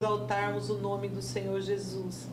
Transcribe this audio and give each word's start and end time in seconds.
exaltarmos 0.00 0.70
o 0.70 0.78
nome 0.78 1.08
do 1.08 1.20
Senhor 1.20 1.60
Jesus. 1.60 2.28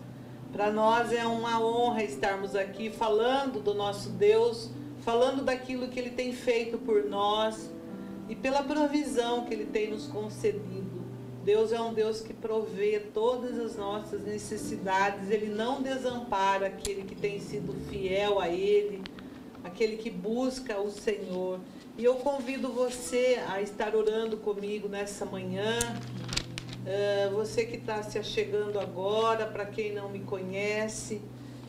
Para 0.54 0.72
nós 0.72 1.12
é 1.12 1.26
uma 1.26 1.60
honra 1.60 2.04
estarmos 2.04 2.56
aqui 2.56 2.92
falando 2.92 3.60
do 3.60 3.74
nosso 3.74 4.10
Deus, 4.10 4.70
falando 5.00 5.44
daquilo 5.44 5.88
que 5.88 6.00
Ele 6.00 6.12
tem 6.12 6.32
feito 6.32 6.78
por 6.78 7.06
nós 7.06 7.72
e 8.30 8.36
pela 8.36 8.62
provisão 8.62 9.46
que 9.46 9.54
Ele 9.56 9.66
tem 9.66 9.90
nos 9.90 10.06
concedido. 10.06 11.04
Deus 11.44 11.72
é 11.72 11.82
um 11.82 11.92
Deus 11.92 12.22
que 12.22 12.36
provê 12.36 13.00
todas 13.00 13.58
as 13.58 13.76
nossas 13.76 14.24
necessidades, 14.24 15.32
Ele 15.32 15.48
não 15.48 15.82
desampara 15.82 16.68
aquele 16.68 17.02
que 17.02 17.16
tem 17.16 17.40
sido 17.40 17.74
fiel 17.90 18.40
a 18.40 18.48
Ele, 18.48 19.02
aquele 19.64 19.98
que 19.98 20.12
busca 20.12 20.80
o 20.80 20.92
Senhor. 20.92 21.60
E 21.98 22.06
eu 22.06 22.14
convido 22.18 22.70
você 22.70 23.44
a 23.50 23.60
estar 23.60 23.96
orando 23.96 24.38
comigo 24.38 24.88
nessa 24.88 25.26
manhã 25.26 25.80
você 27.34 27.66
que 27.66 27.78
está 27.78 28.04
se 28.04 28.20
achegando 28.20 28.80
agora, 28.80 29.46
para 29.48 29.66
quem 29.66 29.94
não 29.94 30.10
me 30.10 30.20
conhece, 30.20 31.22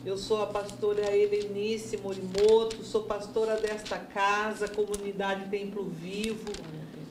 eu 0.05 0.17
sou 0.17 0.41
a 0.41 0.47
pastora 0.47 1.15
Helenice 1.15 1.97
Morimoto, 1.97 2.83
sou 2.83 3.03
pastora 3.03 3.57
desta 3.57 3.97
casa, 3.97 4.67
comunidade 4.67 5.49
Templo 5.49 5.83
Vivo, 5.83 6.51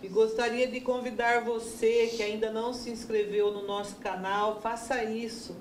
e 0.02 0.08
gostaria 0.08 0.68
de 0.68 0.80
convidar 0.80 1.44
você 1.44 2.06
que 2.16 2.22
ainda 2.22 2.50
não 2.50 2.72
se 2.72 2.90
inscreveu 2.90 3.52
no 3.52 3.66
nosso 3.66 3.96
canal, 3.96 4.60
faça 4.60 5.02
isso. 5.02 5.56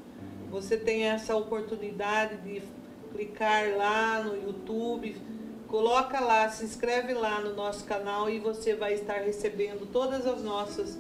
Você 0.52 0.78
tem 0.78 1.06
essa 1.06 1.36
oportunidade 1.36 2.38
de 2.38 2.62
clicar 3.12 3.76
lá 3.76 4.24
no 4.24 4.36
YouTube, 4.36 5.18
coloca 5.68 6.20
lá, 6.20 6.48
se 6.48 6.64
inscreve 6.64 7.14
lá 7.14 7.42
no 7.42 7.56
nosso 7.56 7.84
canal 7.86 8.30
e 8.30 8.40
você 8.40 8.76
vai 8.76 8.94
estar 8.94 9.16
recebendo 9.16 9.92
todas 9.92 10.28
as 10.28 10.44
nossas 10.44 10.98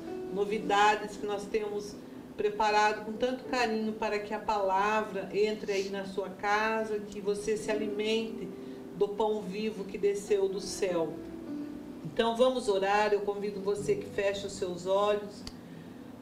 que 1.20 1.26
nós 1.26 1.46
temos 1.46 1.96
preparado 2.36 3.06
com 3.06 3.14
tanto 3.14 3.46
carinho 3.46 3.94
para 3.94 4.20
que 4.20 4.34
a 4.34 4.40
palavra 4.40 5.30
entre 5.34 5.72
aí 5.72 5.90
na 5.90 6.06
sua 6.06 6.30
casa, 6.30 7.00
que 7.00 7.22
você 7.22 7.56
se 7.56 7.72
alimente 7.72 8.48
do 8.98 9.08
pão 9.08 9.42
vivo 9.42 9.86
que 9.86 9.98
desceu 9.98 10.50
do 10.50 10.60
céu. 10.60 11.14
Então 12.04 12.36
vamos 12.36 12.68
orar, 12.68 13.14
eu 13.14 13.22
convido 13.22 13.60
você 13.62 13.96
que 13.96 14.06
feche 14.06 14.48
os 14.48 14.54
seus 14.54 14.86
olhos. 14.86 15.44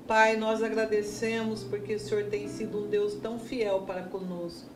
Pai, 0.08 0.36
nós 0.36 0.62
agradecemos 0.62 1.64
porque 1.64 1.96
o 1.96 2.00
Senhor 2.00 2.26
tem 2.26 2.48
sido 2.48 2.84
um 2.84 2.88
Deus 2.88 3.14
tão 3.16 3.40
fiel 3.40 3.82
para 3.82 4.04
conosco. 4.04 4.70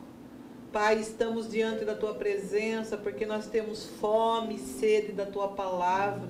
Pai, 0.72 0.98
estamos 1.00 1.50
diante 1.50 1.84
da 1.84 1.94
tua 1.94 2.14
presença 2.14 2.96
porque 2.96 3.26
nós 3.26 3.46
temos 3.46 3.84
fome 3.84 4.56
e 4.56 4.58
sede 4.58 5.12
da 5.12 5.26
tua 5.26 5.48
palavra. 5.48 6.28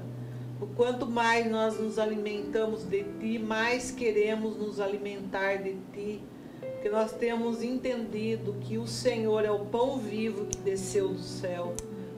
Quanto 0.74 1.06
mais 1.06 1.48
nós 1.48 1.78
nos 1.78 2.00
alimentamos 2.00 2.82
de 2.82 3.04
Ti, 3.20 3.38
mais 3.38 3.92
queremos 3.92 4.56
nos 4.56 4.80
alimentar 4.80 5.62
de 5.62 5.76
Ti, 5.92 6.20
porque 6.60 6.88
nós 6.88 7.12
temos 7.12 7.62
entendido 7.62 8.56
que 8.60 8.76
o 8.76 8.86
Senhor 8.86 9.44
é 9.44 9.50
o 9.52 9.66
pão 9.66 9.98
vivo 9.98 10.46
que 10.46 10.58
desceu 10.58 11.08
do 11.10 11.20
céu 11.20 11.74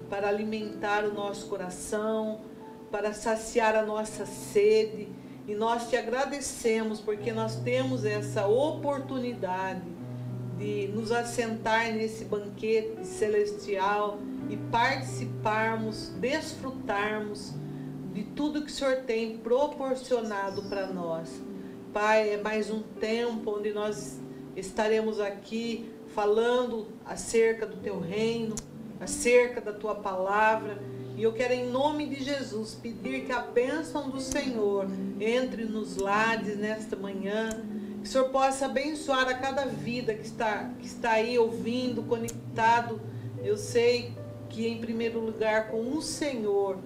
para 0.08 0.28
alimentar 0.28 1.05
o 1.05 1.12
nosso 1.12 1.48
coração, 1.48 2.41
para 2.91 3.12
saciar 3.12 3.74
a 3.77 3.84
nossa 3.84 4.24
sede. 4.24 5.08
E 5.46 5.55
nós 5.55 5.91
te 5.91 5.96
agradecemos 5.96 6.98
porque 6.98 7.33
nós 7.33 7.56
temos 7.56 8.06
essa 8.06 8.46
oportunidade 8.46 9.83
de 10.58 10.88
nos 10.88 11.12
assentar 11.12 11.92
nesse 11.92 12.24
banquete 12.24 13.06
celestial 13.06 14.18
e 14.48 14.56
participarmos, 14.56 16.08
desfrutarmos 16.18 17.59
de 18.12 18.25
tudo 18.25 18.62
que 18.62 18.70
o 18.70 18.75
Senhor 18.75 18.97
tem 18.98 19.39
proporcionado 19.39 20.62
para 20.64 20.86
nós. 20.86 21.28
Pai, 21.92 22.30
é 22.30 22.36
mais 22.36 22.70
um 22.70 22.83
tempo 22.83 23.56
onde 23.58 23.72
nós 23.72 24.19
estaremos 24.56 25.20
aqui 25.20 25.91
falando 26.14 26.89
acerca 27.05 27.67
do 27.67 27.77
teu 27.77 28.00
reino, 28.00 28.55
acerca 29.00 29.61
da 29.61 29.72
tua 29.72 29.94
palavra. 29.94 30.78
E 31.17 31.23
eu 31.23 31.33
quero, 31.33 31.52
em 31.52 31.68
nome 31.68 32.07
de 32.07 32.23
Jesus, 32.23 32.74
pedir 32.74 33.27
que 33.27 33.33
a 33.33 33.40
bênção 33.40 34.08
do 34.08 34.20
Senhor 34.20 34.86
entre 35.20 35.64
nos 35.64 35.96
lares 35.96 36.56
nesta 36.56 36.96
manhã. 36.96 37.51
Que 38.02 38.08
o 38.08 38.11
Senhor 38.11 38.30
possa 38.30 38.67
abençoar 38.67 39.29
a 39.29 39.35
cada 39.35 39.67
vida 39.67 40.14
que 40.14 40.24
está, 40.24 40.70
que 40.80 40.86
está 40.86 41.12
aí 41.12 41.39
ouvindo, 41.39 42.02
conectado. 42.02 43.01
Eu 43.42 43.56
sei 43.56 44.12
que, 44.48 44.67
em 44.67 44.80
primeiro 44.80 45.20
lugar, 45.20 45.70
com 45.70 45.96
o 45.96 46.02
Senhor 46.02 46.79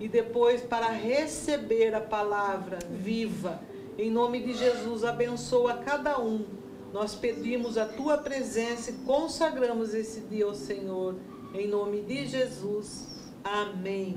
e 0.00 0.08
depois 0.08 0.60
para 0.60 0.88
receber 0.88 1.94
a 1.94 2.00
palavra 2.00 2.78
viva. 2.90 3.60
Em 3.96 4.10
nome 4.10 4.40
de 4.42 4.54
Jesus, 4.54 5.04
abençoa 5.04 5.74
cada 5.74 6.20
um. 6.20 6.44
Nós 6.92 7.14
pedimos 7.14 7.78
a 7.78 7.86
tua 7.86 8.18
presença 8.18 8.90
e 8.90 8.94
consagramos 9.04 9.94
esse 9.94 10.20
dia 10.20 10.44
ao 10.44 10.54
Senhor. 10.54 11.16
Em 11.54 11.68
nome 11.68 12.02
de 12.02 12.26
Jesus. 12.26 13.06
Amém. 13.42 14.16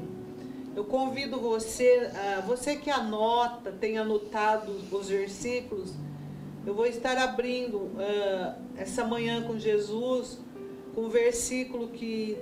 Eu 0.75 0.83
convido 0.83 1.39
você, 1.39 2.09
você 2.45 2.75
que 2.75 2.89
anota, 2.89 3.71
tem 3.71 3.97
anotado 3.97 4.71
os 4.91 5.09
versículos, 5.09 5.93
eu 6.67 6.73
vou 6.73 6.85
estar 6.85 7.17
abrindo 7.17 7.77
uh, 7.77 8.61
essa 8.75 9.03
manhã 9.03 9.41
com 9.41 9.57
Jesus, 9.57 10.37
com 10.93 11.05
o 11.05 11.09
versículo 11.09 11.87
que 11.87 12.37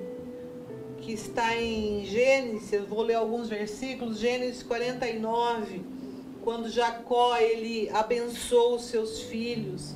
que 1.06 1.14
está 1.14 1.56
em 1.56 2.04
Gênesis, 2.04 2.74
eu 2.74 2.88
vou 2.88 3.04
ler 3.04 3.14
alguns 3.14 3.48
versículos, 3.48 4.18
Gênesis 4.18 4.64
49, 4.64 5.84
quando 6.44 6.68
Jacó 6.68 7.38
ele 7.38 7.88
abençoa 7.92 8.78
os 8.78 8.86
seus 8.86 9.22
filhos, 9.22 9.94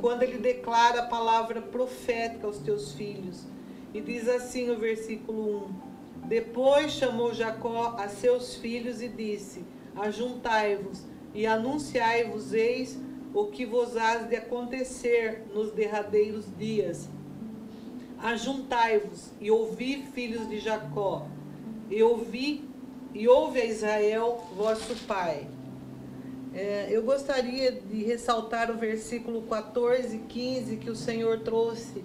quando 0.00 0.24
ele 0.24 0.38
declara 0.38 1.02
a 1.02 1.06
palavra 1.06 1.62
profética 1.62 2.48
aos 2.48 2.58
teus 2.58 2.92
filhos. 2.92 3.46
E 3.94 4.00
diz 4.00 4.28
assim 4.28 4.68
o 4.68 4.76
versículo 4.76 5.68
1: 6.24 6.26
Depois 6.26 6.90
chamou 6.90 7.32
Jacó 7.32 7.94
a 7.96 8.08
seus 8.08 8.56
filhos 8.56 9.00
e 9.00 9.06
disse: 9.06 9.64
Ajuntai-vos 9.94 11.04
e 11.34 11.46
anunciai-vos, 11.46 12.52
eis 12.52 12.98
o 13.32 13.46
que 13.46 13.64
vos 13.64 13.96
hás 13.96 14.28
de 14.28 14.34
acontecer 14.34 15.44
nos 15.54 15.70
derradeiros 15.70 16.46
dias 16.58 17.08
Ajuntai-vos 18.22 19.30
e 19.40 19.50
ouvi, 19.50 20.04
filhos 20.12 20.48
de 20.48 20.58
Jacó, 20.58 21.26
e 21.88 22.02
ouvi 22.02 22.68
e 23.14 23.26
ouve 23.26 23.60
a 23.60 23.64
Israel, 23.64 24.44
vosso 24.56 24.94
pai. 25.06 25.46
É, 26.54 26.88
eu 26.90 27.02
gostaria 27.02 27.72
de 27.72 28.02
ressaltar 28.02 28.70
o 28.70 28.76
versículo 28.76 29.42
14 29.42 30.16
e 30.16 30.18
15 30.20 30.76
que 30.76 30.90
o 30.90 30.96
Senhor 30.96 31.40
trouxe 31.40 32.02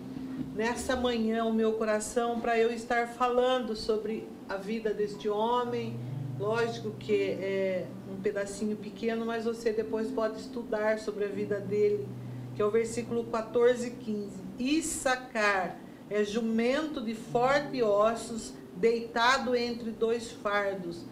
nessa 0.56 0.96
manhã 0.96 1.44
ao 1.44 1.54
meu 1.54 1.74
coração 1.74 2.40
para 2.40 2.58
eu 2.60 2.72
estar 2.72 3.08
falando 3.08 3.76
sobre 3.76 4.28
a 4.48 4.56
vida 4.56 4.94
deste 4.94 5.28
homem. 5.28 5.98
Lógico 6.40 6.92
que 6.92 7.38
é 7.40 7.86
um 8.12 8.22
pedacinho 8.22 8.76
pequeno, 8.76 9.26
mas 9.26 9.46
você 9.46 9.72
depois 9.72 10.10
pode 10.12 10.40
estudar 10.40 11.00
sobre 11.00 11.26
a 11.26 11.28
vida 11.28 11.60
dele, 11.60 12.08
que 12.56 12.62
é 12.62 12.66
o 12.66 12.72
versículo 12.72 13.24
14 13.26 13.88
e 13.88 13.92
15. 13.92 14.30
Issacar 14.60 15.83
é 16.14 16.24
jumento 16.24 17.02
de 17.02 17.16
forte 17.16 17.82
ossos, 17.82 18.54
deitado 18.76 19.56
entre 19.56 19.90
dois 19.90 20.32
fardos. 20.32 21.06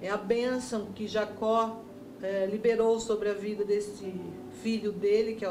É 0.00 0.08
a 0.08 0.16
bênção 0.16 0.86
que 0.94 1.06
Jacó 1.06 1.82
é, 2.22 2.46
liberou 2.46 2.98
sobre 2.98 3.28
a 3.28 3.34
vida 3.34 3.62
desse 3.62 4.14
filho 4.62 4.90
dele, 4.90 5.34
que 5.34 5.44
é 5.44 5.50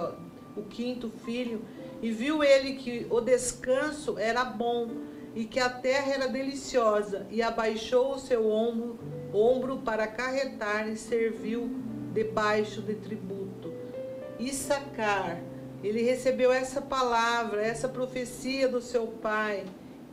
o, 0.55 0.63
quinto 0.63 1.11
filho, 1.23 1.61
e 2.01 2.11
viu 2.11 2.43
ele 2.43 2.73
que 2.73 3.05
o 3.11 3.21
descanso 3.21 4.17
era 4.17 4.43
bom 4.43 4.89
e 5.35 5.45
que 5.45 5.59
a 5.59 5.69
terra 5.69 6.13
era 6.13 6.27
deliciosa, 6.27 7.27
e 7.29 7.43
abaixou 7.43 8.15
o 8.15 8.19
seu 8.19 8.49
ombro, 8.49 8.97
ombro 9.31 9.77
para 9.77 10.05
acarretar 10.05 10.89
e 10.89 10.97
serviu 10.97 11.69
debaixo 12.13 12.81
de 12.81 12.95
tributo. 12.95 13.71
Issacar 14.39 15.39
ele 15.83 16.01
recebeu 16.01 16.51
essa 16.51 16.81
palavra, 16.81 17.61
essa 17.61 17.87
profecia 17.87 18.67
do 18.67 18.81
seu 18.81 19.07
pai, 19.07 19.63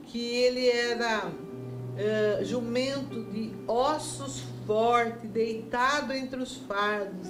que 0.04 0.20
ele 0.20 0.68
era 0.68 1.26
uh, 1.26 2.44
jumento 2.44 3.22
de 3.24 3.52
ossos 3.66 4.42
fortes, 4.66 5.28
deitado 5.30 6.12
entre 6.12 6.40
os 6.40 6.56
fardos. 6.56 7.28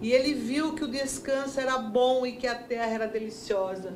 E 0.00 0.12
ele 0.12 0.32
viu 0.32 0.74
que 0.74 0.84
o 0.84 0.88
descanso 0.88 1.60
era 1.60 1.76
bom 1.76 2.24
e 2.24 2.32
que 2.32 2.46
a 2.46 2.54
terra 2.54 2.92
era 2.92 3.06
deliciosa. 3.06 3.92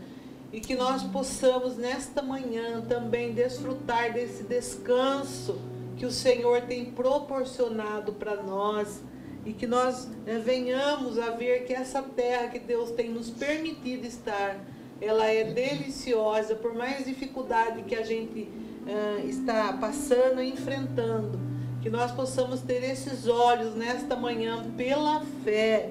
E 0.53 0.61
que 0.61 0.75
nós 0.75 1.03
possamos 1.03 1.77
nesta 1.77 2.23
manhã 2.23 2.83
também 2.83 3.33
desfrutar 3.33 4.13
desse 4.13 4.45
descanso 4.45 5.59
que 5.97 6.05
o 6.05 6.11
Senhor 6.11 6.63
tem 6.63 6.85
proporcionado 6.85 8.13
para 8.13 8.43
nós 8.43 9.01
e 9.45 9.53
que 9.53 9.67
nós 9.67 10.09
né, 10.25 10.41
venhamos 10.45 11.19
a 11.19 11.31
ver 11.31 11.65
que 11.65 11.73
essa 11.73 12.03
terra 12.03 12.49
que 12.49 12.59
Deus 12.59 12.91
tem 12.91 13.11
nos 13.11 13.31
permitido 13.31 14.07
estar, 14.07 14.59
ela 15.01 15.27
é 15.27 15.45
deliciosa, 15.45 16.55
por 16.55 16.75
mais 16.75 17.05
dificuldade 17.05 17.83
que 17.83 17.95
a 17.95 18.03
gente 18.03 18.49
uh, 18.87 19.29
está 19.29 19.73
passando 19.75 20.41
e 20.41 20.51
enfrentando, 20.51 21.39
que 21.83 21.91
nós 21.91 22.11
possamos 22.13 22.61
ter 22.61 22.83
esses 22.85 23.27
olhos 23.27 23.75
nesta 23.75 24.17
manhã 24.17 24.65
pela 24.77 25.21
fé, 25.45 25.91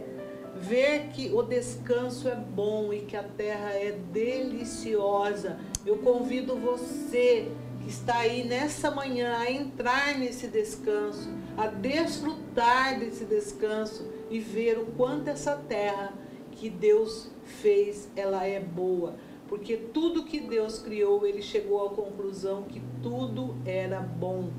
ver 0.55 1.09
que 1.13 1.29
o 1.33 1.43
descanso 1.43 2.27
é 2.27 2.35
bom 2.35 2.93
e 2.93 3.01
que 3.01 3.15
a 3.15 3.23
terra 3.23 3.71
é 3.71 3.91
deliciosa. 4.11 5.59
Eu 5.85 5.97
convido 5.97 6.55
você 6.55 7.51
que 7.83 7.89
está 7.89 8.19
aí 8.19 8.45
nessa 8.45 8.89
manhã 8.89 9.37
a 9.37 9.51
entrar 9.51 10.17
nesse 10.17 10.47
descanso, 10.47 11.29
a 11.57 11.67
desfrutar 11.67 12.99
desse 12.99 13.25
descanso 13.25 14.07
e 14.29 14.39
ver 14.39 14.77
o 14.79 14.85
quanto 14.97 15.29
essa 15.29 15.55
terra 15.55 16.13
que 16.51 16.69
Deus 16.69 17.29
fez, 17.43 18.09
ela 18.15 18.45
é 18.45 18.59
boa. 18.59 19.15
Porque 19.47 19.77
tudo 19.77 20.23
que 20.23 20.39
Deus 20.39 20.79
criou, 20.79 21.25
ele 21.25 21.41
chegou 21.41 21.85
à 21.85 21.89
conclusão 21.91 22.63
que 22.63 22.81
tudo 23.01 23.55
era 23.65 23.99
bom. 23.99 24.49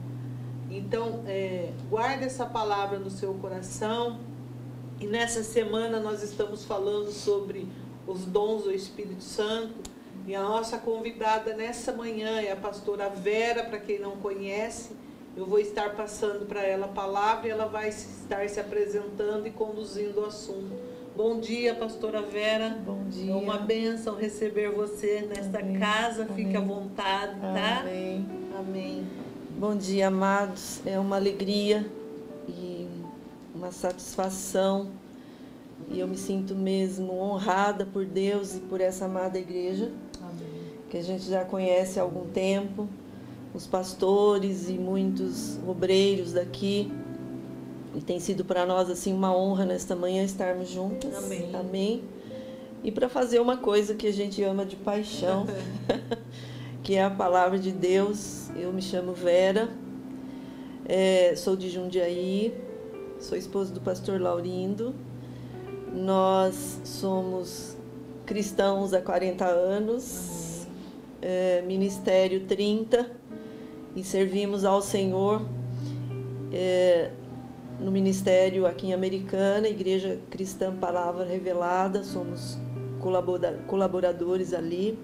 Então, 0.70 1.23
é, 1.26 1.73
guarde 1.88 2.25
essa 2.25 2.46
palavra 2.46 2.99
no 2.99 3.11
seu 3.11 3.35
coração. 3.35 4.20
E 5.00 5.06
nessa 5.06 5.43
semana 5.43 5.99
nós 5.99 6.23
estamos 6.23 6.64
falando 6.64 7.11
sobre 7.11 7.67
os 8.06 8.25
dons 8.25 8.64
do 8.64 8.73
Espírito 8.73 9.23
Santo. 9.23 9.91
E 10.26 10.35
a 10.35 10.43
nossa 10.43 10.79
convidada 10.79 11.55
nessa 11.55 11.93
manhã 11.93 12.41
é 12.41 12.52
a 12.52 12.56
pastora 12.56 13.08
Vera, 13.08 13.64
para 13.64 13.79
quem 13.79 13.99
não 13.99 14.12
conhece. 14.12 14.94
Eu 15.37 15.47
vou 15.47 15.59
estar 15.59 15.97
passando 15.97 16.47
para 16.47 16.63
ela 16.63 16.87
a 16.87 16.89
palavra 16.89 17.49
e 17.49 17.51
ela 17.51 17.67
vai 17.67 17.89
estar 17.89 18.49
se 18.49 18.61
apresentando 18.61 19.47
e 19.47 19.51
conduzindo 19.51 20.21
o 20.21 20.27
assunto. 20.27 20.73
Bom 21.17 21.41
dia, 21.41 21.75
pastora 21.75 22.23
Vera. 22.23 22.79
Bom 22.87 23.03
dia. 23.09 23.33
É 23.33 23.35
uma 23.35 23.59
bênção 23.59 24.15
receber 24.15 24.71
você 24.71 25.23
nesta 25.29 25.59
Amém. 25.59 25.79
casa. 25.79 26.23
Amém. 26.23 26.37
Fique 26.37 26.57
à 26.57 26.61
vontade, 26.61 27.41
tá? 27.41 27.81
Amém. 27.81 28.27
Amém. 28.57 29.07
Bom 29.59 29.77
dia, 29.77 30.07
amados. 30.07 30.81
É 30.87 30.99
uma 31.01 31.17
alegria 31.17 31.85
e 32.49 32.89
uma 33.55 33.73
satisfação. 33.73 34.91
E 35.91 35.99
eu 35.99 36.07
me 36.07 36.17
sinto 36.17 36.55
mesmo 36.55 37.13
honrada 37.13 37.85
por 37.85 38.05
Deus 38.05 38.55
e 38.55 38.61
por 38.61 38.81
essa 38.81 39.07
amada 39.07 39.37
igreja, 39.37 39.91
Amém. 40.21 40.73
que 40.89 40.97
a 40.97 41.03
gente 41.03 41.25
já 41.29 41.45
conhece 41.45 41.99
há 41.99 42.03
algum 42.03 42.27
tempo, 42.31 42.89
os 43.55 43.69
pastores 43.69 44.69
e 44.69 44.73
muitos 44.73 45.59
obreiros 45.67 46.33
daqui. 46.33 46.93
E 47.95 48.01
tem 48.01 48.19
sido 48.19 48.45
para 48.45 48.67
nós 48.67 48.91
assim 48.91 49.12
uma 49.12 49.35
honra 49.35 49.65
nesta 49.65 49.95
manhã 49.95 50.25
estarmos 50.25 50.69
juntas. 50.69 51.15
Amém. 51.15 51.51
Amém. 51.55 52.03
E 52.83 52.91
para 52.91 53.09
fazer 53.09 53.41
uma 53.41 53.56
coisa 53.56 53.95
que 53.95 54.09
a 54.09 54.12
gente 54.12 54.43
ama 54.43 54.67
de 54.67 54.75
paixão, 54.75 55.47
que 56.83 56.97
é 56.97 57.05
a 57.05 57.11
palavra 57.11 57.56
de 57.59 57.71
Deus. 57.71 58.51
Eu 58.56 58.73
me 58.73 58.83
chamo 58.83 59.15
Vera, 59.15 59.71
é, 60.85 61.35
sou 61.37 61.55
de 61.56 61.71
Jundiaí, 61.71 62.53
sou 63.21 63.39
esposa 63.39 63.73
do 63.73 63.81
pastor 63.81 64.21
Laurindo. 64.21 64.95
Nós 65.95 66.81
somos 66.83 67.77
cristãos 68.27 68.93
há 68.93 69.01
40 69.01 69.45
anos, 69.45 70.67
é, 71.23 71.62
ministério 71.62 72.47
30 72.47 73.23
e 73.94 74.02
servimos 74.02 74.64
ao 74.64 74.82
Senhor 74.82 75.43
é, 76.52 77.11
no 77.81 77.91
ministério 77.91 78.67
aqui 78.67 78.88
em 78.88 78.93
Americana, 78.94 79.69
Igreja 79.69 80.19
Cristã 80.31 80.75
Palavra 80.75 81.25
Revelada, 81.25 82.02
somos 82.02 82.58
colaboradores 83.67 84.55
ali 84.55 84.99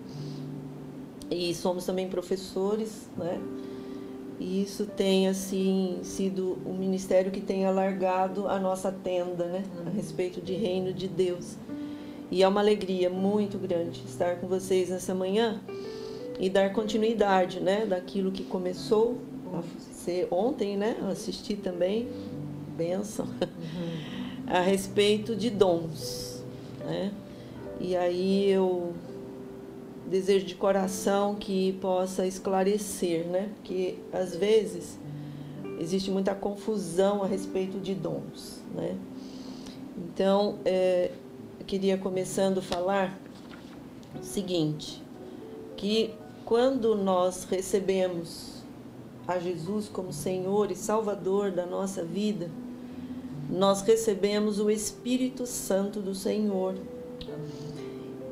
e 1.30 1.54
somos 1.54 1.84
também 1.84 2.08
professores, 2.08 3.08
né? 3.16 3.40
E 4.38 4.62
isso 4.62 4.86
tem 4.86 5.28
assim 5.28 5.98
sido 6.02 6.56
um 6.64 6.72
ministério 6.72 7.30
que 7.30 7.42
tem 7.42 7.66
alargado 7.66 8.48
a 8.48 8.58
nossa 8.58 8.90
tenda, 8.90 9.44
né, 9.44 9.62
a 9.86 9.90
respeito 9.90 10.40
de 10.40 10.54
reino 10.54 10.94
de 10.94 11.06
Deus. 11.06 11.58
E 12.30 12.42
é 12.42 12.48
uma 12.48 12.60
alegria 12.60 13.10
muito 13.10 13.58
grande 13.58 14.02
estar 14.06 14.36
com 14.36 14.46
vocês 14.46 14.88
nessa 14.88 15.14
manhã 15.14 15.60
e 16.40 16.48
dar 16.48 16.72
continuidade, 16.72 17.60
né, 17.60 17.84
daquilo 17.84 18.32
que 18.32 18.42
começou 18.42 19.18
a 19.52 19.62
ser 19.92 20.26
ontem, 20.30 20.74
né? 20.74 20.96
Assisti 21.10 21.54
também, 21.54 22.08
benção, 22.78 23.26
uhum. 23.26 24.46
a 24.48 24.60
respeito 24.60 25.36
de 25.36 25.50
dons, 25.50 26.42
né? 26.78 27.12
E 27.78 27.94
aí 27.94 28.50
eu 28.50 28.94
desejo 30.06 30.46
de 30.46 30.54
coração 30.54 31.34
que 31.34 31.74
possa 31.74 32.26
esclarecer, 32.26 33.26
né? 33.26 33.50
Porque 33.56 33.96
às 34.10 34.34
vezes 34.34 34.98
existe 35.78 36.10
muita 36.10 36.34
confusão 36.34 37.22
a 37.22 37.26
respeito 37.26 37.78
de 37.78 37.94
dons, 37.94 38.62
né? 38.74 38.96
Então, 39.94 40.58
é, 40.64 41.10
eu 41.58 41.66
queria 41.66 41.98
começando 41.98 42.58
a 42.58 42.62
falar 42.62 43.18
o 44.18 44.24
seguinte, 44.24 45.02
que 45.76 46.14
quando 46.50 46.96
nós 46.96 47.44
recebemos 47.44 48.64
a 49.24 49.38
Jesus 49.38 49.88
como 49.88 50.12
Senhor 50.12 50.72
e 50.72 50.74
Salvador 50.74 51.52
da 51.52 51.64
nossa 51.64 52.02
vida, 52.02 52.50
nós 53.48 53.82
recebemos 53.82 54.58
o 54.58 54.68
Espírito 54.68 55.46
Santo 55.46 56.00
do 56.00 56.12
Senhor. 56.12 56.74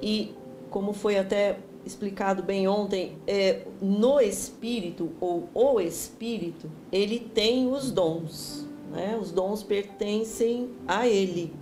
E 0.02 0.34
como 0.68 0.92
foi 0.92 1.16
até 1.16 1.60
explicado 1.86 2.42
bem 2.42 2.66
ontem, 2.66 3.16
é, 3.24 3.64
no 3.80 4.18
espírito 4.18 5.12
ou 5.20 5.48
o 5.54 5.80
espírito, 5.80 6.68
ele 6.90 7.20
tem 7.20 7.70
os 7.70 7.92
dons, 7.92 8.66
né? 8.90 9.16
Os 9.22 9.30
dons 9.30 9.62
pertencem 9.62 10.70
a 10.88 11.06
ele. 11.06 11.54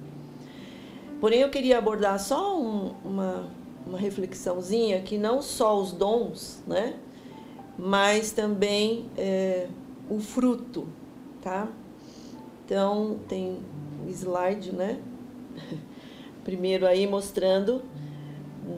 Porém, 1.20 1.40
eu 1.40 1.50
queria 1.50 1.76
abordar 1.76 2.18
só 2.18 2.58
um, 2.58 2.94
uma, 3.04 3.46
uma 3.86 3.98
reflexãozinha 3.98 5.00
que 5.00 5.16
não 5.16 5.40
só 5.40 5.80
os 5.80 5.92
dons, 5.92 6.62
né? 6.66 6.96
Mas 7.78 8.32
também 8.32 9.06
é, 9.16 9.68
o 10.10 10.18
fruto, 10.18 10.88
tá? 11.40 11.68
Então, 12.64 13.18
tem 13.28 13.60
o 14.04 14.10
slide, 14.10 14.72
né? 14.72 15.00
Primeiro 16.42 16.86
aí 16.86 17.06
mostrando 17.06 17.82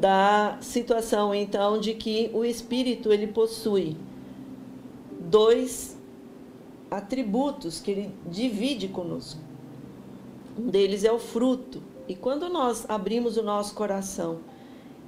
da 0.00 0.58
situação 0.60 1.34
então 1.34 1.80
de 1.80 1.94
que 1.94 2.30
o 2.34 2.44
espírito 2.44 3.10
ele 3.10 3.26
possui 3.26 3.96
dois 5.18 5.98
atributos 6.90 7.80
que 7.80 7.90
ele 7.90 8.14
divide 8.26 8.88
conosco. 8.88 9.40
Um 10.58 10.66
deles 10.66 11.04
é 11.04 11.12
o 11.12 11.18
fruto. 11.18 11.82
E 12.06 12.14
quando 12.14 12.48
nós 12.48 12.84
abrimos 12.88 13.36
o 13.36 13.42
nosso 13.42 13.74
coração 13.74 14.40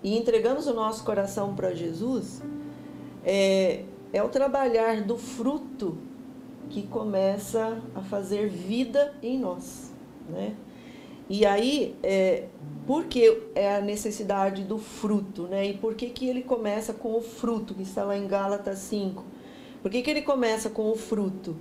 e 0.02 0.16
entregamos 0.16 0.66
o 0.66 0.74
nosso 0.74 1.04
coração 1.04 1.54
para 1.54 1.74
Jesus, 1.74 2.42
é, 3.24 3.84
é 4.12 4.22
o 4.22 4.28
trabalhar 4.28 5.02
do 5.02 5.16
fruto 5.16 5.98
que 6.68 6.82
começa 6.86 7.82
a 7.94 8.00
fazer 8.00 8.48
vida 8.48 9.14
em 9.22 9.38
nós, 9.38 9.92
né? 10.28 10.54
E 11.28 11.46
aí, 11.46 11.94
é, 12.02 12.46
por 12.86 13.04
que 13.04 13.40
é 13.54 13.76
a 13.76 13.80
necessidade 13.80 14.64
do 14.64 14.78
fruto, 14.78 15.44
né? 15.44 15.66
E 15.66 15.74
por 15.74 15.94
que, 15.94 16.10
que 16.10 16.28
ele 16.28 16.42
começa 16.42 16.92
com 16.92 17.16
o 17.16 17.20
fruto, 17.20 17.74
que 17.74 17.82
está 17.82 18.02
lá 18.02 18.16
em 18.16 18.26
Gálatas 18.26 18.78
5? 18.78 19.24
Por 19.80 19.90
que, 19.90 20.02
que 20.02 20.10
ele 20.10 20.22
começa 20.22 20.68
com 20.68 20.90
o 20.90 20.96
fruto? 20.96 21.56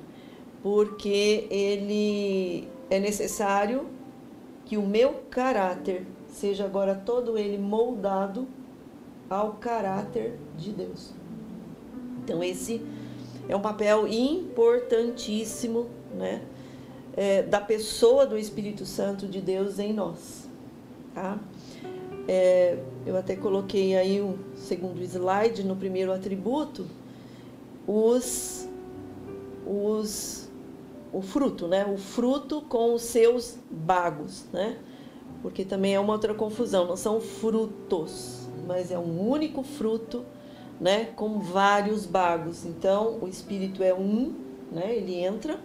Porque 0.63 1.47
ele 1.51 2.67
é 2.89 2.99
necessário 2.99 3.85
que 4.65 4.75
o 4.75 4.81
meu 4.81 5.21
caráter 5.29 6.05
seja 6.29 6.65
agora 6.65 6.95
todo 6.95 7.37
ele 7.37 7.57
moldado 7.57 8.47
ao 9.29 9.53
caráter 9.53 10.39
de 10.57 10.71
Deus. 10.71 11.11
Então 12.23 12.43
esse 12.43 12.81
é 13.47 13.55
um 13.55 13.61
papel 13.61 14.07
importantíssimo, 14.07 15.87
né? 16.13 16.41
é, 17.19 17.43
da 17.43 17.59
pessoa 17.59 18.25
do 18.25 18.37
Espírito 18.37 18.85
Santo 18.85 19.27
de 19.27 19.41
Deus 19.41 19.77
em 19.77 19.91
nós. 19.91 20.47
Tá? 21.13 21.37
É, 22.29 22.77
eu 23.05 23.17
até 23.17 23.35
coloquei 23.35 23.97
aí 23.97 24.21
o 24.21 24.39
segundo 24.55 25.01
slide, 25.01 25.63
no 25.63 25.75
primeiro 25.75 26.13
atributo, 26.13 26.87
os, 27.85 28.69
os, 29.67 30.49
o 31.11 31.21
fruto, 31.21 31.67
né? 31.67 31.85
O 31.85 31.97
fruto 31.97 32.61
com 32.61 32.93
os 32.93 33.01
seus 33.01 33.57
bagos, 33.69 34.45
né? 34.53 34.77
Porque 35.41 35.63
também 35.63 35.95
é 35.95 35.99
uma 35.99 36.13
outra 36.13 36.33
confusão, 36.33 36.85
não 36.85 36.97
são 36.97 37.21
frutos, 37.21 38.47
mas 38.67 38.91
é 38.91 38.99
um 38.99 39.27
único 39.27 39.63
fruto, 39.63 40.25
né? 40.79 41.05
Com 41.15 41.39
vários 41.39 42.05
bagos. 42.05 42.65
Então, 42.65 43.19
o 43.21 43.27
Espírito 43.27 43.81
é 43.81 43.93
um, 43.93 44.33
né? 44.71 44.95
Ele 44.95 45.15
entra 45.15 45.59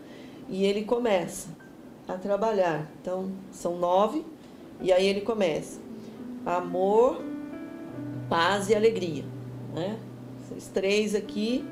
e 0.48 0.64
ele 0.64 0.84
começa 0.84 1.48
a 2.06 2.14
trabalhar. 2.14 2.90
Então, 3.00 3.32
são 3.50 3.76
nove, 3.76 4.24
e 4.80 4.92
aí 4.92 5.06
ele 5.06 5.22
começa: 5.22 5.80
amor, 6.46 7.20
paz 8.28 8.68
e 8.68 8.74
alegria. 8.74 9.24
Né? 9.74 9.98
Esses 10.50 10.68
três 10.68 11.14
aqui 11.14 11.64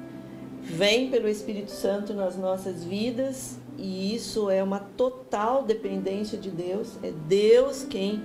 vêm 0.61 1.11
pelo 1.11 1.29
Espírito 1.29 1.71
Santo 1.71 2.15
nas 2.15 2.37
nossas 2.37 2.85
vidas 2.85 3.59
e 3.79 4.15
isso 4.15 4.51
é 4.51 4.63
uma 4.63 4.79
total 4.79 5.63
dependência 5.63 6.39
de 6.39 6.51
Deus. 6.51 6.99
É 7.03 7.11
Deus 7.11 7.85
quem 7.85 8.23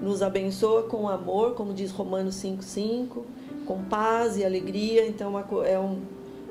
nos 0.00 0.22
abençoa 0.22 0.84
com 0.84 1.08
amor, 1.08 1.54
como 1.54 1.74
diz 1.74 1.90
Romanos 1.90 2.36
5,5, 2.36 3.22
com 3.66 3.84
paz 3.84 4.36
e 4.36 4.44
alegria. 4.44 5.06
Então 5.06 5.34
é 5.64 5.78
um, 5.78 6.00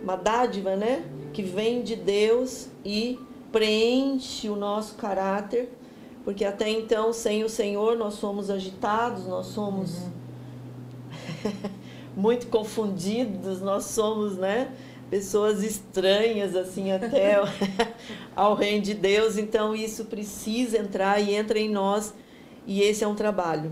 uma 0.02 0.16
dádiva, 0.16 0.76
né? 0.76 1.04
Que 1.34 1.42
vem 1.42 1.82
de 1.82 1.96
Deus 1.96 2.68
e 2.86 3.20
preenche 3.52 4.50
o 4.50 4.56
nosso 4.56 4.96
caráter, 4.96 5.72
porque 6.24 6.46
até 6.46 6.70
então, 6.70 7.12
sem 7.12 7.44
o 7.44 7.50
Senhor, 7.50 7.98
nós 7.98 8.16
somos 8.16 8.50
agitados, 8.50 9.26
nós 9.26 9.48
somos 9.48 9.98
uhum. 9.98 11.52
muito 12.16 12.48
confundidos, 12.48 13.62
nós 13.62 13.86
somos, 13.86 14.38
né? 14.38 14.72
Pessoas 15.10 15.64
estranhas 15.64 16.56
assim 16.56 16.92
até 16.92 17.36
ao 18.36 18.54
reino 18.56 18.84
de 18.84 18.94
Deus. 18.94 19.38
Então 19.38 19.76
isso 19.76 20.06
precisa 20.06 20.78
entrar 20.78 21.20
e 21.20 21.34
entra 21.34 21.60
em 21.60 21.70
nós 21.70 22.14
e 22.66 22.82
esse 22.82 23.04
é 23.04 23.08
um 23.08 23.16
trabalho. 23.16 23.72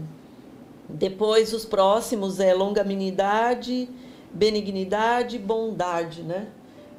Depois 0.89 1.53
os 1.53 1.65
próximos 1.65 2.39
é 2.39 2.53
longanimidade, 2.53 3.89
benignidade, 4.33 5.37
bondade, 5.37 6.23
né? 6.23 6.47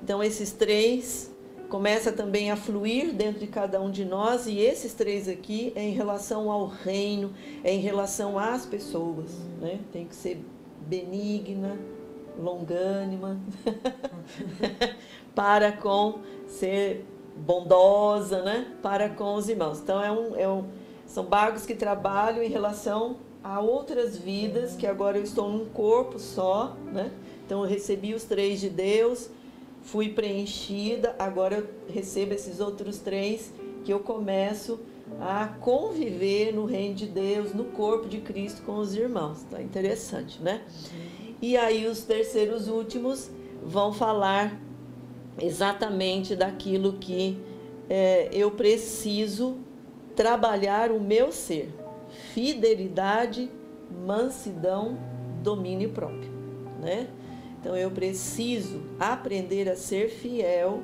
Então 0.02 0.22
esses 0.22 0.52
três 0.52 1.30
começa 1.68 2.12
também 2.12 2.50
a 2.50 2.56
fluir 2.56 3.12
dentro 3.12 3.40
de 3.40 3.46
cada 3.46 3.80
um 3.80 3.90
de 3.90 4.04
nós 4.04 4.46
e 4.46 4.58
esses 4.58 4.94
três 4.94 5.28
aqui 5.28 5.72
é 5.74 5.82
em 5.82 5.92
relação 5.92 6.50
ao 6.50 6.66
reino, 6.66 7.32
é 7.62 7.72
em 7.74 7.80
relação 7.80 8.38
às 8.38 8.64
pessoas, 8.64 9.32
né? 9.60 9.80
Tem 9.92 10.06
que 10.06 10.14
ser 10.14 10.42
benigna, 10.86 11.76
longânima, 12.38 13.38
para 15.34 15.72
com 15.72 16.20
ser 16.46 17.04
bondosa, 17.36 18.42
né? 18.42 18.72
Para 18.82 19.08
com 19.08 19.34
os 19.34 19.48
irmãos. 19.48 19.80
Então 19.80 20.02
é 20.02 20.10
um, 20.10 20.36
é 20.36 20.48
um, 20.48 20.64
são 21.06 21.24
bagos 21.24 21.66
que 21.66 21.74
trabalham 21.74 22.42
em 22.42 22.48
relação 22.48 23.16
a 23.42 23.60
outras 23.60 24.16
vidas, 24.16 24.74
que 24.74 24.86
agora 24.86 25.16
eu 25.16 25.22
estou 25.22 25.48
num 25.50 25.66
corpo 25.66 26.18
só, 26.18 26.76
né? 26.92 27.10
Então 27.46 27.62
eu 27.62 27.68
recebi 27.68 28.14
os 28.14 28.24
três 28.24 28.60
de 28.60 28.68
Deus, 28.68 29.30
fui 29.82 30.10
preenchida, 30.10 31.14
agora 31.18 31.56
eu 31.56 31.68
recebo 31.88 32.34
esses 32.34 32.60
outros 32.60 32.98
três 32.98 33.52
que 33.84 33.92
eu 33.92 34.00
começo 34.00 34.78
a 35.20 35.48
conviver 35.60 36.52
no 36.52 36.66
reino 36.66 36.94
de 36.94 37.06
Deus, 37.06 37.54
no 37.54 37.64
corpo 37.64 38.08
de 38.08 38.18
Cristo 38.18 38.62
com 38.62 38.76
os 38.76 38.94
irmãos. 38.94 39.42
Tá 39.50 39.62
interessante, 39.62 40.42
né? 40.42 40.62
E 41.40 41.56
aí 41.56 41.86
os 41.86 42.02
terceiros 42.02 42.68
últimos 42.68 43.30
vão 43.62 43.92
falar 43.92 44.60
exatamente 45.40 46.34
daquilo 46.34 46.94
que 46.94 47.38
é, 47.88 48.28
eu 48.32 48.50
preciso 48.50 49.58
trabalhar 50.16 50.90
o 50.90 51.00
meu 51.00 51.30
ser: 51.30 51.72
fidelidade, 52.34 53.50
mansidão, 54.04 54.98
domínio 55.42 55.90
próprio, 55.90 56.30
né? 56.80 57.08
Então 57.60 57.76
eu 57.76 57.90
preciso 57.90 58.82
aprender 58.98 59.68
a 59.68 59.76
ser 59.76 60.08
fiel, 60.08 60.82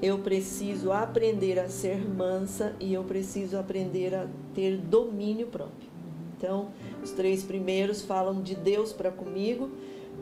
eu 0.00 0.18
preciso 0.18 0.90
aprender 0.90 1.58
a 1.58 1.68
ser 1.68 2.04
mansa 2.08 2.74
e 2.80 2.92
eu 2.92 3.04
preciso 3.04 3.56
aprender 3.56 4.14
a 4.14 4.26
ter 4.54 4.76
domínio 4.76 5.46
próprio. 5.46 5.90
Então, 6.36 6.70
os 7.00 7.12
três 7.12 7.44
primeiros 7.44 8.02
falam 8.02 8.42
de 8.42 8.56
Deus 8.56 8.92
para 8.92 9.12
comigo, 9.12 9.70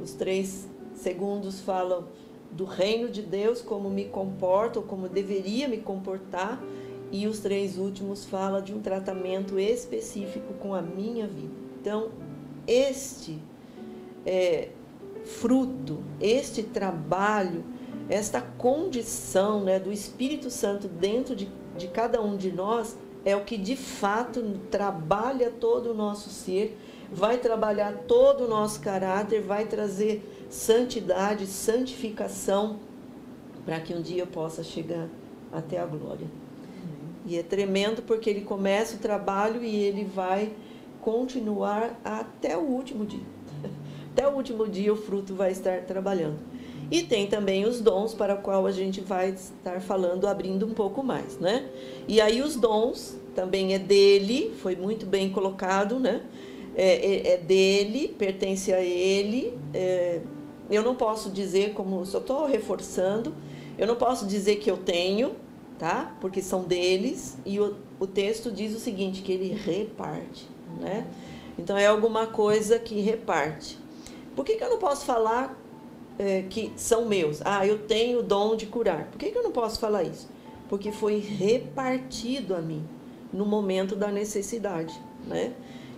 os 0.03 0.13
três 0.13 0.69
segundos 0.95 1.61
falam 1.61 2.07
do 2.51 2.65
reino 2.65 3.09
de 3.09 3.23
Deus, 3.23 3.61
como 3.61 3.89
me 3.89 4.07
comporto, 4.07 4.83
como 4.83 5.09
deveria 5.09 5.69
me 5.69 5.79
comportar, 5.79 6.61
e 7.13 7.27
os 7.27 7.41
três 7.41 7.77
últimos 7.79 8.25
falam 8.25 8.63
de 8.63 8.73
um 8.73 8.81
tratamento 8.81 9.59
específico 9.59 10.55
com 10.55 10.75
a 10.75 10.83
minha 10.83 11.27
vida. 11.27 11.53
Então, 11.81 12.11
este 12.67 13.39
é, 14.25 14.69
fruto, 15.25 15.99
este 16.21 16.63
trabalho, 16.63 17.65
esta 18.09 18.41
condição 18.41 19.63
né, 19.63 19.79
do 19.79 19.93
Espírito 19.93 20.51
Santo 20.51 20.89
dentro 20.89 21.35
de, 21.35 21.49
de 21.77 21.89
cada 21.89 22.21
um 22.21 22.37
de 22.37 22.53
nós 22.53 22.97
é 23.25 23.37
o 23.37 23.45
que 23.45 23.57
de 23.57 23.77
fato 23.77 24.43
trabalha 24.71 25.51
todo 25.51 25.91
o 25.91 25.95
nosso 25.95 26.31
ser 26.31 26.77
vai 27.13 27.39
trabalhar 27.39 28.05
todo 28.07 28.45
o 28.45 28.49
nosso 28.49 28.81
caráter, 28.81 29.43
vai 29.43 29.67
trazer 29.67 30.47
santidade, 30.49 31.47
santificação, 31.47 32.79
para 33.65 33.81
que 33.81 33.95
um 33.95 34.01
dia 34.01 34.23
eu 34.23 34.27
possa 34.27 34.63
chegar 34.63 35.09
até 35.53 35.79
a 35.79 35.87
glória. 35.87 36.27
E 37.27 37.37
é 37.37 37.43
tremendo 37.43 38.03
porque 38.03 38.31
ele 38.31 38.41
começa 38.41 38.97
o 38.97 38.99
trabalho 38.99 39.63
e 39.63 39.77
ele 39.77 40.05
vai 40.05 40.53
continuar 41.01 42.01
até 42.05 42.57
o 42.57 42.63
último 42.63 43.05
dia. 43.05 43.25
Até 44.13 44.27
o 44.27 44.33
último 44.33 44.67
dia 44.67 44.93
o 44.93 44.97
fruto 44.97 45.37
vai 45.37 45.53
estar 45.53 45.83
trabalhando. 45.83 46.37
E 46.91 47.05
tem 47.05 47.29
também 47.29 47.65
os 47.65 47.81
dons 47.81 48.13
para 48.13 48.35
qual 48.35 48.67
a 48.67 48.73
gente 48.73 49.01
vai 49.01 49.31
estar 49.31 49.81
falando, 49.81 50.27
abrindo 50.27 50.67
um 50.67 50.75
pouco 50.75 51.01
mais, 51.01 51.39
né? 51.39 51.69
E 52.09 52.21
aí 52.21 52.43
os 52.43 52.57
dons 52.57 53.17
também 53.37 53.73
é 53.73 53.79
dele, 53.79 54.53
foi 54.61 54.75
muito 54.75 55.07
bem 55.07 55.31
colocado, 55.31 56.01
né? 56.01 56.23
É, 56.81 56.95
é, 56.95 57.35
é 57.35 57.37
dele, 57.37 58.09
pertence 58.09 58.73
a 58.73 58.81
ele. 58.81 59.59
É, 59.75 60.23
eu 60.71 60.83
não 60.83 60.95
posso 60.95 61.29
dizer 61.29 61.75
como, 61.75 62.07
só 62.07 62.19
estou 62.19 62.47
reforçando, 62.47 63.35
eu 63.77 63.87
não 63.87 63.97
posso 63.97 64.27
dizer 64.27 64.57
que 64.57 64.71
eu 64.71 64.79
tenho, 64.79 65.33
tá? 65.79 66.17
Porque 66.23 66.41
são 66.41 66.63
deles, 66.63 67.37
e 67.45 67.61
o, 67.61 67.77
o 67.99 68.07
texto 68.07 68.51
diz 68.51 68.75
o 68.75 68.79
seguinte, 68.79 69.21
que 69.21 69.31
ele 69.31 69.53
reparte, 69.53 70.49
né? 70.81 71.07
Então 71.59 71.77
é 71.77 71.87
alguma 71.87 72.27
coisa 72.27 72.79
que 72.79 72.99
reparte. 73.01 73.79
Por 74.35 74.43
que, 74.43 74.57
que 74.57 74.65
eu 74.65 74.71
não 74.71 74.79
posso 74.79 75.05
falar 75.05 75.61
é, 76.19 76.45
que 76.49 76.73
são 76.77 77.05
meus? 77.05 77.43
Ah, 77.45 77.67
eu 77.67 77.81
tenho 77.81 78.21
o 78.21 78.23
dom 78.23 78.57
de 78.57 78.65
curar. 78.65 79.05
Por 79.11 79.19
que, 79.19 79.31
que 79.31 79.37
eu 79.37 79.43
não 79.43 79.53
posso 79.53 79.79
falar 79.79 80.05
isso? 80.05 80.31
Porque 80.67 80.91
foi 80.91 81.19
repartido 81.19 82.55
a 82.55 82.63
mim 82.63 82.83
no 83.31 83.45
momento 83.45 83.95
da 83.95 84.09
necessidade, 84.09 84.99
né? 85.27 85.53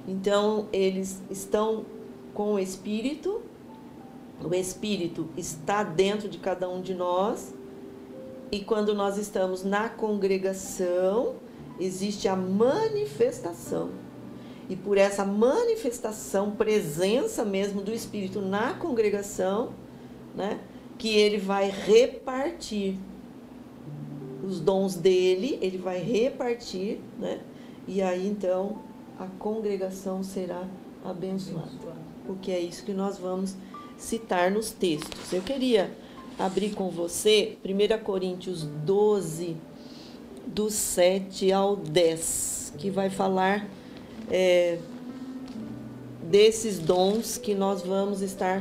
Então, 0.06 0.66
eles 0.73 1.21
estão 1.30 1.85
com 2.35 2.54
o 2.54 2.59
Espírito, 2.59 3.42
o 4.42 4.54
Espírito 4.54 5.28
está 5.37 5.82
dentro 5.82 6.28
de 6.28 6.38
cada 6.38 6.68
um 6.68 6.80
de 6.80 6.94
nós, 6.94 7.54
e 8.50 8.61
quando 8.61 8.94
nós 8.94 9.16
estamos 9.16 9.64
na 9.64 9.88
congregação, 9.88 11.37
existe 11.78 12.28
a 12.28 12.37
manifestação. 12.37 13.90
E 14.68 14.76
por 14.76 14.99
essa 14.99 15.25
manifestação, 15.25 16.52
presença 16.52 17.44
mesmo 17.44 17.80
do 17.80 17.92
Espírito 17.92 18.40
na 18.40 18.75
congregação, 18.75 19.73
né, 20.35 20.61
que 20.99 21.16
ele 21.16 21.38
vai 21.38 21.71
repartir 21.71 22.97
os 24.42 24.61
dons 24.61 24.94
dele, 24.94 25.59
ele 25.62 25.78
vai 25.78 25.99
repartir, 25.99 27.00
né? 27.18 27.40
E 27.87 28.02
aí 28.02 28.26
então 28.26 28.78
a 29.23 29.26
congregação 29.38 30.23
será 30.23 30.64
abençoada. 31.05 31.71
Porque 32.26 32.50
é 32.50 32.59
isso 32.59 32.85
que 32.85 32.93
nós 32.93 33.19
vamos 33.19 33.55
citar 33.97 34.50
nos 34.50 34.71
textos. 34.71 35.33
Eu 35.33 35.43
queria 35.43 35.93
abrir 36.38 36.71
com 36.71 36.91
você 36.91 37.57
1 37.64 38.02
Coríntios 38.02 38.64
12, 38.64 39.57
do 40.47 40.69
7 40.71 41.52
ao 41.52 41.76
10, 41.76 42.75
que 42.79 42.91
vai 42.91 43.11
falar 43.11 43.69
é, 44.29 44.79
desses 46.25 46.79
dons 46.79 47.38
que 47.38 47.55
nós 47.55 47.83
vamos 47.83 48.23
estar 48.23 48.61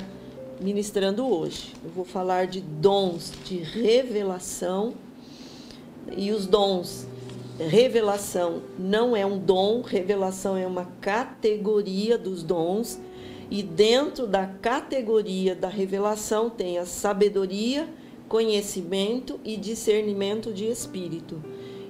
ministrando 0.59 1.25
hoje. 1.27 1.73
Eu 1.83 1.89
vou 1.89 2.05
falar 2.05 2.45
de 2.45 2.61
dons 2.61 3.33
de 3.45 3.57
revelação 3.57 4.93
e 6.15 6.31
os 6.31 6.45
dons 6.45 7.07
revelação 7.67 8.61
não 8.77 9.15
é 9.15 9.25
um 9.25 9.37
dom, 9.37 9.81
revelação 9.81 10.57
é 10.57 10.65
uma 10.65 10.85
categoria 10.99 12.17
dos 12.17 12.43
dons, 12.43 12.99
e 13.49 13.61
dentro 13.61 14.25
da 14.25 14.45
categoria 14.45 15.53
da 15.53 15.67
revelação 15.67 16.49
tem 16.49 16.77
a 16.77 16.85
sabedoria, 16.85 17.87
conhecimento 18.29 19.39
e 19.43 19.57
discernimento 19.57 20.53
de 20.53 20.65
espírito. 20.65 21.43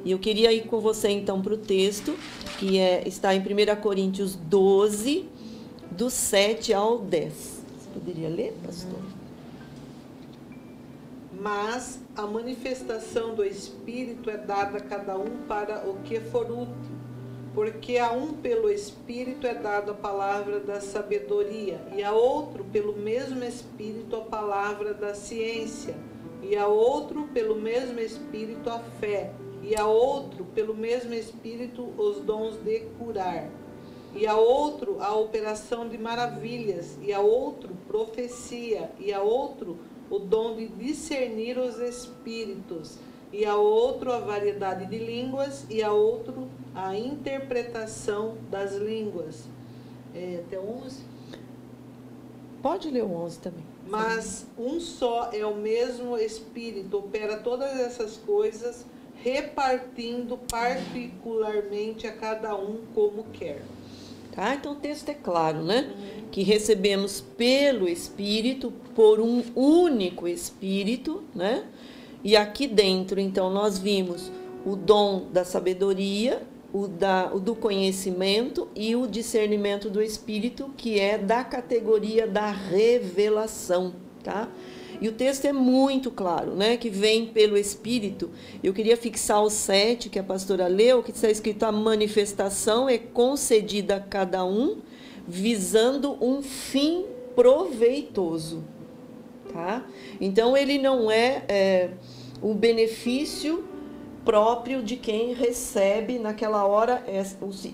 E 0.04 0.12
eu 0.12 0.18
queria 0.18 0.52
ir 0.52 0.66
com 0.66 0.80
você 0.80 1.10
então 1.10 1.42
para 1.42 1.54
o 1.54 1.58
texto, 1.58 2.18
que 2.58 2.80
é, 2.80 3.08
está 3.08 3.36
em 3.36 3.40
1 3.40 3.80
Coríntios 3.80 4.36
12, 4.36 5.26
do 5.92 6.10
7 6.10 6.74
ao 6.74 6.98
10. 6.98 7.32
Você 7.32 7.90
poderia 7.94 8.28
ler, 8.28 8.58
pastor? 8.66 9.00
Mas 11.40 12.01
a 12.16 12.28
manifestação 12.28 13.34
do 13.34 13.44
Espírito 13.44 14.30
é 14.30 14.38
dada 14.38 14.80
a 14.80 14.82
cada 14.82 15.18
um 15.18 15.46
para 15.48 15.88
o 15.88 16.00
que 16.04 16.20
for 16.20 16.46
útil, 16.52 16.96
porque 17.54 17.98
a 17.98 18.12
um 18.12 18.34
pelo 18.34 18.70
Espírito 18.70 19.48
é 19.48 19.54
dada 19.54 19.92
a 19.92 19.96
palavra 19.96 20.60
da 20.60 20.82
sabedoria, 20.82 21.80
e 21.96 22.04
a 22.04 22.12
outro 22.12 22.66
pelo 22.66 22.94
mesmo 22.94 23.44
Espírito 23.44 24.16
a 24.18 24.22
palavra 24.22 24.94
da 24.94 25.14
ciência, 25.14 25.96
e 26.44 26.58
a 26.58 26.68
outro, 26.68 27.30
pelo 27.34 27.56
mesmo 27.56 28.00
Espírito, 28.00 28.70
a 28.70 28.80
fé, 28.80 29.32
e 29.62 29.76
a 29.76 29.86
outro, 29.86 30.44
pelo 30.56 30.74
mesmo 30.74 31.14
Espírito, 31.14 31.94
os 31.98 32.20
dons 32.20 32.58
de 32.58 32.82
curar, 32.98 33.48
e 34.14 34.28
a 34.28 34.36
outro, 34.36 34.98
a 35.00 35.14
operação 35.16 35.88
de 35.88 35.98
maravilhas, 35.98 36.98
e 37.02 37.14
a 37.14 37.22
outro, 37.22 37.70
profecia, 37.88 38.92
e 39.00 39.14
a 39.14 39.22
outro, 39.22 39.78
o 40.12 40.20
dom 40.20 40.58
de 40.58 40.68
discernir 40.68 41.58
os 41.58 41.80
espíritos, 41.80 43.00
e 43.32 43.46
a 43.46 43.56
outro, 43.56 44.12
a 44.12 44.20
variedade 44.20 44.86
de 44.86 44.98
línguas, 44.98 45.66
e 45.70 45.82
a 45.82 45.92
outro, 45.94 46.50
a 46.76 46.96
interpretação 46.98 48.36
das 48.52 48.76
línguas. 48.76 49.46
É, 50.14 50.44
até 50.46 50.60
11? 50.60 51.02
Pode 52.62 52.92
ler 52.92 53.04
o 53.04 53.14
11 53.14 53.40
também. 53.40 53.64
Mas 53.88 54.46
um 54.58 54.82
só 54.82 55.32
é 55.32 55.46
o 55.46 55.56
mesmo 55.56 56.18
Espírito, 56.18 56.98
opera 56.98 57.38
todas 57.38 57.80
essas 57.80 58.18
coisas, 58.18 58.86
repartindo 59.24 60.38
particularmente 60.38 62.06
a 62.06 62.12
cada 62.12 62.54
um 62.56 62.82
como 62.94 63.24
quer. 63.32 63.62
Tá? 64.32 64.56
Então 64.56 64.74
o 64.74 64.76
texto 64.76 65.10
é 65.10 65.14
claro, 65.14 65.62
né? 65.62 65.92
Que 66.32 66.44
recebemos 66.44 67.20
pelo 67.20 67.88
Espírito, 67.88 68.72
por 68.96 69.20
um 69.20 69.44
único 69.56 70.28
Espírito, 70.28 71.24
né? 71.36 71.66
E 72.24 72.36
aqui 72.36 72.68
dentro, 72.68 73.20
então, 73.20 73.50
nós 73.52 73.80
vimos 73.80 74.32
o 74.66 74.76
dom 74.76 75.28
da 75.32 75.44
sabedoria, 75.44 76.42
o, 76.72 76.88
da, 76.88 77.32
o 77.34 77.40
do 77.40 77.56
conhecimento 77.56 78.68
e 78.76 78.96
o 78.96 79.08
discernimento 79.08 79.90
do 79.90 80.02
Espírito, 80.02 80.72
que 80.78 81.00
é 81.00 81.18
da 81.18 81.44
categoria 81.44 82.28
da 82.28 82.50
revelação, 82.50 83.94
tá? 84.24 84.48
E 85.02 85.10
o 85.10 85.12
texto 85.12 85.46
é 85.46 85.52
muito 85.52 86.12
claro, 86.12 86.56
né? 86.56 86.78
Que 86.78 86.88
vem 86.88 87.26
pelo 87.26 87.58
Espírito. 87.58 88.30
Eu 88.64 88.72
queria 88.72 88.96
fixar 88.96 89.42
o 89.42 89.50
7 89.50 90.10
que 90.10 90.20
a 90.20 90.24
pastora 90.24 90.68
leu, 90.68 91.02
que 91.02 91.10
está 91.10 91.30
escrito: 91.30 91.64
a 91.64 91.72
manifestação 91.72 92.88
é 92.88 93.00
concedida 93.00 93.96
a 93.96 94.00
cada 94.00 94.46
um, 94.46 94.78
visando 95.28 96.16
um 96.24 96.44
fim 96.44 97.06
proveitoso. 97.36 98.64
Tá? 99.52 99.84
Então 100.22 100.56
ele 100.56 100.78
não 100.78 101.12
é, 101.12 101.44
é 101.50 101.90
o 102.42 102.54
benefício 102.54 103.66
próprio 104.24 104.84
de 104.84 104.96
quem 104.96 105.34
recebe 105.34 106.20
naquela 106.20 106.64
hora 106.66 107.04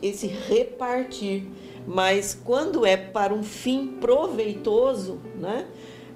esse 0.01 0.27
repartir. 0.27 1.43
Mas 1.85 2.33
quando 2.33 2.85
é 2.85 2.97
para 2.97 3.33
um 3.33 3.43
fim 3.43 3.87
proveitoso, 3.99 5.19
né? 5.35 5.67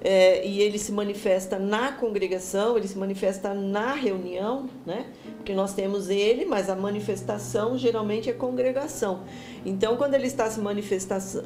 É, 0.04 0.44
e 0.44 0.60
ele 0.60 0.78
se 0.78 0.90
manifesta 0.90 1.60
na 1.60 1.92
congregação, 1.92 2.76
ele 2.76 2.88
se 2.88 2.98
manifesta 2.98 3.54
na 3.54 3.94
reunião, 3.94 4.68
né? 4.84 5.06
Porque 5.36 5.54
nós 5.54 5.74
temos 5.74 6.10
ele, 6.10 6.44
mas 6.44 6.68
a 6.68 6.74
manifestação 6.74 7.78
geralmente 7.78 8.28
é 8.28 8.32
congregação. 8.32 9.20
Então, 9.64 9.96
quando 9.96 10.14
ele 10.14 10.26
está 10.26 10.50
se 10.50 10.60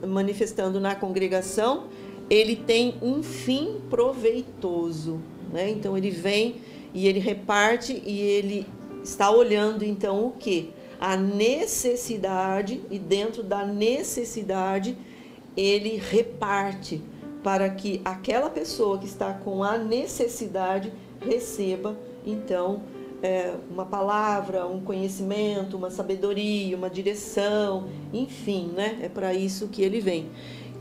manifestando 0.07 0.81
na 0.81 0.95
congregação, 0.95 1.85
ele 2.31 2.57
tem 2.57 2.95
um 3.03 3.23
fim 3.23 3.77
proveitoso, 3.91 5.21
né? 5.53 5.69
Então, 5.69 5.97
ele 5.97 6.11
vem 6.11 6.57
e 6.95 7.07
ele 7.07 7.19
reparte 7.19 8.03
e 8.07 8.21
ele 8.21 8.67
está 9.05 9.31
olhando 9.31 9.85
então 9.85 10.27
o 10.27 10.31
que? 10.31 10.71
A 10.99 11.15
necessidade 11.15 12.81
e 12.91 12.99
dentro 12.99 13.43
da 13.43 13.67
necessidade 13.67 14.97
ele 15.55 15.97
reparte 15.97 17.03
para 17.47 17.71
que 17.71 18.01
aquela 18.05 18.51
pessoa 18.51 18.99
que 18.99 19.07
está 19.07 19.33
com 19.33 19.63
a 19.63 19.79
necessidade 19.79 20.93
receba, 21.21 21.97
então, 22.27 22.83
é, 23.23 23.55
uma 23.71 23.87
palavra, 23.87 24.67
um 24.67 24.81
conhecimento, 24.81 25.77
uma 25.77 25.89
sabedoria, 25.89 26.77
uma 26.77 26.91
direção, 26.91 27.87
enfim, 28.13 28.73
né? 28.75 28.99
É 29.01 29.09
para 29.09 29.33
isso 29.33 29.69
que 29.69 29.81
ele 29.81 30.01
vem. 30.01 30.29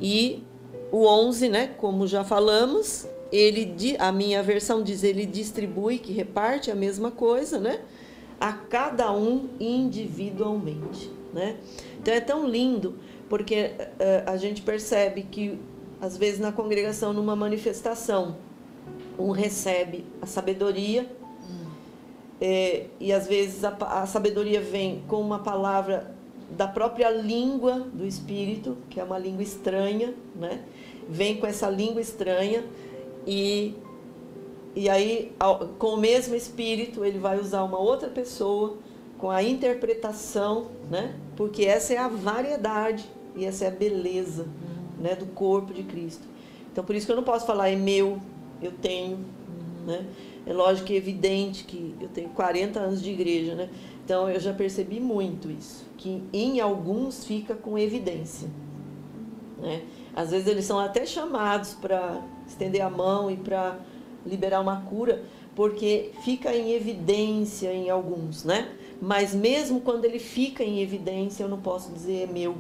E 0.01 0.43
o 0.91 1.05
11, 1.05 1.49
né? 1.49 1.67
Como 1.77 2.07
já 2.07 2.23
falamos, 2.23 3.07
ele 3.31 3.95
a 3.99 4.11
minha 4.11 4.41
versão 4.41 4.81
diz 4.81 5.03
ele 5.03 5.27
distribui, 5.27 5.99
que 5.99 6.11
reparte 6.11 6.71
a 6.71 6.75
mesma 6.75 7.11
coisa, 7.11 7.59
né? 7.59 7.81
A 8.39 8.53
cada 8.53 9.13
um 9.13 9.49
individualmente, 9.59 11.11
né? 11.31 11.57
Então 11.99 12.11
é 12.11 12.19
tão 12.19 12.49
lindo 12.49 12.95
porque 13.29 13.71
uh, 13.77 14.31
a 14.31 14.37
gente 14.37 14.63
percebe 14.63 15.21
que 15.21 15.59
às 16.01 16.17
vezes 16.17 16.39
na 16.39 16.51
congregação, 16.51 17.13
numa 17.13 17.35
manifestação, 17.35 18.37
um 19.17 19.31
recebe 19.31 20.05
a 20.21 20.25
sabedoria 20.25 21.09
hum. 21.49 21.65
é, 22.41 22.87
e 22.99 23.11
às 23.13 23.27
vezes 23.27 23.63
a, 23.63 23.69
a 23.69 24.05
sabedoria 24.05 24.61
vem 24.61 25.03
com 25.07 25.21
uma 25.21 25.39
palavra 25.39 26.15
da 26.49 26.67
própria 26.67 27.09
língua 27.09 27.79
do 27.79 28.05
Espírito, 28.05 28.77
que 28.89 28.99
é 28.99 29.03
uma 29.03 29.17
língua 29.17 29.43
estranha, 29.43 30.13
né? 30.35 30.63
Vem 31.09 31.37
com 31.37 31.47
essa 31.47 31.69
língua 31.69 32.01
estranha 32.01 32.63
e, 33.25 33.75
e 34.75 34.89
aí, 34.89 35.31
com 35.77 35.87
o 35.87 35.97
mesmo 35.97 36.35
Espírito, 36.35 37.03
ele 37.03 37.17
vai 37.17 37.39
usar 37.39 37.63
uma 37.63 37.79
outra 37.79 38.09
pessoa 38.09 38.77
com 39.17 39.29
a 39.29 39.41
interpretação, 39.41 40.67
né? 40.89 41.15
Porque 41.35 41.65
essa 41.65 41.93
é 41.93 41.97
a 41.97 42.07
variedade 42.07 43.05
e 43.35 43.45
essa 43.45 43.65
é 43.65 43.67
a 43.67 43.71
beleza. 43.71 44.47
Né, 44.99 45.15
do 45.15 45.25
corpo 45.25 45.73
de 45.73 45.83
Cristo. 45.83 46.25
Então, 46.71 46.83
por 46.83 46.95
isso 46.95 47.05
que 47.05 47.11
eu 47.11 47.15
não 47.15 47.23
posso 47.23 47.45
falar 47.45 47.69
é 47.69 47.75
meu, 47.75 48.19
eu 48.61 48.71
tenho, 48.71 49.19
né? 49.85 50.05
É 50.45 50.53
lógico 50.53 50.87
que 50.87 50.93
é 50.93 50.97
evidente 50.97 51.63
que 51.63 51.95
eu 51.99 52.07
tenho 52.07 52.29
40 52.29 52.79
anos 52.79 53.01
de 53.01 53.11
igreja, 53.11 53.55
né? 53.55 53.69
Então, 54.03 54.29
eu 54.29 54.39
já 54.39 54.53
percebi 54.53 54.99
muito 54.99 55.49
isso, 55.49 55.85
que 55.97 56.21
em 56.31 56.59
alguns 56.59 57.25
fica 57.25 57.55
com 57.55 57.77
evidência, 57.77 58.49
né? 59.61 59.83
Às 60.15 60.31
vezes 60.31 60.47
eles 60.47 60.65
são 60.65 60.79
até 60.79 61.05
chamados 61.05 61.73
para 61.73 62.21
estender 62.47 62.81
a 62.81 62.89
mão 62.89 63.29
e 63.29 63.35
para 63.35 63.79
liberar 64.25 64.61
uma 64.61 64.81
cura, 64.81 65.23
porque 65.55 66.11
fica 66.23 66.55
em 66.55 66.71
evidência 66.71 67.73
em 67.73 67.89
alguns, 67.89 68.43
né? 68.43 68.69
Mas 69.01 69.33
mesmo 69.33 69.81
quando 69.81 70.05
ele 70.05 70.19
fica 70.19 70.63
em 70.63 70.81
evidência, 70.81 71.43
eu 71.43 71.49
não 71.49 71.59
posso 71.59 71.91
dizer 71.91 72.23
é 72.23 72.27
meu, 72.27 72.55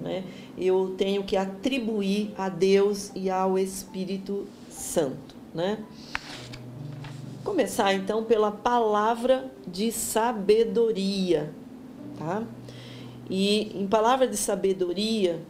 né? 0.00 0.24
Eu 0.56 0.94
tenho 0.96 1.22
que 1.22 1.36
atribuir 1.36 2.32
a 2.36 2.48
Deus 2.48 3.10
e 3.14 3.30
ao 3.30 3.58
Espírito 3.58 4.46
Santo. 4.68 5.34
Né? 5.54 5.78
Começar 7.44 7.92
então 7.94 8.24
pela 8.24 8.50
palavra 8.50 9.50
de 9.66 9.92
sabedoria. 9.92 11.52
Tá? 12.18 12.42
E 13.28 13.80
em 13.80 13.86
palavra 13.86 14.26
de 14.26 14.36
sabedoria, 14.36 15.40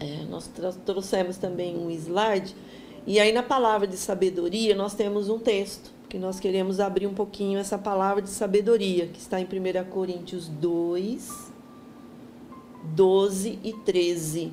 é, 0.00 0.24
nós 0.28 0.50
trouxemos 0.84 1.36
também 1.36 1.76
um 1.76 1.90
slide. 1.90 2.54
E 3.06 3.20
aí, 3.20 3.32
na 3.32 3.42
palavra 3.42 3.86
de 3.86 3.96
sabedoria, 3.96 4.74
nós 4.74 4.94
temos 4.94 5.28
um 5.28 5.38
texto 5.38 5.92
que 6.08 6.18
nós 6.18 6.38
queremos 6.38 6.80
abrir 6.80 7.06
um 7.06 7.14
pouquinho 7.14 7.58
essa 7.58 7.76
palavra 7.76 8.22
de 8.22 8.30
sabedoria, 8.30 9.08
que 9.08 9.18
está 9.18 9.40
em 9.40 9.44
1 9.44 9.90
Coríntios 9.90 10.48
2, 10.48 11.43
12 12.94 13.58
e 13.62 13.72
13. 13.72 14.52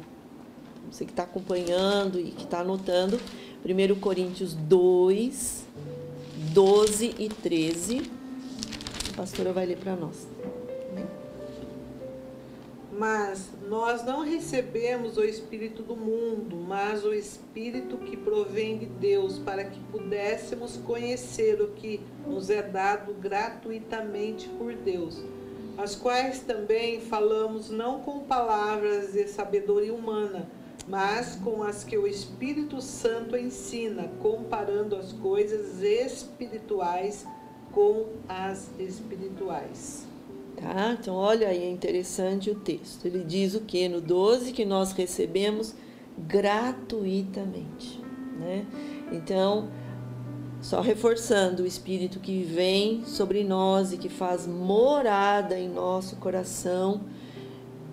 Você 0.92 1.06
que 1.06 1.12
está 1.12 1.24
acompanhando 1.24 2.20
e 2.20 2.32
que 2.32 2.44
está 2.44 2.60
anotando, 2.62 3.20
1 3.64 4.00
Coríntios 4.00 4.54
2, 4.54 5.66
12 6.54 7.16
e 7.18 7.30
13. 7.30 8.12
A 9.14 9.18
pastora 9.18 9.54
vai 9.54 9.66
ler 9.66 9.78
para 9.78 9.96
nós. 9.96 10.28
Mas 12.92 13.50
nós 13.68 14.06
não 14.06 14.24
recebemos 14.24 15.18
o 15.18 15.24
Espírito 15.24 15.82
do 15.82 15.96
mundo, 15.96 16.56
mas 16.58 17.04
o 17.06 17.14
Espírito 17.14 17.98
que 17.98 18.18
provém 18.18 18.78
de 18.78 18.86
Deus, 18.86 19.40
para 19.40 19.64
que 19.64 19.80
pudéssemos 19.92 20.78
conhecer 20.78 21.62
o 21.62 21.70
que 21.70 22.02
nos 22.28 22.50
é 22.50 22.62
dado 22.62 23.14
gratuitamente 23.14 24.50
por 24.50 24.74
Deus 24.74 25.24
as 25.82 25.96
quais 25.96 26.40
também 26.40 27.02
falamos 27.02 27.70
não 27.70 28.00
com 28.00 28.20
palavras 28.20 29.14
de 29.14 29.28
sabedoria 29.28 29.94
humana, 29.94 30.48
mas 30.88 31.36
com 31.36 31.64
as 31.64 31.84
que 31.84 31.98
o 31.98 32.08
Espírito 32.08 32.82
Santo 32.82 33.36
ensina, 33.36 34.10
comparando 34.22 34.96
as 34.96 35.12
coisas 35.14 35.82
espirituais 35.82 37.26
com 37.72 38.08
as 38.28 38.70
espirituais. 38.80 40.06
Tá? 40.56 40.96
Então, 41.00 41.16
olha 41.16 41.48
aí, 41.48 41.64
é 41.64 41.70
interessante 41.70 42.50
o 42.50 42.56
texto. 42.56 43.06
Ele 43.06 43.24
diz 43.24 43.56
o 43.56 43.62
que? 43.62 43.88
No 43.88 44.02
12, 44.02 44.52
que 44.52 44.66
nós 44.66 44.92
recebemos 44.92 45.74
gratuitamente. 46.18 48.02
Né? 48.38 48.66
Então, 49.12 49.70
só 50.62 50.80
reforçando 50.80 51.64
o 51.64 51.66
Espírito 51.66 52.20
que 52.20 52.44
vem 52.44 53.04
sobre 53.04 53.44
nós 53.44 53.92
e 53.92 53.98
que 53.98 54.10
faz 54.10 54.46
morada 54.46 55.60
em 55.60 55.68
nosso 55.68 56.18
coração, 56.18 57.02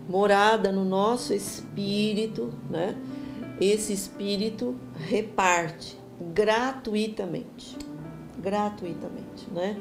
morada 0.09 0.70
no 0.70 0.85
nosso 0.85 1.35
espírito, 1.35 2.52
né? 2.70 2.96
Esse 3.61 3.92
espírito 3.92 4.76
reparte 4.96 5.98
gratuitamente. 6.33 7.76
gratuitamente, 8.38 9.50
né? 9.52 9.76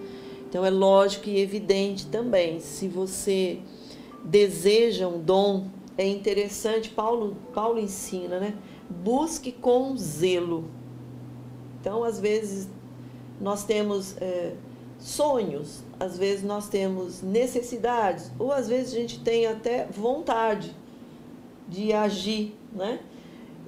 Então 0.50 0.66
é 0.66 0.70
lógico 0.70 1.30
e 1.30 1.40
evidente 1.40 2.08
também, 2.08 2.60
se 2.60 2.88
você 2.88 3.60
deseja 4.24 5.08
um 5.08 5.22
dom, 5.22 5.68
é 5.98 6.08
interessante, 6.08 6.90
Paulo, 6.90 7.38
Paulo 7.54 7.80
ensina, 7.80 8.40
né? 8.40 8.56
Busque 8.90 9.52
com 9.52 9.96
zelo. 9.98 10.70
Então, 11.80 12.04
às 12.04 12.20
vezes, 12.20 12.68
nós 13.40 13.64
temos 13.64 14.16
é, 14.20 14.54
sonhos, 15.00 15.84
às 16.00 16.18
vezes 16.18 16.44
nós 16.44 16.68
temos 16.68 17.22
necessidades, 17.22 18.32
ou 18.40 18.52
às 18.52 18.68
vezes 18.68 18.94
a 18.94 18.98
gente 18.98 19.20
tem 19.20 19.46
até 19.46 19.86
vontade 19.86 20.76
de 21.68 21.94
agir, 21.94 22.56
né? 22.72 23.00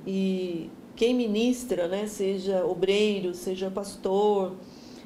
E 0.05 0.69
quem 0.95 1.13
ministra, 1.13 1.88
né, 1.88 2.08
seja 2.08 2.65
obreiro, 2.65 3.34
seja 3.34 3.69
pastor, 3.69 4.53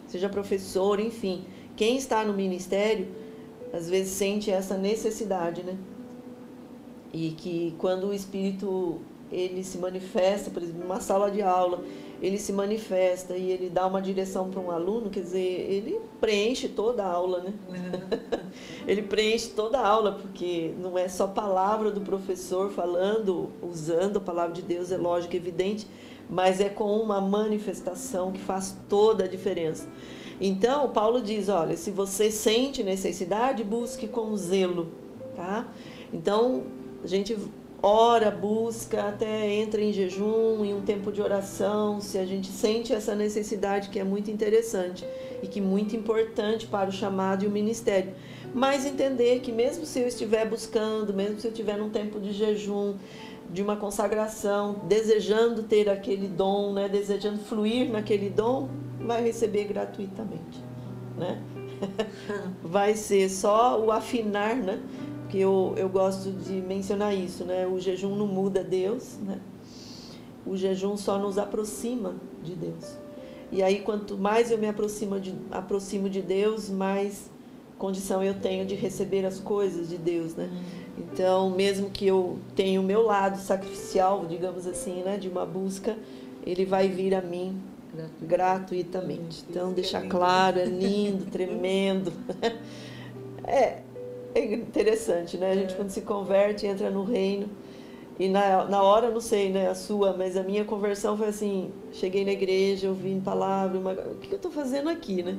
seja 0.07 0.29
professor, 0.29 0.99
enfim, 0.99 1.43
quem 1.75 1.97
está 1.97 2.23
no 2.23 2.33
ministério, 2.33 3.07
às 3.71 3.89
vezes 3.89 4.13
sente 4.13 4.51
essa 4.51 4.77
necessidade, 4.77 5.63
né? 5.63 5.77
E 7.11 7.31
que 7.31 7.75
quando 7.77 8.07
o 8.07 8.13
Espírito 8.13 9.01
ele 9.31 9.63
se 9.63 9.77
manifesta, 9.77 10.51
por 10.51 10.61
exemplo, 10.61 10.81
numa 10.81 10.99
sala 10.99 11.29
de 11.31 11.41
aula, 11.41 11.83
ele 12.23 12.37
se 12.37 12.53
manifesta 12.53 13.35
e 13.35 13.51
ele 13.51 13.69
dá 13.69 13.85
uma 13.85 14.01
direção 14.01 14.49
para 14.49 14.61
um 14.61 14.71
aluno, 14.71 15.09
quer 15.09 15.19
dizer, 15.19 15.39
ele 15.69 15.99
preenche 16.21 16.69
toda 16.69 17.03
a 17.03 17.11
aula, 17.11 17.41
né? 17.41 17.53
Uhum. 17.67 18.39
ele 18.87 19.01
preenche 19.01 19.49
toda 19.49 19.77
a 19.77 19.85
aula, 19.85 20.13
porque 20.13 20.73
não 20.79 20.97
é 20.97 21.09
só 21.09 21.27
palavra 21.27 21.91
do 21.91 21.99
professor 21.99 22.71
falando, 22.71 23.49
usando 23.61 24.17
a 24.17 24.21
palavra 24.21 24.53
de 24.53 24.61
Deus, 24.61 24.89
é 24.89 24.97
lógico, 24.97 25.35
evidente, 25.35 25.85
mas 26.29 26.61
é 26.61 26.69
com 26.69 26.95
uma 26.97 27.19
manifestação 27.19 28.31
que 28.31 28.39
faz 28.39 28.73
toda 28.87 29.25
a 29.25 29.27
diferença. 29.27 29.85
Então, 30.39 30.89
Paulo 30.91 31.21
diz: 31.21 31.49
olha, 31.49 31.75
se 31.75 31.91
você 31.91 32.31
sente 32.31 32.83
necessidade, 32.83 33.65
busque 33.65 34.07
com 34.07 34.33
zelo, 34.37 34.87
tá? 35.35 35.67
Então, 36.13 36.63
a 37.03 37.07
gente 37.07 37.37
ora, 37.85 38.31
busca, 38.31 39.09
até 39.09 39.51
entra 39.51 39.81
em 39.81 39.91
jejum, 39.91 40.63
em 40.63 40.73
um 40.73 40.81
tempo 40.81 41.11
de 41.11 41.21
oração, 41.21 41.99
se 41.99 42.17
a 42.17 42.25
gente 42.25 42.47
sente 42.47 42.93
essa 42.93 43.13
necessidade 43.13 43.89
que 43.89 43.99
é 43.99 44.05
muito 44.05 44.31
interessante 44.31 45.05
e 45.41 45.47
que 45.47 45.59
é 45.59 45.61
muito 45.61 45.93
importante 45.93 46.65
para 46.65 46.89
o 46.89 46.93
chamado 46.93 47.43
e 47.43 47.47
o 47.47 47.51
ministério. 47.51 48.13
Mas 48.53 48.85
entender 48.85 49.41
que 49.41 49.51
mesmo 49.51 49.85
se 49.85 49.99
eu 49.99 50.07
estiver 50.07 50.47
buscando, 50.47 51.13
mesmo 51.13 51.41
se 51.41 51.47
eu 51.47 51.51
estiver 51.51 51.77
num 51.77 51.89
tempo 51.89 52.21
de 52.21 52.31
jejum, 52.31 52.95
de 53.49 53.61
uma 53.61 53.75
consagração, 53.75 54.81
desejando 54.85 55.63
ter 55.63 55.89
aquele 55.89 56.29
dom, 56.29 56.71
né, 56.71 56.87
desejando 56.87 57.39
fluir 57.39 57.91
naquele 57.91 58.29
dom, 58.29 58.69
vai 58.99 59.21
receber 59.21 59.65
gratuitamente, 59.65 60.63
né? 61.17 61.41
vai 62.63 62.95
ser 62.95 63.29
só 63.29 63.77
o 63.83 63.91
afinar, 63.91 64.55
né? 64.55 64.79
Que 65.33 65.39
eu, 65.39 65.73
eu 65.77 65.89
gosto 65.89 66.31
de 66.31 66.61
mencionar 66.61 67.11
isso, 67.15 67.43
né? 67.43 67.65
O 67.65 67.79
jejum 67.79 68.15
não 68.15 68.27
muda 68.27 68.63
Deus, 68.63 69.17
né? 69.17 69.41
O 70.45 70.55
jejum 70.55 70.95
só 70.95 71.17
nos 71.17 71.39
aproxima 71.39 72.13
de 72.43 72.53
Deus. 72.53 72.95
E 73.51 73.63
aí, 73.63 73.79
quanto 73.79 74.15
mais 74.15 74.51
eu 74.51 74.59
me 74.59 74.67
aproximo 74.67 75.19
de, 75.19 75.33
aproximo 75.49 76.07
de 76.07 76.21
Deus, 76.21 76.69
mais 76.69 77.31
condição 77.79 78.23
eu 78.23 78.35
tenho 78.35 78.63
de 78.63 78.75
receber 78.75 79.25
as 79.25 79.39
coisas 79.39 79.89
de 79.89 79.97
Deus, 79.97 80.35
né? 80.35 80.51
Então, 80.99 81.49
mesmo 81.49 81.89
que 81.89 82.05
eu 82.05 82.37
tenha 82.55 82.79
o 82.79 82.83
meu 82.83 83.01
lado 83.01 83.39
sacrificial, 83.39 84.27
digamos 84.27 84.67
assim, 84.67 85.01
né, 85.01 85.17
de 85.17 85.29
uma 85.29 85.47
busca, 85.47 85.97
ele 86.45 86.63
vai 86.63 86.87
vir 86.87 87.15
a 87.15 87.23
mim 87.23 87.59
gratuitamente. 88.21 89.43
Então, 89.49 89.73
deixar 89.73 90.07
claro, 90.07 90.59
é 90.59 90.65
lindo, 90.65 91.25
tremendo. 91.25 92.13
É, 93.45 93.81
é 94.35 94.53
interessante, 94.53 95.37
né? 95.37 95.51
A 95.51 95.55
gente 95.55 95.73
é. 95.73 95.77
quando 95.77 95.89
se 95.89 96.01
converte, 96.01 96.65
entra 96.65 96.89
no 96.89 97.03
reino. 97.03 97.49
E 98.19 98.29
na, 98.29 98.65
na 98.65 98.83
hora, 98.83 99.09
não 99.09 99.21
sei, 99.21 99.51
né, 99.51 99.69
a 99.69 99.75
sua, 99.75 100.15
mas 100.15 100.37
a 100.37 100.43
minha 100.43 100.63
conversão 100.63 101.17
foi 101.17 101.27
assim: 101.27 101.71
cheguei 101.91 102.23
na 102.23 102.31
igreja, 102.31 102.89
ouvi 102.89 103.19
palavra, 103.23 103.79
uma, 103.79 103.91
o 103.91 104.15
que 104.15 104.31
eu 104.31 104.35
estou 104.35 104.51
fazendo 104.51 104.89
aqui, 104.89 105.23
né? 105.23 105.37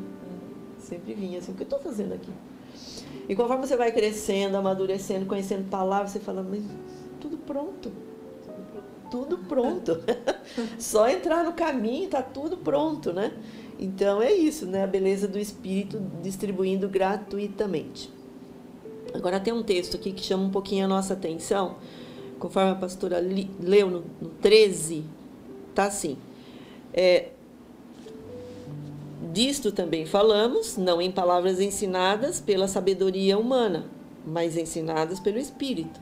Sempre 0.78 1.14
vinha 1.14 1.38
assim: 1.38 1.52
o 1.52 1.54
que 1.54 1.62
eu 1.62 1.66
estou 1.66 1.78
fazendo 1.78 2.14
aqui? 2.14 2.30
E 3.28 3.34
conforme 3.34 3.66
você 3.66 3.76
vai 3.76 3.92
crescendo, 3.92 4.56
amadurecendo, 4.56 5.26
conhecendo 5.26 5.68
palavras, 5.68 6.10
você 6.10 6.20
fala: 6.20 6.42
mas 6.42 6.64
tudo 7.20 7.36
pronto. 7.38 7.92
Tudo 9.10 9.38
pronto. 9.38 10.00
Só 10.78 11.08
entrar 11.08 11.44
no 11.44 11.52
caminho, 11.52 12.06
está 12.06 12.22
tudo 12.22 12.56
pronto, 12.56 13.12
né? 13.12 13.32
Então 13.78 14.20
é 14.20 14.32
isso, 14.32 14.66
né? 14.66 14.82
A 14.82 14.86
beleza 14.86 15.28
do 15.28 15.38
Espírito 15.38 16.00
distribuindo 16.22 16.88
gratuitamente. 16.88 18.10
Agora 19.14 19.38
tem 19.38 19.52
um 19.52 19.62
texto 19.62 19.96
aqui 19.96 20.12
que 20.12 20.22
chama 20.22 20.42
um 20.42 20.50
pouquinho 20.50 20.84
a 20.84 20.88
nossa 20.88 21.14
atenção, 21.14 21.76
conforme 22.40 22.72
a 22.72 22.74
pastora 22.74 23.20
leu 23.60 23.88
no, 23.88 24.04
no 24.20 24.28
13, 24.42 25.04
tá 25.72 25.84
assim. 25.84 26.18
É, 26.92 27.28
disto 29.32 29.70
também 29.70 30.04
falamos, 30.04 30.76
não 30.76 31.00
em 31.00 31.12
palavras 31.12 31.60
ensinadas 31.60 32.40
pela 32.40 32.66
sabedoria 32.66 33.38
humana, 33.38 33.86
mas 34.26 34.56
ensinadas 34.56 35.20
pelo 35.20 35.38
Espírito. 35.38 36.00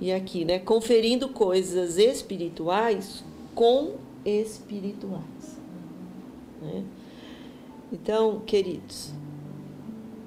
E 0.00 0.10
aqui, 0.10 0.46
né? 0.46 0.58
Conferindo 0.58 1.28
coisas 1.28 1.98
espirituais 1.98 3.22
com 3.54 3.96
espirituais. 4.24 5.60
Né? 6.62 6.82
Então, 7.92 8.40
queridos, 8.46 9.12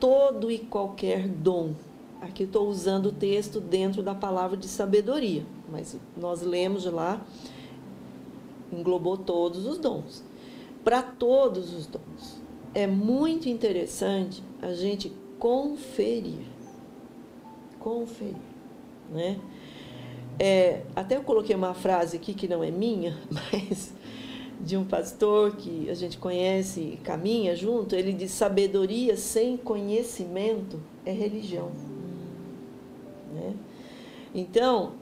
todo 0.04 0.52
e 0.52 0.60
qualquer 0.60 1.30
dom. 1.30 1.76
Aqui 2.20 2.44
estou 2.44 2.68
usando 2.68 3.06
o 3.06 3.12
texto 3.14 3.62
dentro 3.62 4.04
da 4.04 4.14
palavra 4.14 4.58
de 4.58 4.68
sabedoria, 4.68 5.46
mas 5.72 5.98
nós 6.18 6.42
lemos 6.42 6.84
lá, 6.84 7.26
englobou 8.70 9.16
todos 9.16 9.66
os 9.66 9.78
dons. 9.78 10.22
Para 10.84 11.02
todos 11.02 11.74
os 11.74 11.88
dons. 11.88 12.42
É 12.74 12.86
muito 12.86 13.48
interessante 13.48 14.44
a 14.62 14.74
gente 14.74 15.10
conferir. 15.40 16.48
Conferir, 17.80 18.36
né? 19.10 19.40
É, 20.38 20.82
até 20.94 21.16
eu 21.16 21.24
coloquei 21.24 21.56
uma 21.56 21.74
frase 21.74 22.18
aqui 22.18 22.34
que 22.34 22.46
não 22.46 22.62
é 22.62 22.72
minha, 22.72 23.18
mas 23.32 23.94
de 24.64 24.78
um 24.78 24.86
pastor 24.86 25.58
que 25.58 25.90
a 25.90 25.94
gente 25.94 26.18
conhece 26.18 26.80
e 26.80 26.98
caminha 26.98 27.56
junto, 27.56 27.96
ele 27.96 28.14
diz: 28.14 28.32
sabedoria 28.32 29.18
sem 29.18 29.58
conhecimento 29.58 30.80
é 31.06 31.12
religião. 31.12 31.72
Né? 33.34 33.54
Então, 34.34 34.94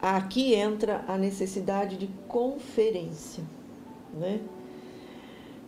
aqui 0.00 0.54
entra 0.54 1.04
a 1.08 1.18
necessidade 1.18 1.96
de 1.96 2.08
conferência. 2.28 3.42
Né? 4.14 4.40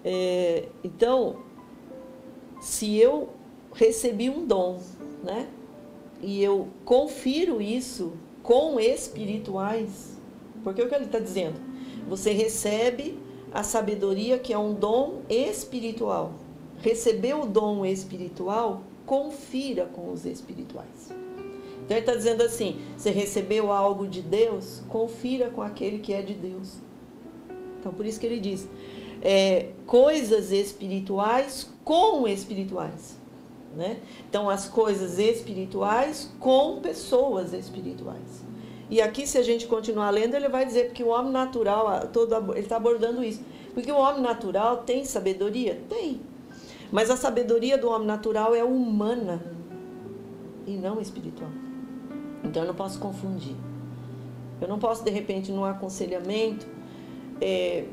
É, 0.04 0.68
então, 0.84 1.38
se 2.60 2.96
eu 2.96 3.30
recebi 3.72 4.30
um 4.30 4.46
dom, 4.46 4.80
né? 5.24 5.48
E 6.22 6.42
eu 6.42 6.68
confiro 6.84 7.60
isso 7.60 8.12
com 8.42 8.78
espirituais, 8.78 10.18
porque 10.62 10.80
o 10.80 10.88
que 10.88 10.94
ele 10.94 11.06
está 11.06 11.18
dizendo? 11.18 11.60
Você 12.08 12.32
recebe 12.32 13.18
a 13.54 13.62
sabedoria, 13.62 14.36
que 14.36 14.52
é 14.52 14.58
um 14.58 14.74
dom 14.74 15.20
espiritual. 15.30 16.32
Receber 16.82 17.34
o 17.34 17.46
dom 17.46 17.86
espiritual, 17.86 18.82
confira 19.06 19.86
com 19.86 20.12
os 20.12 20.26
espirituais. 20.26 21.12
Então 21.84 21.96
ele 21.96 22.00
está 22.00 22.14
dizendo 22.14 22.42
assim: 22.42 22.80
você 22.96 23.10
recebeu 23.10 23.70
algo 23.70 24.08
de 24.08 24.20
Deus, 24.20 24.82
confira 24.88 25.50
com 25.50 25.62
aquele 25.62 26.00
que 26.00 26.12
é 26.12 26.20
de 26.20 26.34
Deus. 26.34 26.78
Então 27.78 27.92
por 27.92 28.04
isso 28.04 28.18
que 28.18 28.26
ele 28.26 28.40
diz: 28.40 28.68
é, 29.22 29.68
coisas 29.86 30.50
espirituais 30.50 31.70
com 31.84 32.26
espirituais. 32.26 33.16
Né? 33.76 33.98
Então 34.28 34.50
as 34.50 34.68
coisas 34.68 35.18
espirituais 35.18 36.30
com 36.40 36.80
pessoas 36.80 37.52
espirituais. 37.52 38.44
E 38.90 39.00
aqui, 39.00 39.26
se 39.26 39.38
a 39.38 39.42
gente 39.42 39.66
continuar 39.66 40.10
lendo, 40.10 40.34
ele 40.34 40.48
vai 40.48 40.64
dizer 40.66 40.92
que 40.92 41.02
o 41.02 41.08
homem 41.08 41.32
natural, 41.32 42.08
todo, 42.12 42.52
ele 42.52 42.60
está 42.60 42.76
abordando 42.76 43.24
isso. 43.24 43.42
Porque 43.72 43.90
o 43.90 43.96
homem 43.96 44.20
natural 44.20 44.78
tem 44.78 45.04
sabedoria? 45.04 45.80
Tem. 45.88 46.20
Mas 46.92 47.10
a 47.10 47.16
sabedoria 47.16 47.78
do 47.78 47.88
homem 47.88 48.06
natural 48.06 48.54
é 48.54 48.62
humana 48.62 49.42
e 50.66 50.72
não 50.76 51.00
espiritual. 51.00 51.50
Então 52.44 52.62
eu 52.62 52.68
não 52.68 52.74
posso 52.74 52.98
confundir. 52.98 53.56
Eu 54.60 54.68
não 54.68 54.78
posso, 54.78 55.02
de 55.02 55.10
repente, 55.10 55.50
num 55.50 55.64
aconselhamento, 55.64 56.66
é, 57.40 57.84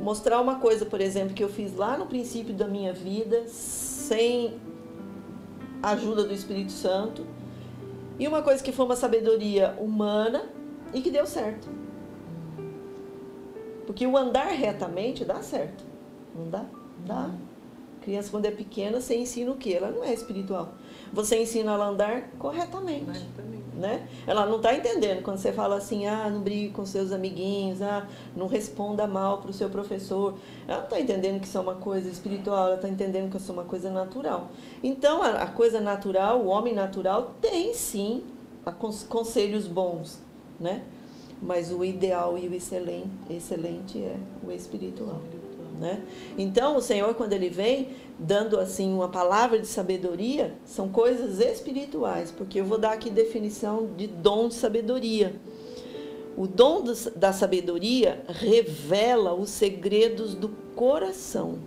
mostrar 0.00 0.40
uma 0.40 0.56
coisa, 0.56 0.84
por 0.84 1.00
exemplo, 1.00 1.34
que 1.34 1.42
eu 1.42 1.48
fiz 1.48 1.74
lá 1.74 1.96
no 1.96 2.06
princípio 2.06 2.54
da 2.54 2.68
minha 2.68 2.92
vida, 2.92 3.44
sem 3.48 4.54
a 5.82 5.90
ajuda 5.90 6.24
do 6.24 6.32
Espírito 6.32 6.72
Santo 6.72 7.26
e 8.18 8.26
uma 8.26 8.42
coisa 8.42 8.62
que 8.62 8.72
foi 8.72 8.84
uma 8.84 8.96
sabedoria 8.96 9.76
humana 9.78 10.46
e 10.92 11.00
que 11.00 11.10
deu 11.10 11.26
certo. 11.26 11.68
Porque 13.86 14.06
o 14.06 14.16
andar 14.16 14.48
retamente 14.48 15.24
dá 15.24 15.42
certo, 15.42 15.84
não 16.34 16.48
dá? 16.48 16.64
Tá? 17.06 17.30
Criança, 18.02 18.30
quando 18.30 18.46
é 18.46 18.50
pequena, 18.50 19.00
você 19.00 19.16
ensina 19.16 19.50
o 19.50 19.56
quê? 19.56 19.74
Ela 19.74 19.90
não 19.90 20.04
é 20.04 20.12
espiritual. 20.12 20.74
Você 21.12 21.42
ensina 21.42 21.72
ela 21.72 21.86
a 21.86 21.88
andar 21.88 22.30
corretamente. 22.38 23.26
Né? 23.76 24.08
Ela 24.26 24.46
não 24.46 24.56
está 24.56 24.74
entendendo 24.74 25.22
quando 25.22 25.36
você 25.36 25.52
fala 25.52 25.76
assim, 25.76 26.06
ah, 26.06 26.30
não 26.30 26.40
brigue 26.40 26.70
com 26.70 26.86
seus 26.86 27.12
amiguinhos, 27.12 27.82
ah, 27.82 28.08
não 28.34 28.46
responda 28.46 29.06
mal 29.06 29.38
para 29.38 29.50
o 29.50 29.52
seu 29.52 29.68
professor. 29.68 30.34
Ela 30.66 30.78
não 30.78 30.84
está 30.84 30.98
entendendo 30.98 31.40
que 31.40 31.46
isso 31.46 31.58
é 31.58 31.60
uma 31.60 31.74
coisa 31.74 32.08
espiritual, 32.08 32.68
ela 32.68 32.76
está 32.76 32.88
entendendo 32.88 33.30
que 33.30 33.36
isso 33.36 33.50
é 33.50 33.52
uma 33.52 33.64
coisa 33.64 33.90
natural. 33.90 34.48
Então, 34.82 35.22
a, 35.22 35.46
coisa 35.46 35.78
natural, 35.78 36.40
o 36.40 36.46
homem 36.46 36.74
natural, 36.74 37.34
tem 37.40 37.74
sim 37.74 38.24
conselhos 39.08 39.68
bons, 39.68 40.20
né? 40.58 40.82
Mas 41.42 41.70
o 41.70 41.84
ideal 41.84 42.38
e 42.38 42.48
o 42.48 42.54
excelente, 42.54 43.10
excelente 43.28 44.02
é 44.02 44.16
o 44.42 44.50
espiritual. 44.50 45.20
Né? 45.78 46.02
Então, 46.38 46.76
o 46.76 46.80
Senhor, 46.80 47.14
quando 47.14 47.32
Ele 47.32 47.48
vem 47.48 47.88
dando 48.18 48.58
assim 48.58 48.92
uma 48.92 49.08
palavra 49.08 49.58
de 49.58 49.66
sabedoria, 49.66 50.54
são 50.64 50.88
coisas 50.88 51.38
espirituais, 51.38 52.30
porque 52.30 52.60
eu 52.60 52.64
vou 52.64 52.78
dar 52.78 52.92
aqui 52.92 53.10
definição 53.10 53.90
de 53.96 54.06
dom 54.06 54.48
de 54.48 54.54
sabedoria. 54.54 55.34
O 56.36 56.46
dom 56.46 56.84
da 57.14 57.32
sabedoria 57.32 58.22
revela 58.28 59.34
os 59.34 59.50
segredos 59.50 60.34
do 60.34 60.48
coração. 60.74 61.58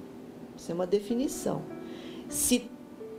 Isso 0.56 0.72
é 0.72 0.76
uma 0.76 0.86
definição. 0.86 1.64
Se 2.28 2.70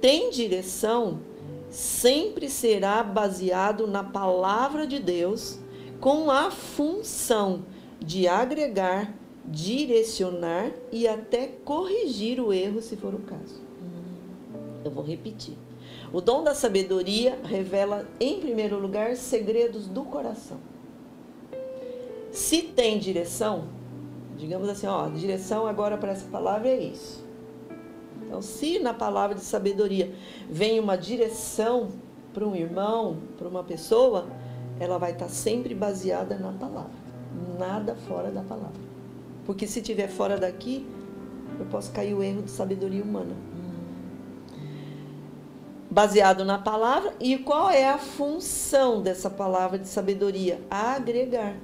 tem 0.01 0.31
direção, 0.31 1.21
sempre 1.69 2.49
será 2.49 3.03
baseado 3.03 3.87
na 3.87 4.05
palavra 4.05 4.87
de 4.87 4.99
Deus, 4.99 5.59
com 6.01 6.31
a 6.31 6.51
função 6.51 7.65
de 7.99 8.27
agregar 8.27 9.13
direcionar 9.45 10.71
e 10.93 11.09
até 11.09 11.47
corrigir 11.65 12.41
o 12.41 12.53
erro, 12.53 12.81
se 12.81 12.97
for 12.97 13.15
o 13.15 13.19
caso. 13.21 13.61
Eu 14.85 14.91
vou 14.91 15.05
repetir. 15.05 15.57
O 16.13 16.21
dom 16.21 16.43
da 16.43 16.55
sabedoria 16.55 17.39
revela, 17.45 18.07
em 18.19 18.41
primeiro 18.41 18.79
lugar, 18.79 19.17
segredos 19.17 19.87
do 19.87 20.05
coração. 20.05 20.59
Se 22.33 22.63
tem 22.63 22.99
direção, 22.99 23.65
digamos 24.37 24.69
assim, 24.69 24.87
ó, 24.87 25.09
direção 25.09 25.67
agora 25.67 25.97
para 25.97 26.13
essa 26.13 26.27
palavra 26.29 26.69
é 26.69 26.81
isso. 26.81 27.25
Então, 28.23 28.41
se 28.41 28.79
na 28.79 28.95
palavra 28.95 29.35
de 29.35 29.43
sabedoria 29.43 30.13
vem 30.49 30.79
uma 30.79 30.97
direção 30.97 31.89
para 32.33 32.47
um 32.47 32.55
irmão, 32.55 33.19
para 33.37 33.49
uma 33.49 33.65
pessoa, 33.65 34.29
ela 34.79 34.99
vai 34.99 35.13
estar 35.13 35.29
sempre 35.29 35.75
baseada 35.75 36.39
na 36.39 36.53
palavra, 36.53 36.93
nada 37.59 37.95
fora 37.95 38.31
da 38.31 38.43
palavra. 38.43 38.90
Porque 39.51 39.67
se 39.67 39.81
estiver 39.81 40.07
fora 40.07 40.39
daqui, 40.39 40.87
eu 41.59 41.67
posso 41.67 41.91
cair 41.91 42.15
o 42.15 42.23
erro 42.23 42.41
de 42.41 42.53
sabedoria 42.53 43.03
humana. 43.03 43.35
Baseado 45.91 46.45
na 46.45 46.57
palavra, 46.57 47.13
e 47.19 47.37
qual 47.37 47.69
é 47.69 47.89
a 47.89 47.99
função 47.99 49.03
dessa 49.03 49.29
palavra 49.29 49.77
de 49.77 49.89
sabedoria? 49.89 50.61
Agregar. 50.71 51.57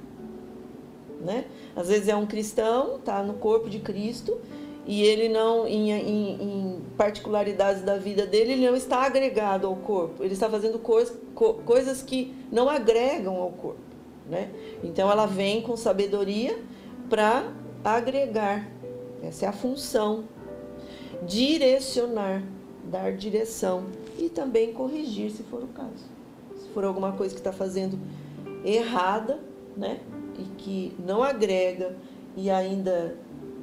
Né? 1.21 1.45
Às 1.77 1.87
vezes 1.87 2.09
é 2.09 2.15
um 2.17 2.25
cristão, 2.25 2.99
tá 2.99 3.23
no 3.23 3.35
corpo 3.35 3.69
de 3.69 3.79
Cristo, 3.79 4.37
e 4.85 5.01
ele 5.01 5.29
não, 5.29 5.65
em, 5.65 5.91
em, 5.91 6.41
em, 6.41 6.81
particularidades 6.97 7.83
da 7.83 7.97
vida 7.97 8.25
dele, 8.25 8.51
ele 8.51 8.67
não 8.67 8.75
está 8.75 9.05
agregado 9.05 9.65
ao 9.65 9.77
corpo. 9.77 10.25
Ele 10.25 10.33
está 10.33 10.49
fazendo 10.49 10.77
coisa, 10.77 11.17
co, 11.33 11.53
coisas 11.65 12.01
que 12.01 12.35
não 12.51 12.67
agregam 12.67 13.37
ao 13.37 13.51
corpo. 13.51 13.79
Né? 14.29 14.49
Então 14.83 15.09
ela 15.09 15.25
vem 15.25 15.61
com 15.61 15.77
sabedoria 15.77 16.59
para 17.09 17.49
agregar, 17.83 18.69
essa 19.21 19.45
é 19.45 19.47
a 19.47 19.53
função, 19.53 20.25
direcionar, 21.25 22.43
dar 22.83 23.13
direção 23.13 23.85
e 24.17 24.29
também 24.29 24.73
corrigir 24.73 25.31
se 25.31 25.43
for 25.43 25.63
o 25.63 25.67
caso. 25.67 26.05
Se 26.55 26.69
for 26.69 26.83
alguma 26.83 27.11
coisa 27.13 27.33
que 27.33 27.39
está 27.39 27.51
fazendo 27.51 27.99
errada, 28.63 29.39
né? 29.75 29.99
E 30.37 30.43
que 30.57 30.95
não 30.99 31.23
agrega 31.23 31.95
e 32.35 32.49
ainda 32.49 33.17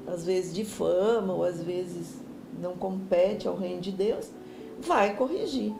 às 0.06 0.24
vezes 0.24 0.54
difama 0.54 1.32
ou 1.32 1.44
às 1.44 1.62
vezes 1.62 2.20
não 2.60 2.76
compete 2.76 3.48
ao 3.48 3.56
reino 3.56 3.80
de 3.80 3.92
Deus, 3.92 4.30
vai 4.80 5.16
corrigir. 5.16 5.72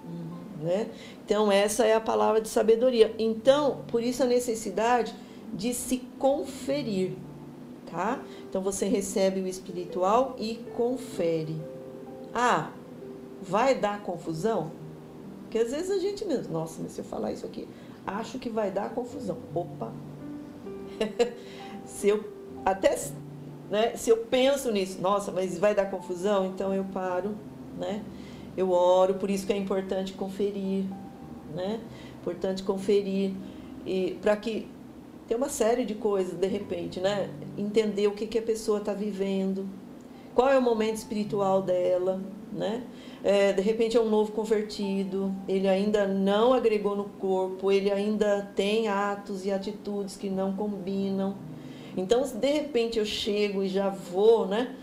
Né? 0.61 0.88
Então, 1.25 1.53
essa 1.53 1.85
é 1.85 1.94
a 1.94 2.01
palavra 2.01 2.40
de 2.40 2.49
sabedoria. 2.49 3.14
Então, 3.18 3.83
por 3.88 4.03
isso 4.03 4.23
a 4.23 4.27
necessidade 4.27 5.14
de 5.53 5.75
se 5.75 5.99
conferir 6.18 7.12
tá? 7.94 8.20
Então 8.50 8.61
você 8.61 8.87
recebe 8.87 9.40
o 9.40 9.46
espiritual 9.46 10.35
e 10.37 10.57
confere. 10.76 11.57
Ah, 12.35 12.72
vai 13.40 13.76
dar 13.76 14.02
confusão? 14.02 14.72
Porque 15.42 15.59
às 15.59 15.70
vezes 15.70 15.90
a 15.92 15.98
gente 15.98 16.24
mesmo, 16.24 16.52
nossa, 16.52 16.83
mas 16.83 16.92
se 16.92 17.00
eu 17.00 17.04
falar 17.04 17.30
isso 17.30 17.46
aqui, 17.46 17.68
acho 18.04 18.40
que 18.40 18.50
vai 18.50 18.72
dar 18.72 18.90
confusão. 18.90 19.38
Opa! 19.54 19.92
se 21.87 22.09
eu 22.09 22.24
até 22.64 22.98
né, 23.70 23.96
se 23.96 24.11
eu 24.11 24.18
penso 24.18 24.72
nisso, 24.72 25.00
nossa, 25.00 25.30
mas 25.30 25.57
vai 25.57 25.74
dar 25.74 25.90
confusão, 25.90 26.46
então 26.46 26.74
eu 26.74 26.85
paro, 26.85 27.37
né? 27.78 28.02
Eu 28.57 28.70
oro, 28.70 29.14
por 29.14 29.30
isso 29.30 29.46
que 29.46 29.52
é 29.52 29.57
importante 29.57 30.12
conferir, 30.12 30.85
né? 31.54 31.80
Importante 32.20 32.62
conferir 32.62 33.33
e 33.87 34.18
para 34.20 34.37
que 34.37 34.68
tem 35.26 35.37
uma 35.37 35.48
série 35.48 35.84
de 35.84 35.94
coisas, 35.94 36.34
de 36.34 36.46
repente, 36.46 37.00
né? 37.00 37.30
Entender 37.56 38.06
o 38.06 38.12
que, 38.12 38.26
que 38.26 38.38
a 38.38 38.42
pessoa 38.42 38.78
está 38.78 38.92
vivendo, 38.92 39.66
qual 40.34 40.48
é 40.48 40.58
o 40.58 40.62
momento 40.62 40.96
espiritual 40.96 41.62
dela, 41.62 42.20
né? 42.52 42.84
É, 43.22 43.52
de 43.52 43.62
repente 43.62 43.96
é 43.96 44.00
um 44.00 44.08
novo 44.08 44.32
convertido, 44.32 45.34
ele 45.48 45.66
ainda 45.66 46.06
não 46.06 46.52
agregou 46.52 46.94
no 46.94 47.04
corpo, 47.04 47.72
ele 47.72 47.90
ainda 47.90 48.50
tem 48.54 48.88
atos 48.88 49.46
e 49.46 49.50
atitudes 49.50 50.16
que 50.16 50.28
não 50.28 50.54
combinam. 50.54 51.37
Então, 51.96 52.24
se 52.24 52.37
de 52.37 52.50
repente 52.52 52.98
eu 52.98 53.06
chego 53.06 53.62
e 53.62 53.68
já 53.68 53.88
vou, 53.88 54.46
né? 54.46 54.74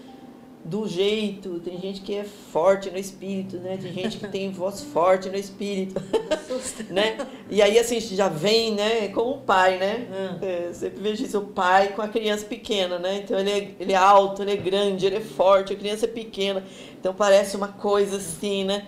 Do 0.63 0.88
jeito, 0.88 1.60
tem 1.60 1.80
gente 1.80 2.02
que 2.02 2.13
é 2.13 2.24
forte 2.24 2.89
no 2.91 2.97
espírito, 2.97 3.58
né? 3.58 3.78
Tem 3.82 3.91
gente 3.91 4.17
que 4.17 4.28
tem 4.28 4.52
voz 4.52 4.82
forte 4.82 5.28
no 5.30 5.36
espírito, 5.36 6.00
né? 6.89 7.17
E 7.50 7.62
aí 7.62 7.80
assim 7.80 8.00
já 8.00 8.30
vem, 8.30 8.74
né? 8.74 9.08
Como 9.08 9.32
o 9.32 9.38
pai, 9.39 9.78
né? 9.80 10.08
Ah. 10.12 10.45
É, 10.45 10.74
sempre 10.74 11.02
vejo 11.02 11.24
isso, 11.24 11.39
o 11.39 11.47
pai 11.47 11.93
com 11.93 12.02
a 12.02 12.08
criança 12.08 12.45
pequena, 12.45 13.00
né? 13.00 13.17
Então 13.24 13.39
ele 13.39 13.50
é, 13.52 13.76
ele 13.80 13.93
é 13.93 13.95
alto, 13.95 14.43
ele 14.43 14.52
é 14.52 14.58
grande, 14.58 15.06
ele 15.06 15.17
é 15.17 15.21
forte, 15.21 15.74
a 15.74 15.76
criança 15.76 16.06
é 16.06 16.10
pequena, 16.10 16.63
então 17.00 17.13
parece 17.13 17.58
uma 17.58 17.69
coisa 17.69 18.17
assim, 18.17 18.63
né? 18.63 18.88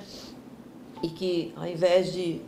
E 1.01 1.09
que 1.09 1.53
ao 1.55 1.67
invés 1.67 2.13
de 2.13 2.39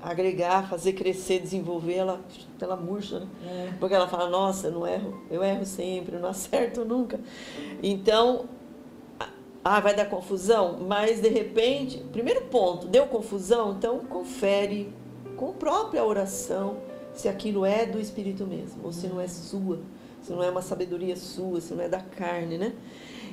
agregar, 0.00 0.68
fazer 0.70 0.92
crescer, 0.92 1.40
desenvolver, 1.40 1.94
ela, 1.94 2.20
ela 2.64 2.76
murcha, 2.76 3.20
né? 3.20 3.26
É. 3.44 3.72
Porque 3.78 3.94
ela 3.94 4.08
fala, 4.08 4.28
nossa, 4.28 4.68
eu 4.68 4.72
não 4.72 4.86
erro, 4.86 5.22
eu 5.30 5.42
erro 5.42 5.64
sempre, 5.64 6.16
eu 6.16 6.20
não 6.20 6.28
acerto 6.30 6.84
nunca. 6.84 7.20
Então, 7.82 8.46
ah, 9.64 9.80
vai 9.80 9.94
dar 9.94 10.06
confusão, 10.06 10.78
mas 10.86 11.20
de 11.20 11.28
repente, 11.28 11.98
primeiro 12.12 12.42
ponto, 12.42 12.86
deu 12.86 13.06
confusão, 13.06 13.72
então 13.72 13.98
confere 13.98 14.92
com 15.36 15.50
a 15.50 15.52
própria 15.52 16.04
oração 16.04 16.76
se 17.12 17.28
aquilo 17.28 17.64
é 17.64 17.84
do 17.84 17.98
Espírito 17.98 18.46
mesmo, 18.46 18.84
ou 18.84 18.92
se 18.92 19.08
não 19.08 19.20
é 19.20 19.26
sua, 19.26 19.80
se 20.22 20.30
não 20.32 20.42
é 20.42 20.50
uma 20.50 20.62
sabedoria 20.62 21.16
sua, 21.16 21.60
se 21.60 21.74
não 21.74 21.82
é 21.82 21.88
da 21.88 22.00
carne, 22.00 22.58
né? 22.58 22.74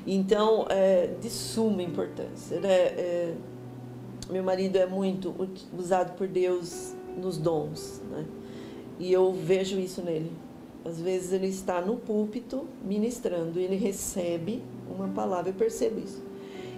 Então, 0.07 0.65
é 0.69 1.11
de 1.21 1.29
suma 1.29 1.83
importância, 1.83 2.59
né? 2.59 2.73
É, 2.73 3.33
meu 4.29 4.43
marido 4.43 4.77
é 4.77 4.85
muito 4.85 5.35
usado 5.77 6.15
por 6.17 6.27
Deus 6.27 6.95
nos 7.15 7.37
dons, 7.37 8.01
né? 8.09 8.25
E 8.99 9.11
eu 9.11 9.33
vejo 9.33 9.79
isso 9.79 10.01
nele. 10.01 10.31
Às 10.85 10.99
vezes 10.99 11.31
ele 11.31 11.47
está 11.47 11.79
no 11.79 11.95
púlpito 11.95 12.67
ministrando 12.83 13.57
ele 13.57 13.77
recebe 13.77 14.61
uma 14.89 15.07
palavra, 15.07 15.49
eu 15.49 15.53
percebo 15.53 15.99
isso. 15.99 16.21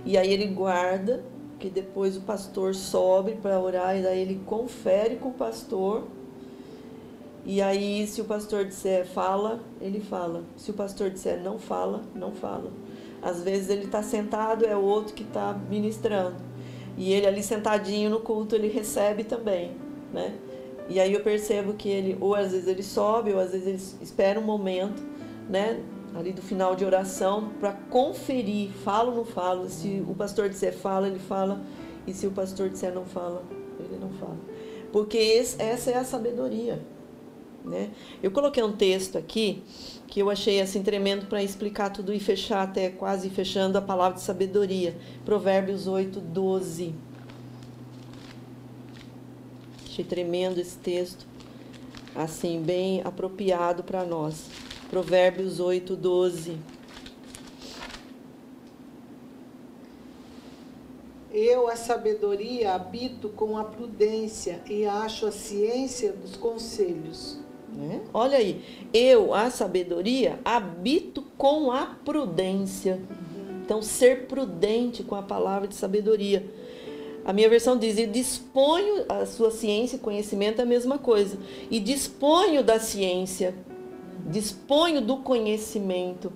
E 0.06 0.18
aí 0.18 0.32
ele 0.32 0.46
guarda, 0.46 1.24
que 1.60 1.70
depois 1.70 2.16
o 2.16 2.22
pastor 2.22 2.76
sobe 2.76 3.34
para 3.42 3.60
orar 3.60 3.98
e 3.98 4.04
daí 4.04 4.20
ele 4.20 4.42
confere 4.46 5.16
com 5.16 5.30
o 5.30 5.34
pastor. 5.34 6.04
E 7.44 7.62
aí 7.62 8.06
se 8.06 8.22
o 8.22 8.26
pastor 8.26 8.66
disser 8.66 9.06
fala, 9.08 9.60
ele 9.82 10.00
fala. 10.00 10.44
Se 10.58 10.70
o 10.72 10.74
pastor 10.74 11.10
disser 11.10 11.42
não 11.42 11.58
fala, 11.58 12.04
não 12.14 12.32
fala. 12.32 12.72
Às 13.22 13.42
vezes 13.42 13.70
ele 13.70 13.86
está 13.86 14.04
sentado, 14.04 14.66
é 14.66 14.76
o 14.76 14.82
outro 14.82 15.14
que 15.14 15.24
está 15.24 15.54
ministrando. 15.70 16.36
E 16.98 17.12
ele 17.12 17.26
ali 17.26 17.42
sentadinho 17.42 18.10
no 18.10 18.20
culto, 18.20 18.56
ele 18.56 18.68
recebe 18.68 19.24
também, 19.24 19.72
né? 20.14 20.36
E 20.88 21.00
aí 21.00 21.14
eu 21.14 21.22
percebo 21.22 21.74
que 21.74 21.90
ele, 21.90 22.18
ou 22.20 22.36
às 22.36 22.52
vezes 22.52 22.68
ele 22.68 22.84
sobe, 22.84 23.34
ou 23.34 23.40
às 23.40 23.52
vezes 23.52 23.68
ele 23.68 24.04
espera 24.04 24.40
um 24.40 24.44
momento, 24.44 25.04
né? 25.50 25.82
Ali 26.14 26.32
do 26.32 26.42
final 26.42 26.76
de 26.76 26.86
oração, 26.86 27.50
para 27.60 27.74
conferir, 27.74 28.70
falo 28.84 29.12
ou 29.12 29.18
não 29.18 29.26
falo. 29.26 29.68
Se 29.68 30.04
o 30.08 30.14
pastor 30.14 30.48
disser 30.48 30.74
fala, 30.74 31.08
ele 31.08 31.20
fala. 31.20 31.62
E 32.08 32.14
se 32.14 32.28
o 32.28 32.32
pastor 32.32 32.70
disser 32.70 32.94
não 32.94 33.06
fala, 33.06 33.44
ele 33.80 33.98
não 34.00 34.10
fala. 34.12 34.38
Porque 34.92 35.18
esse, 35.18 35.62
essa 35.62 35.92
é 35.92 35.98
a 35.98 36.06
sabedoria. 36.06 36.82
Né? 37.66 37.90
Eu 38.22 38.30
coloquei 38.30 38.64
um 38.64 38.72
texto 38.72 39.18
aqui 39.18 39.64
que 40.08 40.22
eu 40.22 40.30
achei 40.30 40.62
assim 40.62 40.84
tremendo 40.84 41.26
para 41.26 41.42
explicar 41.42 41.90
tudo 41.90 42.14
e 42.14 42.20
fechar 42.20 42.62
até 42.62 42.90
quase 42.90 43.30
fechando 43.30 43.78
a 43.78 43.82
palavra 43.82 44.18
de 44.18 44.24
sabedoria. 44.24 44.96
Provérbios 45.26 45.88
8, 45.88 46.22
12. 46.22 46.96
Achei 49.96 50.04
tremendo 50.04 50.60
esse 50.60 50.78
texto, 50.78 51.26
assim, 52.14 52.62
bem 52.62 53.00
apropriado 53.06 53.82
para 53.82 54.04
nós. 54.04 54.48
Provérbios 54.90 55.62
8, 55.62 55.96
12. 55.96 56.58
Eu, 61.32 61.70
a 61.70 61.78
sabedoria, 61.78 62.74
habito 62.74 63.30
com 63.30 63.58
a 63.58 63.64
prudência 63.64 64.62
e 64.70 64.86
acho 64.86 65.28
a 65.28 65.32
ciência 65.32 66.12
dos 66.12 66.36
conselhos. 66.36 67.40
Né? 67.72 68.02
Olha 68.14 68.38
aí, 68.38 68.62
eu, 68.94 69.34
a 69.34 69.50
sabedoria, 69.50 70.42
habito 70.44 71.22
com 71.38 71.72
a 71.72 71.86
prudência. 71.86 73.02
Então, 73.64 73.82
ser 73.82 74.28
prudente 74.28 75.04
com 75.04 75.16
a 75.16 75.22
palavra 75.22 75.70
de 75.70 75.76
sabedoria. 75.76 76.46
A 77.26 77.34
minha 77.34 77.50
versão 77.50 77.78
diz: 77.78 77.98
e 77.98 78.06
disponho 78.06 79.06
a 79.10 79.26
sua 79.26 79.50
ciência 79.50 79.96
e 79.96 80.00
conhecimento 80.00 80.60
é 80.60 80.64
a 80.64 80.66
mesma 80.66 81.00
coisa. 81.00 81.38
E 81.72 81.80
disponho 81.80 82.64
da 82.64 82.80
ciência, 82.80 83.56
disponho 84.28 85.02
do 85.02 85.18
conhecimento. 85.18 86.32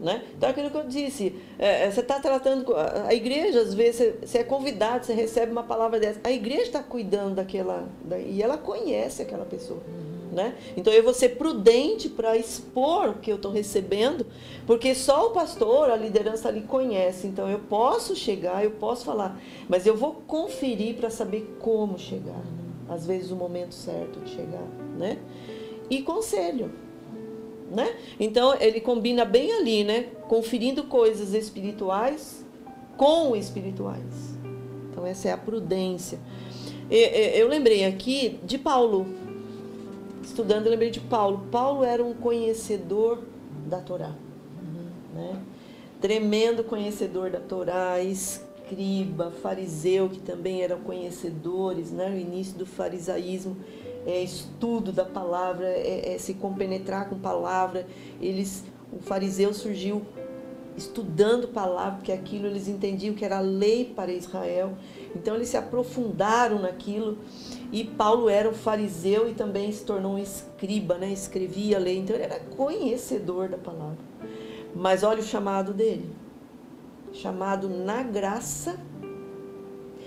Né? 0.00 0.24
Então, 0.34 0.48
aquilo 0.48 0.70
que 0.70 0.78
eu 0.78 0.86
disse, 0.86 1.36
é, 1.58 1.84
é 1.84 1.90
você 1.90 2.00
está 2.00 2.18
tratando. 2.18 2.74
A 2.74 3.12
igreja, 3.12 3.60
às 3.60 3.74
vezes, 3.74 4.14
você, 4.24 4.38
é 4.38 4.44
convidado, 4.44 5.04
você 5.04 5.12
recebe 5.12 5.52
uma 5.52 5.62
palavra 5.62 6.00
dessa. 6.00 6.18
A 6.24 6.32
igreja 6.32 6.62
está 6.62 6.82
cuidando 6.82 7.34
daquela. 7.34 7.86
Da, 8.02 8.18
e 8.18 8.42
ela 8.42 8.56
conhece 8.56 9.20
aquela 9.20 9.44
pessoa. 9.44 9.82
Né? 10.32 10.54
Então 10.76 10.92
eu 10.92 11.02
vou 11.02 11.12
ser 11.12 11.30
prudente 11.30 12.08
para 12.08 12.36
expor 12.36 13.08
o 13.08 13.14
que 13.14 13.32
eu 13.32 13.36
estou 13.36 13.50
recebendo, 13.50 14.24
porque 14.64 14.94
só 14.94 15.26
o 15.26 15.30
pastor, 15.30 15.90
a 15.90 15.96
liderança 15.96 16.48
ali 16.48 16.60
conhece. 16.60 17.26
Então 17.26 17.48
eu 17.48 17.58
posso 17.58 18.14
chegar, 18.14 18.62
eu 18.62 18.70
posso 18.70 19.04
falar, 19.04 19.40
mas 19.68 19.86
eu 19.86 19.96
vou 19.96 20.22
conferir 20.28 20.94
para 20.94 21.10
saber 21.10 21.56
como 21.58 21.98
chegar. 21.98 22.40
Às 22.88 23.06
vezes 23.06 23.32
o 23.32 23.36
momento 23.36 23.74
certo 23.74 24.20
de 24.20 24.30
chegar, 24.30 24.62
né? 24.96 25.18
E 25.90 26.02
conselho, 26.02 26.70
né? 27.68 27.92
Então 28.20 28.54
ele 28.60 28.80
combina 28.80 29.24
bem 29.24 29.52
ali, 29.52 29.82
né? 29.82 30.06
Conferindo 30.28 30.84
coisas 30.84 31.34
espirituais 31.34 32.46
com 32.96 33.34
espirituais. 33.34 34.38
Então 34.90 35.04
essa 35.04 35.28
é 35.28 35.32
a 35.32 35.36
prudência. 35.36 36.20
Eu 36.88 37.48
lembrei 37.48 37.84
aqui 37.84 38.38
de 38.44 38.58
Paulo, 38.58 39.06
estudando, 40.22 40.66
eu 40.66 40.70
lembrei 40.70 40.90
de 40.90 41.00
Paulo. 41.00 41.46
Paulo 41.50 41.84
era 41.84 42.04
um 42.04 42.14
conhecedor 42.14 43.22
da 43.66 43.80
Torá. 43.80 44.12
Né? 45.14 45.42
Tremendo 46.00 46.64
conhecedor 46.64 47.30
da 47.30 47.40
Torá, 47.40 48.00
escriba, 48.00 49.30
fariseu, 49.42 50.08
que 50.08 50.20
também 50.20 50.62
eram 50.62 50.80
conhecedores, 50.80 51.90
né? 51.90 52.10
o 52.10 52.18
início 52.18 52.56
do 52.56 52.66
farisaísmo, 52.66 53.56
é 54.06 54.22
estudo 54.22 54.92
da 54.92 55.04
palavra, 55.04 55.66
é, 55.66 56.14
é 56.14 56.18
se 56.18 56.34
compenetrar 56.34 57.08
com 57.08 57.18
palavra. 57.18 57.86
Eles, 58.20 58.64
o 58.92 58.98
fariseu 58.98 59.52
surgiu 59.52 60.02
estudando 60.76 61.48
palavra, 61.48 61.96
porque 61.96 62.12
aquilo 62.12 62.46
eles 62.46 62.68
entendiam 62.68 63.14
que 63.14 63.24
era 63.24 63.40
lei 63.40 63.84
para 63.84 64.12
Israel. 64.12 64.72
Então 65.14 65.34
eles 65.34 65.48
se 65.48 65.56
aprofundaram 65.56 66.60
naquilo. 66.60 67.18
E 67.72 67.84
Paulo 67.84 68.28
era 68.28 68.48
um 68.48 68.52
fariseu 68.52 69.28
e 69.28 69.34
também 69.34 69.70
se 69.70 69.84
tornou 69.84 70.14
um 70.14 70.18
escriba, 70.18 70.98
né? 70.98 71.12
Escrevia 71.12 71.76
a 71.76 71.80
lei, 71.80 71.98
então 71.98 72.16
ele 72.16 72.24
era 72.24 72.40
conhecedor 72.40 73.48
da 73.48 73.58
palavra. 73.58 73.98
Mas 74.74 75.04
olha 75.04 75.20
o 75.20 75.24
chamado 75.24 75.72
dele. 75.72 76.10
Chamado 77.12 77.68
na 77.68 78.02
graça. 78.02 78.76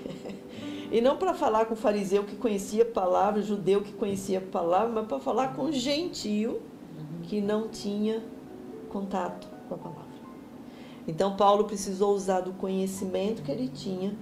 e 0.91 0.99
não 0.99 1.15
para 1.15 1.33
falar 1.33 1.65
com 1.65 1.75
fariseu 1.75 2.25
que 2.25 2.35
conhecia 2.35 2.83
a 2.83 2.87
palavra, 2.87 3.41
judeu 3.41 3.81
que 3.81 3.93
conhecia 3.93 4.39
a 4.39 4.41
palavra, 4.41 4.89
mas 4.89 5.07
para 5.07 5.19
falar 5.19 5.55
com 5.55 5.71
gentio 5.71 6.61
que 7.23 7.39
não 7.39 7.69
tinha 7.69 8.21
contato 8.89 9.47
com 9.69 9.75
a 9.75 9.77
palavra. 9.77 10.03
Então 11.07 11.35
Paulo 11.35 11.63
precisou 11.63 12.13
usar 12.13 12.41
do 12.41 12.53
conhecimento 12.53 13.41
que 13.41 13.51
ele 13.51 13.69
tinha 13.69 14.13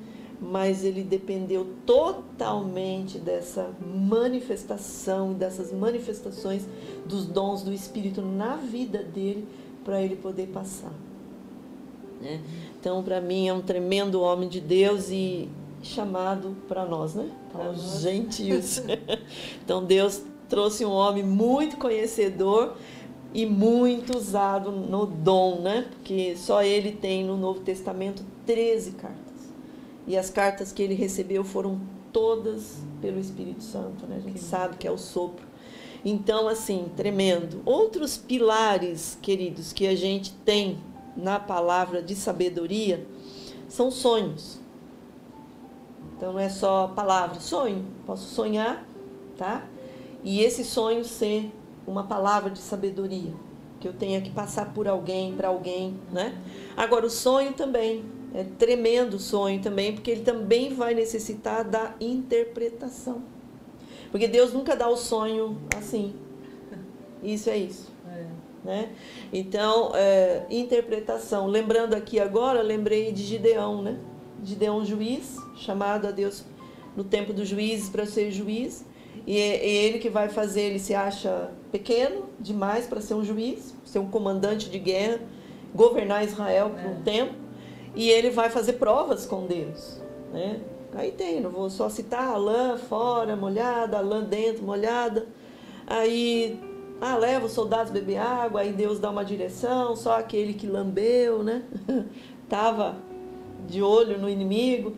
mas 0.41 0.84
ele 0.84 1.04
dependeu 1.04 1.67
totalmente 1.86 3.19
dessa 3.19 3.69
manifestação, 3.80 5.34
dessas 5.34 5.71
manifestações 5.71 6.65
dos 7.06 7.27
dons 7.27 7.62
do 7.62 7.71
Espírito 7.71 8.23
na 8.23 8.56
vida 8.56 9.04
dele 9.04 9.47
para 9.86 10.01
ele 10.01 10.15
poder 10.15 10.47
passar. 10.47 10.91
Né? 12.19 12.41
Então, 12.80 13.04
para 13.04 13.21
mim, 13.21 13.47
é 13.47 13.54
um 13.54 13.62
tremendo 13.62 14.19
homem 14.19 14.49
de 14.49 14.60
Deus 14.60 15.10
e 15.12 15.47
chamado 15.84 16.56
para 16.67 16.86
nós, 16.86 17.13
né? 17.13 17.30
Para 17.51 17.69
os 17.69 18.01
gentios. 18.01 18.82
então, 19.63 19.84
Deus 19.84 20.23
trouxe 20.49 20.84
um 20.84 20.91
homem 20.91 21.23
muito 21.23 21.77
conhecedor 21.77 22.75
e 23.34 23.45
muito 23.45 24.17
usado 24.17 24.71
no 24.71 25.06
dom, 25.06 25.62
né? 25.62 25.88
Porque 25.91 26.36
só 26.36 26.63
ele 26.63 26.91
tem 26.91 27.23
no 27.23 27.38
Novo 27.38 27.60
Testamento 27.60 28.23
13 28.45 28.91
cartas. 28.93 29.31
E 30.07 30.17
as 30.17 30.29
cartas 30.29 30.71
que 30.71 30.81
ele 30.81 30.93
recebeu 30.93 31.43
foram 31.43 31.79
todas 32.11 32.79
pelo 33.01 33.19
Espírito 33.19 33.63
Santo, 33.63 34.05
né? 34.05 34.17
A 34.17 34.19
gente 34.19 34.39
sabe 34.39 34.77
que 34.77 34.87
é 34.87 34.91
o 34.91 34.97
sopro. 34.97 35.45
Então, 36.03 36.47
assim, 36.47 36.91
tremendo. 36.95 37.61
Outros 37.65 38.17
pilares, 38.17 39.17
queridos, 39.21 39.71
que 39.71 39.87
a 39.87 39.95
gente 39.95 40.33
tem 40.45 40.79
na 41.15 41.39
palavra 41.39 42.01
de 42.01 42.15
sabedoria 42.15 43.05
são 43.67 43.91
sonhos. 43.91 44.59
Então, 46.17 46.33
não 46.33 46.39
é 46.39 46.49
só 46.49 46.87
palavra, 46.87 47.39
sonho. 47.39 47.85
Posso 48.05 48.33
sonhar, 48.33 48.85
tá? 49.37 49.67
E 50.23 50.41
esse 50.41 50.63
sonho 50.63 51.05
ser 51.05 51.51
uma 51.85 52.03
palavra 52.03 52.49
de 52.49 52.59
sabedoria, 52.59 53.33
que 53.79 53.87
eu 53.87 53.93
tenha 53.93 54.21
que 54.21 54.29
passar 54.29 54.73
por 54.73 54.87
alguém, 54.87 55.33
para 55.35 55.47
alguém, 55.47 55.99
né? 56.11 56.37
Agora, 56.77 57.05
o 57.05 57.09
sonho 57.09 57.53
também 57.53 58.03
é 58.34 58.46
tremendo 58.58 59.20
sonho 59.20 59.62
também, 59.62 59.94
porque 59.94 60.10
ele 60.10 60.22
também 60.22 60.74
vai 60.74 60.94
necessitar 60.94 61.63
da 61.65 61.96
interpretação. 62.00 63.22
Porque 64.10 64.28
Deus 64.28 64.54
nunca 64.54 64.76
dá 64.76 64.88
o 64.88 64.96
sonho 64.96 65.58
assim. 65.78 66.13
Isso 67.22 67.50
é 67.50 67.58
isso. 67.58 67.91
É. 68.08 68.26
Né? 68.63 68.89
Então, 69.34 69.91
é, 69.96 70.46
interpretação. 70.50 71.48
Lembrando 71.48 71.94
aqui 71.94 72.20
agora, 72.20 72.62
lembrei 72.62 73.12
de 73.12 73.24
Gideão, 73.24 73.82
né? 73.82 73.98
Gideão 74.44 74.84
juiz, 74.86 75.38
chamado 75.56 76.08
a 76.08 76.12
Deus 76.12 76.46
no 76.96 77.04
tempo 77.04 77.34
dos 77.34 77.48
juízes 77.48 77.89
para 77.89 78.06
ser 78.06 78.32
juiz. 78.32 78.86
E 79.28 79.38
é 79.38 79.65
ele 79.65 80.00
que 80.00 80.10
vai 80.10 80.30
fazer, 80.30 80.62
ele 80.62 80.80
se 80.80 80.96
acha 80.96 81.52
pequeno 81.72 82.30
demais 82.39 82.88
para 82.88 83.02
ser 83.02 83.13
um 83.13 83.24
juiz, 83.24 83.76
ser 83.86 84.00
um 84.00 84.08
comandante 84.08 84.70
de 84.70 84.80
guerra, 84.80 85.20
governar 85.76 86.24
Israel 86.24 86.72
por 86.72 86.89
um 86.89 87.00
é. 87.00 87.04
tempo 87.04 87.40
e 87.95 88.10
ele 88.10 88.30
vai 88.30 88.49
fazer 88.49 88.73
provas 88.73 89.25
com 89.25 89.45
Deus, 89.45 90.01
né? 90.32 90.62
Aí 90.93 91.12
tem, 91.12 91.39
não 91.39 91.49
vou 91.49 91.69
só 91.69 91.89
citar 91.89 92.27
a 92.27 92.38
lã 92.38 92.77
fora, 92.77 93.36
molhada, 93.36 93.97
a 93.97 94.01
lã 94.01 94.23
dentro, 94.23 94.63
molhada. 94.63 95.27
Aí, 95.88 96.60
ah, 96.99 97.15
leva 97.15 97.45
os 97.45 97.54
soldados 97.54 97.91
beber 97.91 98.17
água, 98.17 98.62
aí 98.62 98.73
Deus 98.73 98.99
dá 98.99 99.10
uma 99.10 99.23
direção, 99.23 99.95
só 99.95 100.17
aquele 100.17 100.54
que 100.54 100.67
lambeu, 100.67 101.43
né? 101.43 101.63
Tava 102.49 102.97
de 103.67 103.82
olho 103.82 104.19
no 104.19 104.30
inimigo. 104.30 104.95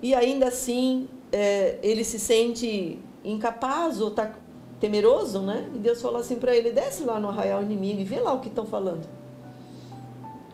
E 0.00 0.14
ainda 0.14 0.48
assim, 0.48 1.08
é, 1.30 1.78
ele 1.82 2.04
se 2.04 2.18
sente 2.18 2.98
incapaz 3.22 4.00
ou 4.00 4.10
tá 4.10 4.34
temeroso, 4.80 5.40
né? 5.40 5.68
E 5.74 5.78
Deus 5.78 6.00
falou 6.00 6.20
assim 6.20 6.36
para 6.36 6.56
ele: 6.56 6.70
desce 6.70 7.04
lá 7.04 7.20
no 7.20 7.28
arraial 7.28 7.62
inimigo 7.62 8.00
e 8.00 8.04
vê 8.04 8.20
lá 8.20 8.32
o 8.32 8.40
que 8.40 8.48
estão 8.48 8.64
falando. 8.64 9.06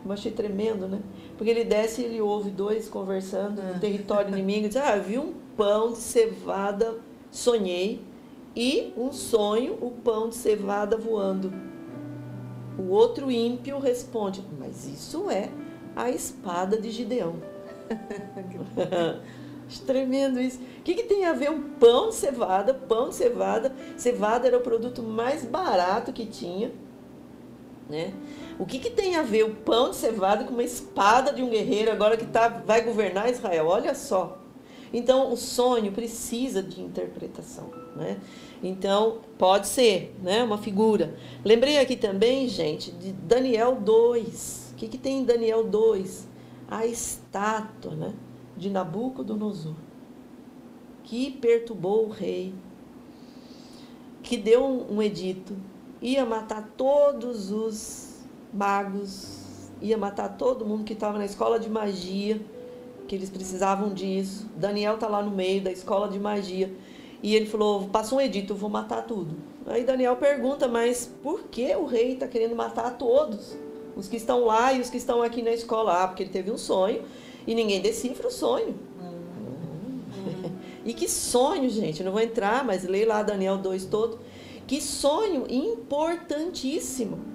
Eu 0.05 0.11
achei 0.11 0.31
tremendo, 0.31 0.87
né? 0.87 1.01
Porque 1.35 1.49
ele 1.49 1.63
desce 1.63 2.01
e 2.01 2.05
ele 2.05 2.21
ouve 2.21 2.51
dois 2.51 2.87
conversando 2.87 3.61
no 3.61 3.75
é. 3.75 3.79
território 3.79 4.31
inimigo 4.31 4.67
diz, 4.67 4.77
ah, 4.77 4.95
vi 4.97 5.17
um 5.17 5.33
pão 5.57 5.93
de 5.93 5.97
cevada, 5.97 6.99
sonhei, 7.31 8.01
e 8.55 8.93
um 8.95 9.11
sonho, 9.11 9.77
o 9.81 9.89
pão 9.89 10.29
de 10.29 10.35
cevada 10.35 10.95
voando. 10.95 11.51
O 12.77 12.89
outro 12.89 13.31
ímpio 13.31 13.79
responde, 13.79 14.43
mas 14.59 14.87
isso 14.87 15.29
é 15.29 15.49
a 15.95 16.09
espada 16.09 16.79
de 16.79 16.91
Gideão. 16.91 17.35
Tremendo 19.87 20.39
isso. 20.39 20.59
O 20.79 20.83
que, 20.83 20.93
que, 20.93 21.03
tem 21.03 21.25
a 21.25 21.33
ver 21.33 21.49
um 21.49 21.69
pão 21.73 22.09
de 22.09 22.15
cevada? 22.15 22.73
Pão 22.73 23.09
de 23.09 23.15
cevada. 23.15 23.73
Cevada 23.97 24.47
era 24.47 24.57
o 24.57 24.61
produto 24.61 25.01
mais 25.01 25.43
barato 25.43 26.13
que 26.13 26.25
tinha. 26.25 26.71
Né? 27.89 28.13
O 28.57 28.65
que, 28.65 28.79
que 28.79 28.89
tem 28.89 29.17
a 29.17 29.21
ver 29.21 29.43
o 29.43 29.53
pão 29.53 29.89
de 29.89 29.97
cevada 29.97 30.45
com 30.45 30.53
uma 30.53 30.63
espada 30.63 31.33
de 31.33 31.43
um 31.43 31.49
guerreiro 31.49 31.91
agora 31.91 32.15
que 32.15 32.25
tá, 32.25 32.47
vai 32.47 32.81
governar 32.81 33.29
Israel? 33.29 33.67
Olha 33.67 33.93
só. 33.93 34.41
Então, 34.93 35.33
o 35.33 35.35
sonho 35.35 35.91
precisa 35.91 36.63
de 36.63 36.81
interpretação, 36.81 37.69
né? 37.97 38.17
Então, 38.63 39.19
pode 39.37 39.67
ser, 39.67 40.15
né, 40.23 40.41
uma 40.41 40.57
figura. 40.57 41.15
Lembrei 41.43 41.79
aqui 41.79 41.97
também, 41.97 42.47
gente, 42.47 42.91
de 42.91 43.11
Daniel 43.11 43.75
2. 43.75 44.71
O 44.71 44.75
que, 44.75 44.87
que 44.87 44.97
tem 44.97 45.19
em 45.19 45.25
Daniel 45.25 45.65
2? 45.65 46.27
A 46.69 46.85
estátua, 46.85 47.93
né, 47.93 48.13
de 48.55 48.69
Nabucodonosor, 48.69 49.75
que 51.03 51.29
perturbou 51.29 52.05
o 52.05 52.09
rei, 52.09 52.53
que 54.23 54.37
deu 54.37 54.63
um, 54.63 54.95
um 54.95 55.01
edito, 55.01 55.57
ia 56.01 56.25
matar 56.25 56.71
todos 56.77 57.51
os 57.51 58.14
magos, 58.55 59.69
ia 59.81 59.97
matar 59.97 60.29
todo 60.37 60.65
mundo 60.65 60.83
que 60.83 60.93
estava 60.93 61.17
na 61.17 61.25
escola 61.25 61.59
de 61.59 61.69
magia, 61.69 62.39
que 63.07 63.15
eles 63.15 63.29
precisavam 63.29 63.93
disso. 63.93 64.47
Daniel 64.55 64.97
tá 64.97 65.07
lá 65.07 65.21
no 65.21 65.31
meio 65.31 65.61
da 65.61 65.71
escola 65.71 66.07
de 66.07 66.19
magia. 66.19 66.71
E 67.21 67.35
ele 67.35 67.45
falou: 67.45 67.87
passou 67.89 68.17
um 68.17 68.21
edito, 68.21 68.53
eu 68.53 68.57
vou 68.57 68.69
matar 68.69 69.03
tudo. 69.03 69.35
Aí 69.65 69.83
Daniel 69.83 70.15
pergunta: 70.15 70.67
mas 70.67 71.09
por 71.21 71.43
que 71.43 71.75
o 71.75 71.85
rei 71.85 72.13
está 72.13 72.27
querendo 72.27 72.55
matar 72.55 72.97
todos? 72.97 73.55
Os 73.95 74.07
que 74.07 74.17
estão 74.17 74.45
lá 74.45 74.73
e 74.73 74.81
os 74.81 74.89
que 74.89 74.97
estão 74.97 75.21
aqui 75.21 75.41
na 75.41 75.51
escola. 75.51 76.03
Ah, 76.03 76.07
porque 76.07 76.23
ele 76.23 76.31
teve 76.31 76.51
um 76.51 76.57
sonho 76.57 77.03
e 77.47 77.53
ninguém 77.53 77.81
decifra 77.81 78.27
o 78.27 78.31
sonho. 78.31 78.75
Uhum. 78.99 80.51
e 80.85 80.93
que 80.93 81.07
sonho, 81.07 81.69
gente. 81.69 82.01
Eu 82.01 82.05
não 82.05 82.11
vou 82.11 82.21
entrar, 82.21 82.63
mas 82.63 82.83
leia 82.83 83.07
lá 83.07 83.23
Daniel 83.23 83.57
2 83.57 83.85
todo. 83.85 84.19
Que 84.67 84.81
sonho 84.81 85.45
importantíssimo. 85.49 87.34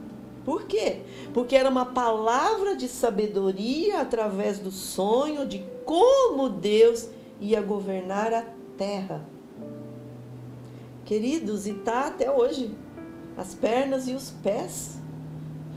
Por 0.50 0.64
quê? 0.64 1.02
Porque 1.32 1.54
era 1.54 1.70
uma 1.70 1.86
palavra 1.86 2.74
de 2.74 2.88
sabedoria 2.88 4.00
através 4.00 4.58
do 4.58 4.72
sonho 4.72 5.46
de 5.46 5.64
como 5.84 6.48
Deus 6.48 7.08
ia 7.40 7.60
governar 7.60 8.34
a 8.34 8.44
terra. 8.76 9.24
Queridos, 11.04 11.68
e 11.68 11.70
está 11.70 12.08
até 12.08 12.28
hoje 12.28 12.76
as 13.36 13.54
pernas 13.54 14.08
e 14.08 14.12
os 14.12 14.32
pés 14.42 14.98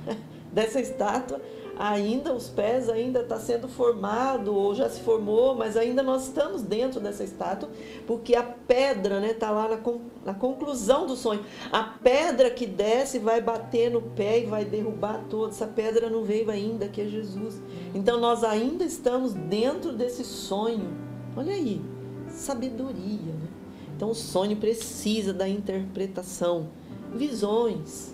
dessa 0.51 0.81
estátua 0.81 1.39
ainda 1.77 2.33
os 2.33 2.49
pés 2.49 2.89
ainda 2.89 3.21
está 3.21 3.39
sendo 3.39 3.67
formado 3.67 4.53
ou 4.53 4.75
já 4.75 4.89
se 4.89 5.01
formou, 5.01 5.55
mas 5.55 5.75
ainda 5.75 6.03
nós 6.03 6.23
estamos 6.23 6.61
dentro 6.61 6.99
dessa 6.99 7.23
estátua, 7.23 7.69
porque 8.05 8.35
a 8.35 8.43
pedra 8.43 9.15
está 9.15 9.27
né, 9.27 9.33
tá 9.33 9.51
lá 9.51 9.67
na, 9.67 9.79
na 10.25 10.33
conclusão 10.33 11.05
do 11.05 11.15
sonho. 11.15 11.43
A 11.71 11.83
pedra 11.83 12.49
que 12.51 12.65
desce 12.65 13.17
vai 13.19 13.41
bater 13.41 13.91
no 13.91 14.01
pé 14.01 14.41
e 14.41 14.45
vai 14.45 14.65
derrubar 14.65 15.25
todo. 15.29 15.49
Essa 15.49 15.67
pedra 15.67 16.09
não 16.09 16.23
veio 16.23 16.49
ainda, 16.51 16.87
que 16.87 17.01
é 17.01 17.05
Jesus. 17.05 17.61
Então 17.93 18.19
nós 18.19 18.43
ainda 18.43 18.83
estamos 18.83 19.33
dentro 19.33 19.91
desse 19.91 20.23
sonho. 20.23 20.95
Olha 21.35 21.53
aí, 21.53 21.81
sabedoria. 22.29 23.33
Né? 23.33 23.47
Então 23.95 24.11
o 24.11 24.15
sonho 24.15 24.57
precisa 24.57 25.33
da 25.33 25.47
interpretação, 25.49 26.69
visões. 27.13 28.13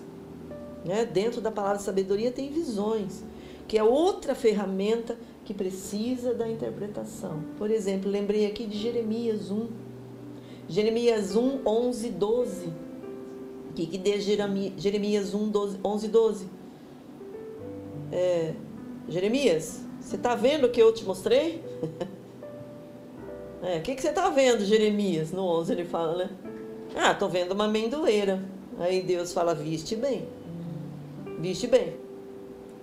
Né? 0.84 1.04
Dentro 1.04 1.40
da 1.40 1.50
palavra 1.50 1.78
sabedoria 1.78 2.32
tem 2.32 2.50
visões 2.50 3.28
que 3.70 3.78
é 3.78 3.84
outra 3.84 4.34
ferramenta 4.34 5.16
que 5.44 5.54
precisa 5.54 6.34
da 6.34 6.50
interpretação. 6.50 7.44
Por 7.56 7.70
exemplo, 7.70 8.10
lembrei 8.10 8.44
aqui 8.44 8.66
de 8.66 8.76
Jeremias 8.76 9.48
1. 9.48 9.68
Jeremias 10.68 11.36
1, 11.36 11.60
11, 11.64 12.10
12. 12.10 12.66
O 12.66 13.72
que, 13.72 13.86
que 13.86 13.96
diz 13.96 14.24
Jeremias 14.24 15.34
1, 15.34 15.48
12, 15.50 15.78
11, 15.84 16.08
12? 16.08 16.48
É, 18.10 18.54
Jeremias, 19.08 19.82
você 20.00 20.16
está 20.16 20.34
vendo 20.34 20.64
o 20.64 20.70
que 20.70 20.82
eu 20.82 20.92
te 20.92 21.04
mostrei? 21.04 21.62
é, 23.62 23.78
o 23.78 23.82
que, 23.82 23.94
que 23.94 24.02
você 24.02 24.08
está 24.08 24.30
vendo, 24.30 24.64
Jeremias? 24.64 25.30
No 25.30 25.44
11 25.44 25.72
ele 25.72 25.84
fala, 25.84 26.24
né? 26.24 26.30
Ah, 26.96 27.12
estou 27.12 27.28
vendo 27.28 27.52
uma 27.52 27.66
amendoeira. 27.66 28.42
Aí 28.80 29.00
Deus 29.00 29.32
fala, 29.32 29.54
viste 29.54 29.94
bem. 29.94 30.26
Viste 31.38 31.68
bem 31.68 31.99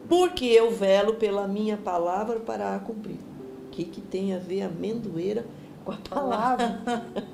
porque 0.07 0.45
eu 0.45 0.71
velo 0.71 1.15
pela 1.15 1.47
minha 1.47 1.77
palavra 1.77 2.39
para 2.39 2.75
a 2.75 2.79
cumprir. 2.79 3.19
O 3.67 3.69
que, 3.71 3.83
que 3.83 4.01
tem 4.01 4.33
a 4.33 4.39
ver 4.39 4.63
a 4.63 4.67
amendoeira 4.67 5.45
com 5.83 5.91
a 5.91 5.97
palavra? 5.97 6.81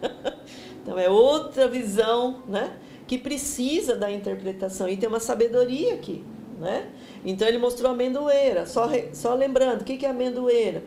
então 0.82 0.98
é 0.98 1.10
outra 1.10 1.68
visão, 1.68 2.42
né? 2.48 2.78
Que 3.08 3.18
precisa 3.18 3.96
da 3.96 4.12
interpretação 4.12 4.90
e 4.90 4.98
tem 4.98 5.08
uma 5.08 5.20
sabedoria 5.20 5.94
aqui, 5.94 6.24
né? 6.60 6.90
Então 7.24 7.48
ele 7.48 7.58
mostrou 7.58 7.92
a 7.92 7.94
amendoeira, 7.94 8.66
só, 8.66 8.90
só 9.14 9.34
lembrando, 9.34 9.82
o 9.82 9.84
que, 9.84 9.98
que 9.98 10.06
é 10.06 10.10
amendoeira? 10.10 10.84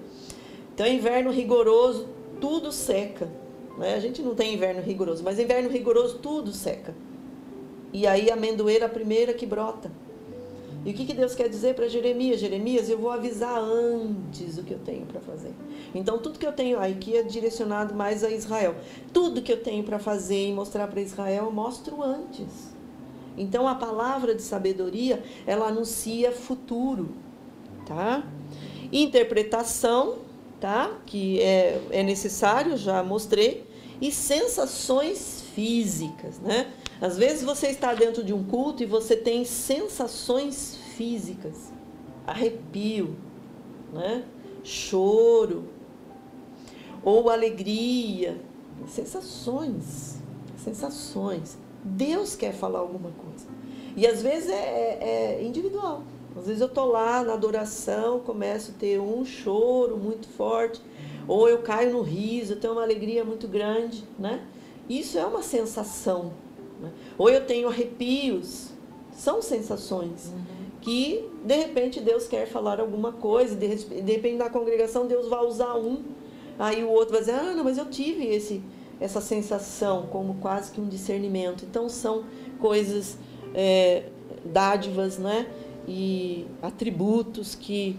Então 0.74 0.86
inverno 0.86 1.30
rigoroso, 1.30 2.08
tudo 2.40 2.70
seca. 2.72 3.28
Né? 3.78 3.94
A 3.94 4.00
gente 4.00 4.22
não 4.22 4.34
tem 4.34 4.54
inverno 4.54 4.82
rigoroso, 4.82 5.22
mas 5.22 5.38
inverno 5.38 5.70
rigoroso 5.70 6.18
tudo 6.18 6.52
seca. 6.52 6.94
E 7.92 8.06
aí 8.06 8.30
a 8.30 8.34
amendoeira 8.34 8.84
é 8.84 8.86
a 8.86 8.90
primeira 8.90 9.32
que 9.32 9.46
brota. 9.46 9.90
E 10.86 10.92
o 10.92 10.94
que, 10.94 11.04
que 11.04 11.14
Deus 11.14 11.34
quer 11.34 11.48
dizer 11.48 11.74
para 11.74 11.88
Jeremias? 11.88 12.38
Jeremias, 12.38 12.88
eu 12.88 12.96
vou 12.96 13.10
avisar 13.10 13.58
antes 13.58 14.56
o 14.56 14.62
que 14.62 14.72
eu 14.72 14.78
tenho 14.78 15.04
para 15.04 15.20
fazer. 15.20 15.52
Então, 15.92 16.16
tudo 16.16 16.38
que 16.38 16.46
eu 16.46 16.52
tenho, 16.52 16.78
aqui 16.78 17.16
é 17.16 17.24
direcionado 17.24 17.92
mais 17.92 18.22
a 18.22 18.30
Israel. 18.30 18.76
Tudo 19.12 19.42
que 19.42 19.52
eu 19.52 19.60
tenho 19.60 19.82
para 19.82 19.98
fazer 19.98 20.46
e 20.46 20.52
mostrar 20.52 20.86
para 20.86 21.00
Israel, 21.00 21.46
eu 21.46 21.50
mostro 21.50 22.00
antes. 22.04 22.72
Então, 23.36 23.66
a 23.66 23.74
palavra 23.74 24.32
de 24.32 24.42
sabedoria, 24.42 25.24
ela 25.44 25.66
anuncia 25.66 26.30
futuro, 26.30 27.08
tá? 27.84 28.24
Interpretação, 28.92 30.18
tá? 30.60 30.96
Que 31.04 31.42
é, 31.42 31.80
é 31.90 32.02
necessário, 32.04 32.76
já 32.76 33.02
mostrei. 33.02 33.66
E 34.00 34.12
sensações 34.12 35.42
físicas, 35.52 36.38
né? 36.38 36.72
Às 37.00 37.18
vezes 37.18 37.42
você 37.42 37.68
está 37.68 37.92
dentro 37.94 38.24
de 38.24 38.32
um 38.32 38.42
culto 38.44 38.82
e 38.82 38.86
você 38.86 39.16
tem 39.16 39.44
sensações 39.44 40.78
físicas, 40.96 41.70
arrepio, 42.26 43.16
né? 43.92 44.24
choro, 44.64 45.64
ou 47.04 47.28
alegria, 47.28 48.40
sensações, 48.88 50.16
sensações. 50.56 51.56
Deus 51.84 52.34
quer 52.34 52.52
falar 52.52 52.80
alguma 52.80 53.10
coisa. 53.10 53.46
E 53.94 54.06
às 54.06 54.22
vezes 54.22 54.50
é, 54.50 54.54
é, 54.54 55.38
é 55.40 55.44
individual. 55.44 56.02
Às 56.36 56.46
vezes 56.46 56.60
eu 56.60 56.66
estou 56.66 56.86
lá 56.86 57.22
na 57.22 57.34
adoração, 57.34 58.20
começo 58.20 58.72
a 58.72 58.78
ter 58.78 59.00
um 59.00 59.24
choro 59.24 59.96
muito 59.96 60.28
forte, 60.28 60.82
ou 61.28 61.48
eu 61.48 61.58
caio 61.58 61.92
no 61.92 62.02
riso, 62.02 62.54
eu 62.54 62.60
tenho 62.60 62.74
uma 62.74 62.82
alegria 62.82 63.24
muito 63.24 63.46
grande, 63.46 64.04
né? 64.18 64.44
Isso 64.88 65.18
é 65.18 65.24
uma 65.24 65.42
sensação 65.42 66.32
né? 66.80 66.90
Ou 67.18 67.28
eu 67.30 67.44
tenho 67.44 67.68
arrepios. 67.68 68.70
São 69.12 69.40
sensações 69.40 70.26
uhum. 70.26 70.42
que, 70.82 71.24
de 71.42 71.56
repente, 71.56 72.00
Deus 72.00 72.28
quer 72.28 72.46
falar 72.46 72.80
alguma 72.80 73.12
coisa, 73.12 73.54
de, 73.54 73.76
de 73.76 74.12
repente, 74.12 74.36
na 74.36 74.50
congregação, 74.50 75.06
Deus 75.06 75.26
vai 75.28 75.44
usar 75.44 75.74
um, 75.74 76.02
aí 76.58 76.84
o 76.84 76.90
outro 76.90 77.12
vai 77.12 77.20
dizer: 77.20 77.32
Ah, 77.32 77.54
não, 77.54 77.64
mas 77.64 77.78
eu 77.78 77.86
tive 77.86 78.26
esse, 78.26 78.62
essa 79.00 79.20
sensação, 79.20 80.06
como 80.12 80.34
quase 80.34 80.70
que 80.70 80.80
um 80.80 80.86
discernimento. 80.86 81.64
Então, 81.64 81.88
são 81.88 82.24
coisas, 82.60 83.16
é, 83.54 84.04
dádivas, 84.44 85.18
né? 85.18 85.46
E 85.88 86.46
atributos 86.60 87.54
que 87.54 87.96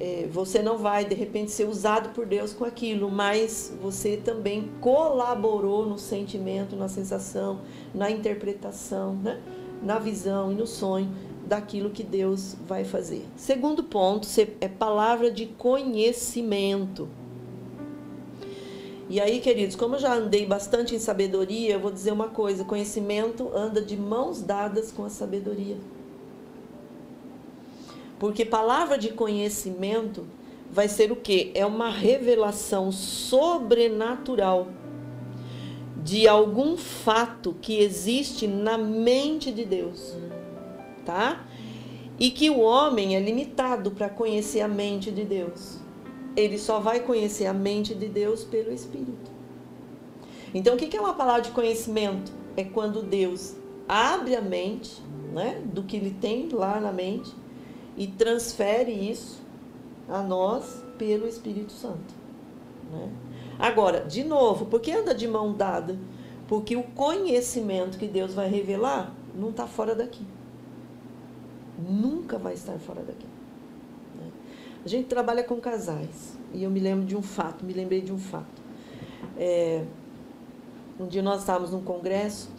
é, 0.00 0.26
você 0.32 0.62
não 0.62 0.78
vai 0.78 1.04
de 1.04 1.14
repente 1.14 1.50
ser 1.50 1.68
usado 1.68 2.14
por 2.14 2.24
Deus 2.24 2.54
com 2.54 2.64
aquilo, 2.64 3.10
mas 3.10 3.70
você 3.82 4.16
também 4.16 4.70
colaborou 4.80 5.84
no 5.84 5.98
sentimento, 5.98 6.74
na 6.74 6.88
sensação, 6.88 7.60
na 7.94 8.10
interpretação, 8.10 9.14
né? 9.14 9.38
na 9.82 9.98
visão 9.98 10.52
e 10.52 10.54
no 10.54 10.66
sonho 10.66 11.10
daquilo 11.46 11.90
que 11.90 12.02
Deus 12.02 12.56
vai 12.66 12.82
fazer. 12.82 13.26
Segundo 13.36 13.84
ponto 13.84 14.26
é 14.60 14.68
palavra 14.68 15.30
de 15.30 15.46
conhecimento. 15.46 17.06
E 19.10 19.20
aí, 19.20 19.40
queridos, 19.40 19.76
como 19.76 19.96
eu 19.96 19.98
já 19.98 20.14
andei 20.14 20.46
bastante 20.46 20.94
em 20.94 20.98
sabedoria, 20.98 21.74
eu 21.74 21.80
vou 21.80 21.90
dizer 21.90 22.12
uma 22.12 22.28
coisa: 22.28 22.64
conhecimento 22.64 23.50
anda 23.54 23.82
de 23.82 23.96
mãos 23.96 24.40
dadas 24.40 24.90
com 24.90 25.04
a 25.04 25.10
sabedoria. 25.10 25.76
Porque 28.20 28.44
palavra 28.44 28.98
de 28.98 29.08
conhecimento 29.08 30.26
vai 30.70 30.88
ser 30.88 31.10
o 31.10 31.16
quê? 31.16 31.50
É 31.54 31.64
uma 31.64 31.88
revelação 31.88 32.92
sobrenatural 32.92 34.68
de 35.96 36.28
algum 36.28 36.76
fato 36.76 37.56
que 37.62 37.78
existe 37.78 38.46
na 38.46 38.76
mente 38.76 39.50
de 39.50 39.64
Deus, 39.64 40.14
tá? 41.04 41.46
E 42.18 42.30
que 42.30 42.50
o 42.50 42.60
homem 42.60 43.16
é 43.16 43.20
limitado 43.20 43.90
para 43.90 44.10
conhecer 44.10 44.60
a 44.60 44.68
mente 44.68 45.10
de 45.10 45.24
Deus. 45.24 45.78
Ele 46.36 46.58
só 46.58 46.78
vai 46.78 47.00
conhecer 47.00 47.46
a 47.46 47.54
mente 47.54 47.94
de 47.94 48.06
Deus 48.06 48.44
pelo 48.44 48.70
Espírito. 48.70 49.30
Então, 50.52 50.74
o 50.74 50.76
que 50.76 50.94
é 50.94 51.00
uma 51.00 51.14
palavra 51.14 51.40
de 51.40 51.52
conhecimento? 51.52 52.30
É 52.54 52.64
quando 52.64 53.02
Deus 53.02 53.54
abre 53.88 54.36
a 54.36 54.42
mente, 54.42 55.02
né, 55.32 55.62
do 55.64 55.82
que 55.82 55.96
ele 55.96 56.14
tem 56.20 56.46
lá 56.50 56.78
na 56.78 56.92
mente 56.92 57.39
e 57.96 58.06
transfere 58.06 58.92
isso 58.92 59.40
a 60.08 60.22
nós 60.22 60.82
pelo 60.98 61.26
Espírito 61.26 61.72
Santo. 61.72 62.14
Né? 62.90 63.08
Agora, 63.58 64.00
de 64.00 64.24
novo, 64.24 64.66
por 64.66 64.80
que 64.80 64.92
anda 64.92 65.14
de 65.14 65.28
mão 65.28 65.52
dada? 65.52 65.98
Porque 66.48 66.76
o 66.76 66.82
conhecimento 66.82 67.98
que 67.98 68.08
Deus 68.08 68.34
vai 68.34 68.48
revelar 68.48 69.14
não 69.34 69.50
está 69.50 69.66
fora 69.66 69.94
daqui. 69.94 70.26
Nunca 71.78 72.38
vai 72.38 72.54
estar 72.54 72.78
fora 72.78 73.02
daqui. 73.02 73.26
Né? 74.18 74.30
A 74.84 74.88
gente 74.88 75.06
trabalha 75.06 75.44
com 75.44 75.56
casais. 75.60 76.36
E 76.52 76.64
eu 76.64 76.70
me 76.70 76.80
lembro 76.80 77.06
de 77.06 77.16
um 77.16 77.22
fato, 77.22 77.64
me 77.64 77.72
lembrei 77.72 78.00
de 78.00 78.12
um 78.12 78.18
fato. 78.18 78.60
É, 79.38 79.84
um 80.98 81.06
dia 81.06 81.22
nós 81.22 81.40
estávamos 81.40 81.70
num 81.70 81.82
congresso, 81.82 82.50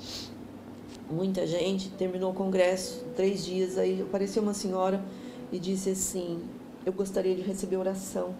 muita 1.09 1.45
gente, 1.45 1.89
terminou 1.89 2.31
o 2.31 2.33
congresso, 2.33 3.05
três 3.15 3.45
dias, 3.45 3.77
aí 3.77 4.01
apareceu 4.01 4.41
uma 4.41 4.53
senhora 4.53 5.03
e 5.51 5.59
disse 5.59 5.89
assim, 5.89 6.41
eu 6.85 6.93
gostaria 6.93 7.35
de 7.35 7.41
receber 7.41 7.77
oração. 7.77 8.33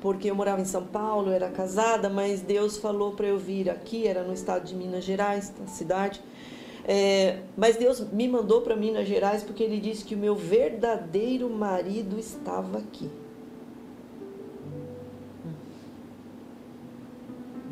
Porque 0.00 0.28
eu 0.28 0.34
morava 0.34 0.60
em 0.60 0.64
São 0.64 0.84
Paulo, 0.84 1.30
era 1.30 1.48
casada, 1.48 2.08
mas 2.08 2.40
Deus 2.40 2.76
falou 2.76 3.12
para 3.12 3.28
eu 3.28 3.38
vir 3.38 3.70
aqui, 3.70 4.06
era 4.06 4.24
no 4.24 4.32
estado 4.32 4.66
de 4.66 4.74
Minas 4.74 5.04
Gerais, 5.04 5.52
na 5.58 5.68
cidade. 5.68 6.20
É, 6.84 7.38
mas 7.56 7.76
Deus 7.76 8.00
me 8.10 8.26
mandou 8.26 8.62
para 8.62 8.74
Minas 8.74 9.06
Gerais 9.06 9.44
porque 9.44 9.62
Ele 9.62 9.78
disse 9.78 10.04
que 10.04 10.16
o 10.16 10.18
meu 10.18 10.34
verdadeiro 10.34 11.48
marido 11.48 12.18
estava 12.18 12.78
aqui. 12.78 13.08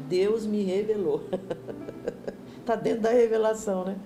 Deus 0.08 0.46
me 0.46 0.62
revelou. 0.62 1.24
Está 2.60 2.74
dentro 2.76 3.02
da 3.02 3.10
revelação, 3.10 3.84
né? 3.84 3.96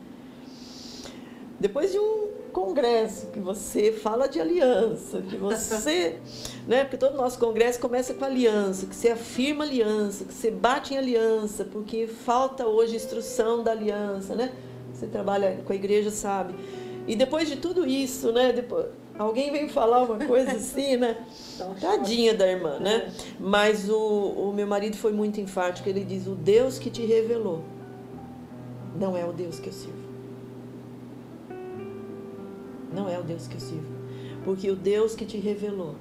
Depois 1.60 1.92
de 1.92 1.98
um 1.98 2.28
congresso 2.54 3.26
que 3.26 3.40
você 3.40 3.90
fala 3.92 4.28
de 4.28 4.40
aliança, 4.40 5.20
que 5.20 5.36
você, 5.36 6.18
né? 6.66 6.84
Porque 6.84 6.96
todo 6.96 7.16
nosso 7.16 7.38
congresso 7.38 7.80
começa 7.80 8.14
com 8.14 8.24
aliança, 8.24 8.86
que 8.86 8.94
você 8.94 9.10
afirma 9.10 9.64
aliança, 9.64 10.24
que 10.24 10.32
você 10.32 10.50
bate 10.50 10.94
em 10.94 10.98
aliança, 10.98 11.64
porque 11.64 12.06
falta 12.06 12.64
hoje 12.64 12.94
instrução 12.94 13.62
da 13.62 13.72
aliança, 13.72 14.34
né? 14.34 14.52
Você 14.92 15.08
trabalha 15.08 15.58
com 15.66 15.72
a 15.72 15.76
igreja, 15.76 16.10
sabe? 16.10 16.54
E 17.06 17.16
depois 17.16 17.48
de 17.48 17.56
tudo 17.56 17.84
isso, 17.84 18.30
né? 18.32 18.52
Depois, 18.52 18.86
alguém 19.18 19.50
vem 19.50 19.68
falar 19.68 20.04
uma 20.04 20.24
coisa 20.24 20.52
assim, 20.56 20.96
né? 20.96 21.18
Tadinha 21.80 22.34
da 22.34 22.46
irmã, 22.46 22.78
né? 22.78 23.08
É. 23.08 23.12
Mas 23.40 23.88
o, 23.90 23.98
o 23.98 24.52
meu 24.54 24.66
marido 24.66 24.96
foi 24.96 25.12
muito 25.12 25.40
enfático. 25.40 25.88
Ele 25.88 26.04
diz: 26.04 26.28
O 26.28 26.36
Deus 26.36 26.78
que 26.78 26.88
te 26.88 27.04
revelou 27.04 27.62
não 28.96 29.16
é 29.16 29.24
o 29.24 29.32
Deus 29.32 29.58
que 29.58 29.68
eu 29.68 29.72
sirvo. 29.72 30.03
Não 32.94 33.08
é 33.08 33.18
o 33.18 33.22
Deus 33.22 33.46
que 33.46 33.56
eu 33.56 33.60
sirvo. 33.60 33.92
Porque 34.44 34.70
o 34.70 34.76
Deus 34.76 35.14
que 35.14 35.24
te 35.24 35.38
revelou 35.38 35.94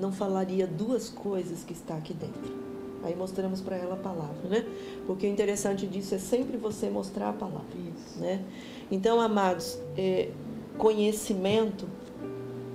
não 0.00 0.10
falaria 0.10 0.66
duas 0.66 1.08
coisas 1.08 1.62
que 1.62 1.72
está 1.72 1.94
aqui 1.94 2.14
dentro. 2.14 2.58
Aí 3.02 3.14
mostramos 3.16 3.60
para 3.60 3.76
ela 3.76 3.94
a 3.94 3.98
palavra, 3.98 4.48
né? 4.48 4.64
Porque 5.06 5.26
o 5.26 5.30
interessante 5.30 5.86
disso 5.86 6.14
é 6.14 6.18
sempre 6.18 6.56
você 6.56 6.90
mostrar 6.90 7.30
a 7.30 7.32
palavra, 7.32 7.66
Isso. 7.74 8.18
né? 8.18 8.42
Então, 8.90 9.20
amados, 9.20 9.78
é, 9.96 10.30
conhecimento 10.76 11.88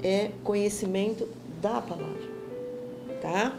é 0.02 0.32
conhecimento 0.44 1.28
da 1.62 1.82
palavra, 1.82 2.30
tá? 3.22 3.58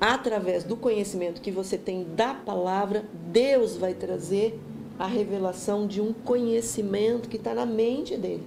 Através 0.00 0.64
do 0.64 0.76
conhecimento 0.76 1.40
que 1.40 1.50
você 1.50 1.78
tem 1.78 2.04
da 2.14 2.34
palavra, 2.34 3.04
Deus 3.32 3.76
vai 3.76 3.94
trazer 3.94 4.60
a 4.98 5.06
revelação 5.06 5.86
de 5.86 6.00
um 6.00 6.12
conhecimento 6.12 7.28
que 7.28 7.36
está 7.36 7.54
na 7.54 7.66
mente 7.66 8.16
dele. 8.16 8.44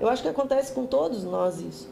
Eu 0.00 0.08
acho 0.08 0.22
que 0.22 0.28
acontece 0.28 0.72
com 0.72 0.86
todos 0.86 1.22
nós 1.24 1.60
isso. 1.60 1.88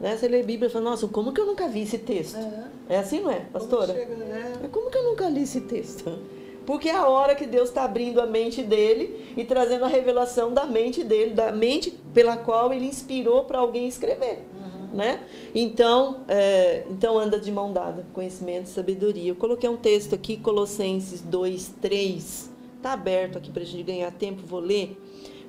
Né? 0.00 0.16
Você 0.16 0.28
lê 0.28 0.40
a 0.40 0.44
Bíblia 0.44 0.68
e 0.68 0.70
fala, 0.70 0.90
nossa, 0.90 1.08
como 1.08 1.32
que 1.32 1.40
eu 1.40 1.46
nunca 1.46 1.68
vi 1.68 1.82
esse 1.82 1.98
texto? 1.98 2.36
É, 2.36 2.96
é 2.96 2.98
assim, 2.98 3.20
não 3.20 3.30
é, 3.30 3.40
pastora? 3.52 3.94
Como, 3.94 3.98
chega, 3.98 4.16
né? 4.16 4.68
como 4.70 4.90
que 4.90 4.98
eu 4.98 5.04
nunca 5.04 5.28
li 5.28 5.42
esse 5.42 5.62
texto? 5.62 6.18
Porque 6.66 6.88
é 6.88 6.96
a 6.96 7.08
hora 7.08 7.34
que 7.34 7.46
Deus 7.46 7.68
está 7.68 7.84
abrindo 7.84 8.20
a 8.20 8.26
mente 8.26 8.62
dele 8.62 9.32
e 9.36 9.44
trazendo 9.44 9.84
a 9.84 9.88
revelação 9.88 10.52
da 10.52 10.66
mente 10.66 11.04
dele, 11.04 11.32
da 11.32 11.52
mente 11.52 11.92
pela 12.12 12.36
qual 12.36 12.72
ele 12.72 12.86
inspirou 12.86 13.44
para 13.44 13.60
alguém 13.60 13.86
escrever. 13.86 14.44
Uhum. 14.52 14.96
Né? 14.96 15.20
Então, 15.54 16.22
é, 16.26 16.84
então 16.90 17.16
anda 17.16 17.38
de 17.38 17.52
mão 17.52 17.72
dada, 17.72 18.04
conhecimento 18.12 18.66
e 18.66 18.70
sabedoria. 18.70 19.30
Eu 19.30 19.36
coloquei 19.36 19.70
um 19.70 19.76
texto 19.76 20.14
aqui, 20.14 20.36
Colossenses 20.36 21.22
2, 21.22 21.74
3. 21.80 22.50
Está 22.76 22.92
aberto 22.92 23.38
aqui 23.38 23.50
para 23.50 23.62
a 23.62 23.66
gente 23.66 23.84
ganhar 23.84 24.10
tempo, 24.10 24.42
vou 24.44 24.60
ler. 24.60 25.00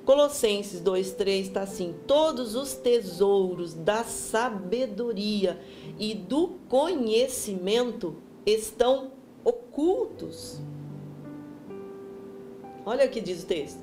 Colossenses 0.07 0.79
2,3 0.79 1.41
está 1.41 1.63
assim: 1.63 1.93
todos 2.07 2.55
os 2.55 2.73
tesouros 2.75 3.73
da 3.73 4.05
sabedoria 4.05 5.59
e 5.99 6.13
do 6.13 6.55
conhecimento 6.69 8.15
estão 8.45 9.11
ocultos. 9.43 10.61
Olha 12.85 13.05
o 13.05 13.09
que 13.09 13.19
diz 13.19 13.43
o 13.43 13.45
texto. 13.45 13.79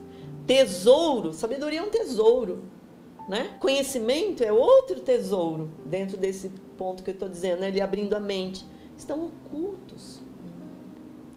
Tesouro, 0.46 1.34
sabedoria 1.34 1.80
é 1.80 1.82
um 1.82 1.90
tesouro, 1.90 2.64
né? 3.28 3.58
Conhecimento 3.60 4.42
é 4.42 4.50
outro 4.50 5.00
tesouro 5.00 5.70
dentro 5.84 6.16
desse 6.16 6.48
ponto 6.78 7.02
que 7.02 7.10
eu 7.10 7.14
estou 7.14 7.28
dizendo, 7.28 7.60
né? 7.60 7.68
ele 7.68 7.82
abrindo 7.82 8.14
a 8.14 8.20
mente. 8.20 8.64
Estão 8.96 9.26
ocultos 9.26 10.22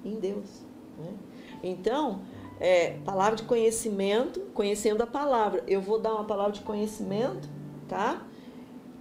em 0.06 0.16
Deus. 0.16 0.62
Né? 0.98 1.14
Então, 1.62 2.22
é, 2.60 2.98
palavra 3.06 3.36
de 3.36 3.44
conhecimento, 3.44 4.40
conhecendo 4.54 5.02
a 5.02 5.08
palavra. 5.08 5.64
Eu 5.68 5.82
vou 5.82 6.00
dar 6.00 6.14
uma 6.14 6.24
palavra 6.24 6.54
de 6.54 6.62
conhecimento, 6.62 7.48
tá? 7.88 8.26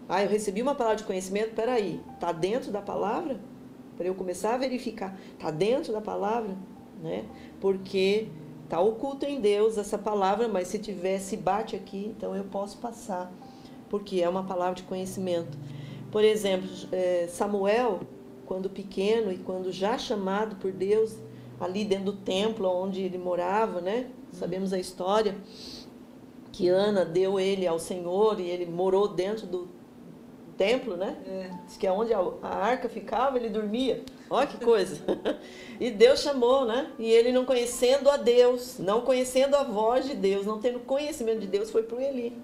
Ah, 0.09 0.23
eu 0.23 0.29
recebi 0.29 0.63
uma 0.63 0.75
palavra 0.75 0.99
de 0.99 1.05
conhecimento, 1.05 1.55
peraí, 1.55 2.01
tá 2.21 2.31
dentro 2.33 2.71
da 2.71 2.81
palavra? 2.81 3.41
Para 3.97 4.07
eu 4.07 4.15
começar 4.15 4.55
a 4.55 4.59
verificar, 4.59 5.19
tá 5.39 5.51
dentro 5.51 5.93
da 5.93 6.01
palavra, 6.01 6.57
né? 7.03 7.25
Porque 7.61 8.29
tá 8.69 8.79
oculto 8.79 9.25
em 9.27 9.41
Deus 9.41 9.79
essa 9.79 9.99
palavra, 9.99 10.49
mas 10.49 10.69
se 10.69 10.79
tivesse 10.79 11.37
bate 11.37 11.75
aqui, 11.75 12.13
então 12.17 12.37
eu 12.37 12.45
posso 12.45 12.79
passar, 12.79 13.33
porque 13.89 14.21
é 14.21 14.29
uma 14.29 14.45
palavra 14.45 14.75
de 14.75 14.83
conhecimento. 14.83 15.59
Por 16.13 16.23
exemplo, 16.23 16.69
é, 16.93 17.27
Samuel, 17.29 18.01
quando 18.45 18.71
pequeno 18.71 19.33
e 19.33 19.39
quando 19.39 19.73
já 19.73 19.99
chamado 19.99 20.57
por 20.57 20.71
Deus, 20.71 21.17
ali 21.61 21.85
dentro 21.85 22.07
do 22.07 22.13
templo 22.13 22.69
onde 22.69 23.03
ele 23.03 23.19
morava, 23.19 23.81
né? 23.81 24.11
Sabemos 24.33 24.73
a 24.73 24.79
história 24.79 25.37
que 26.53 26.69
Ana 26.69 27.05
deu 27.05 27.39
ele 27.39 27.67
ao 27.67 27.79
Senhor 27.79 28.41
e 28.41 28.49
ele 28.49 28.65
morou 28.67 29.09
dentro 29.09 29.47
do 29.47 29.69
templo, 30.57 30.97
né? 30.97 31.17
É. 31.27 31.51
Diz 31.67 31.77
que 31.77 31.87
é 31.87 31.93
onde 31.93 32.15
a, 32.15 32.21
arca 32.43 32.89
ficava, 32.89 33.37
ele 33.37 33.49
dormia. 33.49 34.03
Olha 34.31 34.47
que 34.47 34.63
coisa. 34.65 34.99
e 35.79 35.91
Deus 35.91 36.21
chamou, 36.21 36.65
né? 36.65 36.91
E 36.99 37.11
ele 37.11 37.31
não 37.31 37.45
conhecendo 37.45 38.09
a 38.09 38.17
Deus, 38.17 38.79
não 38.79 39.03
conhecendo 39.03 39.55
a 39.55 39.65
voz 39.65 40.07
de 40.07 40.15
Deus, 40.15 40.47
não 40.47 40.59
tendo 40.59 40.81
conhecimento 40.81 41.41
de 41.41 41.47
Deus, 41.47 41.71
foi 41.71 41.83
para 41.83 41.99
o 41.99 42.01
Eli. 42.01 42.37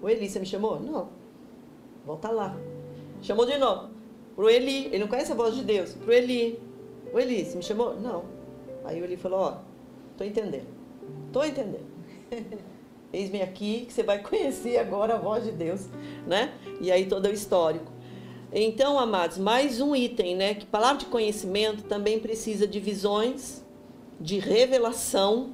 O 0.00 0.08
Eli, 0.08 0.28
você 0.28 0.38
me 0.38 0.46
chamou? 0.46 0.78
Não. 0.80 1.08
Volta 2.06 2.30
lá. 2.30 2.56
Chamou 3.20 3.44
de 3.44 3.58
novo. 3.58 3.90
Pro 4.34 4.48
Eli. 4.48 4.86
Ele 4.86 5.00
não 5.00 5.08
conhece 5.08 5.32
a 5.32 5.34
voz 5.34 5.54
de 5.54 5.62
Deus. 5.62 5.92
Pro 5.92 6.12
Eli. 6.12 6.58
O 7.12 7.18
Eli, 7.18 7.44
você 7.44 7.56
me 7.56 7.62
chamou? 7.62 7.94
Não. 8.00 8.39
Aí 8.84 8.98
ele 8.98 9.16
falou, 9.16 9.40
ó, 9.40 9.58
tô 10.16 10.24
entendendo. 10.24 10.68
Tô 11.32 11.44
entendendo. 11.44 11.86
Eis-me 13.12 13.42
aqui 13.42 13.86
que 13.86 13.92
você 13.92 14.02
vai 14.02 14.22
conhecer 14.22 14.78
agora 14.78 15.14
a 15.14 15.18
voz 15.18 15.44
de 15.44 15.50
Deus, 15.50 15.88
né? 16.26 16.52
E 16.80 16.92
aí 16.92 17.06
todo 17.06 17.26
o 17.26 17.32
histórico. 17.32 17.90
Então, 18.52 18.98
amados, 18.98 19.38
mais 19.38 19.80
um 19.80 19.94
item, 19.94 20.36
né? 20.36 20.54
Que 20.54 20.66
palavra 20.66 20.98
de 20.98 21.06
conhecimento 21.06 21.84
também 21.84 22.18
precisa 22.20 22.66
de 22.66 22.78
visões, 22.78 23.64
de 24.20 24.38
revelação, 24.38 25.50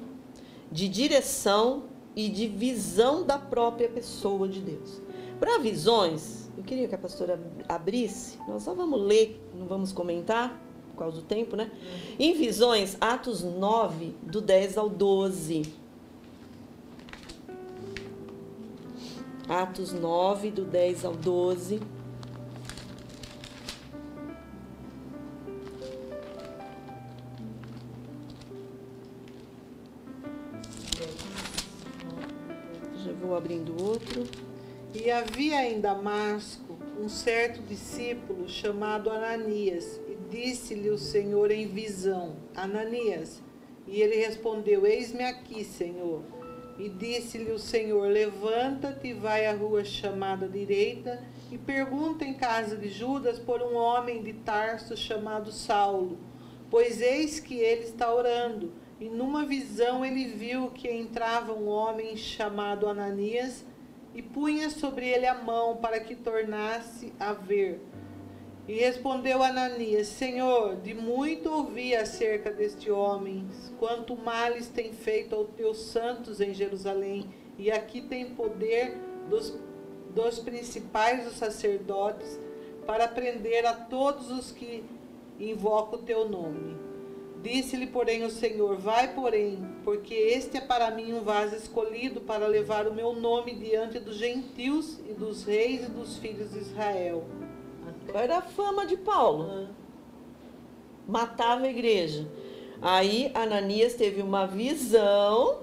de 0.71 0.87
direção 0.87 1.83
e 2.15 2.29
de 2.29 2.47
visão 2.47 3.23
da 3.23 3.37
própria 3.37 3.87
pessoa 3.87 4.47
de 4.47 4.59
Deus. 4.59 5.01
Para 5.39 5.59
visões, 5.59 6.49
eu 6.57 6.63
queria 6.63 6.87
que 6.87 6.95
a 6.95 6.97
pastora 6.97 7.39
abrisse, 7.69 8.39
nós 8.47 8.63
só 8.63 8.73
vamos 8.73 8.99
ler, 8.99 9.39
não 9.53 9.67
vamos 9.67 9.91
comentar 9.91 10.59
por 10.97 11.03
causa 11.03 11.17
do 11.17 11.27
tempo, 11.27 11.55
né? 11.55 11.69
Em 12.17 12.33
visões, 12.33 12.97
Atos 12.99 13.43
9, 13.43 14.15
do 14.23 14.41
10 14.41 14.79
ao 14.79 14.89
12. 14.89 15.61
Atos 19.47 19.93
9, 19.93 20.49
do 20.49 20.65
10 20.65 21.05
ao 21.05 21.13
12. 21.13 21.79
Já 33.05 33.13
vou 33.21 33.37
abrindo 33.37 33.79
outro. 33.83 34.25
E 34.95 35.11
havia 35.11 35.71
em 35.71 35.79
Damasco 35.79 36.75
um 36.99 37.07
certo 37.07 37.61
discípulo 37.61 38.49
chamado 38.49 39.11
Ananias 39.11 40.06
Disse-lhe 40.29 40.89
o 40.89 40.97
Senhor 40.97 41.51
em 41.51 41.67
visão: 41.67 42.35
Ananias. 42.55 43.41
E 43.87 44.01
ele 44.01 44.15
respondeu: 44.17 44.85
Eis-me 44.85 45.23
aqui, 45.23 45.63
Senhor. 45.63 46.21
E 46.77 46.89
disse-lhe 46.89 47.51
o 47.51 47.59
Senhor: 47.59 48.07
Levanta-te 48.07 49.13
vai 49.13 49.45
à 49.45 49.53
rua 49.53 49.85
chamada 49.85 50.47
direita 50.47 51.23
e 51.51 51.57
pergunta 51.57 52.25
em 52.25 52.33
casa 52.33 52.75
de 52.75 52.89
Judas 52.89 53.39
por 53.39 53.61
um 53.61 53.75
homem 53.75 54.21
de 54.21 54.33
Tarso 54.33 54.97
chamado 54.97 55.51
Saulo, 55.51 56.17
pois 56.69 57.01
eis 57.01 57.39
que 57.39 57.55
ele 57.55 57.83
está 57.83 58.13
orando. 58.13 58.73
E 58.99 59.07
numa 59.07 59.45
visão 59.45 60.03
ele 60.03 60.25
viu 60.25 60.71
que 60.71 60.91
entrava 60.91 61.53
um 61.53 61.67
homem 61.67 62.17
chamado 62.17 62.87
Ananias 62.87 63.63
e 64.13 64.21
punha 64.21 64.69
sobre 64.69 65.07
ele 65.07 65.25
a 65.25 65.35
mão 65.35 65.77
para 65.77 65.99
que 65.99 66.15
tornasse 66.15 67.13
a 67.19 67.31
ver. 67.31 67.79
E 68.67 68.73
respondeu 68.73 69.41
Ananias: 69.41 70.07
Senhor, 70.07 70.75
de 70.75 70.93
muito 70.93 71.49
ouvi 71.49 71.95
acerca 71.95 72.51
deste 72.51 72.91
homem, 72.91 73.47
quanto 73.79 74.17
males 74.17 74.67
tem 74.67 74.91
feito 74.91 75.33
aos 75.33 75.49
teus 75.51 75.77
santos 75.77 76.41
em 76.41 76.53
Jerusalém, 76.53 77.29
e 77.57 77.71
aqui 77.71 78.01
tem 78.01 78.31
poder 78.31 78.97
dos, 79.29 79.57
dos 80.13 80.39
principais 80.39 81.23
dos 81.23 81.35
sacerdotes 81.35 82.37
para 82.85 83.07
prender 83.07 83.65
a 83.65 83.73
todos 83.73 84.29
os 84.31 84.51
que 84.51 84.83
invocam 85.39 85.99
o 85.99 86.03
teu 86.03 86.27
nome. 86.27 86.75
Disse-lhe, 87.41 87.87
porém, 87.87 88.25
o 88.25 88.29
Senhor: 88.29 88.75
Vai, 88.75 89.13
porém, 89.13 89.65
porque 89.85 90.13
este 90.13 90.57
é 90.57 90.61
para 90.61 90.91
mim 90.91 91.13
um 91.13 91.23
vaso 91.23 91.55
escolhido 91.55 92.19
para 92.19 92.45
levar 92.45 92.85
o 92.85 92.93
meu 92.93 93.13
nome 93.13 93.55
diante 93.55 93.97
dos 93.97 94.17
gentios 94.17 94.99
e 95.07 95.13
dos 95.13 95.45
reis 95.45 95.85
e 95.85 95.89
dos 95.89 96.17
filhos 96.17 96.51
de 96.51 96.59
Israel 96.59 97.23
era 98.13 98.37
a 98.37 98.41
fama 98.41 98.85
de 98.85 98.97
Paulo? 98.97 99.49
Ah. 99.49 99.67
Matava 101.07 101.65
a 101.65 101.69
igreja. 101.69 102.27
Aí 102.81 103.31
Ananias 103.33 103.93
teve 103.93 104.21
uma 104.21 104.45
visão. 104.45 105.59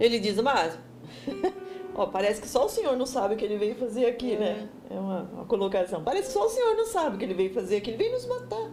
Ele 0.00 0.18
diz, 0.18 0.40
mas 0.40 0.78
ó, 1.94 2.06
parece 2.06 2.40
que 2.40 2.48
só 2.48 2.66
o 2.66 2.68
senhor 2.68 2.96
não 2.96 3.06
sabe 3.06 3.34
o 3.34 3.36
que 3.36 3.44
ele 3.44 3.56
veio 3.56 3.74
fazer 3.76 4.06
aqui, 4.06 4.32
é. 4.32 4.38
né? 4.38 4.68
É 4.90 4.94
uma, 4.98 5.22
uma, 5.32 5.44
colocação. 5.44 6.02
Parece 6.02 6.28
que 6.28 6.32
só 6.32 6.46
o 6.46 6.48
senhor 6.48 6.76
não 6.76 6.86
sabe 6.86 7.16
o 7.16 7.18
que 7.18 7.24
ele 7.24 7.34
veio 7.34 7.52
fazer 7.52 7.76
aqui. 7.76 7.90
Ele 7.90 7.98
veio 7.98 8.12
nos 8.12 8.26
matar. 8.26 8.70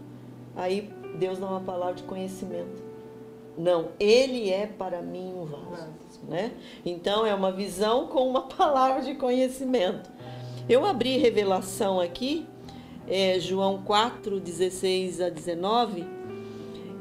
Aí 0.55 0.91
Deus 1.17 1.37
dá 1.37 1.47
uma 1.47 1.61
palavra 1.61 1.95
de 1.95 2.03
conhecimento. 2.03 2.91
Não, 3.57 3.89
ele 3.99 4.49
é 4.49 4.65
para 4.65 5.01
mim 5.01 5.33
um 5.33 5.45
vaso. 5.45 5.91
Né? 6.27 6.51
Então 6.85 7.25
é 7.25 7.33
uma 7.33 7.51
visão 7.51 8.07
com 8.07 8.27
uma 8.27 8.43
palavra 8.49 9.01
de 9.01 9.15
conhecimento. 9.15 10.09
Eu 10.69 10.85
abri 10.85 11.17
revelação 11.17 11.99
aqui 11.99 12.47
é, 13.07 13.39
João 13.39 13.81
4, 13.83 14.39
16 14.39 15.21
a 15.21 15.29
19, 15.29 16.05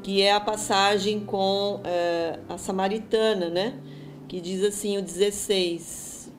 que 0.03 0.21
é 0.21 0.33
a 0.33 0.39
passagem 0.39 1.19
com 1.19 1.79
é, 1.83 2.39
a 2.49 2.57
samaritana, 2.57 3.49
né? 3.49 3.79
Que 4.27 4.41
diz 4.41 4.63
assim, 4.63 4.97
o 4.97 5.01
16: 5.01 6.31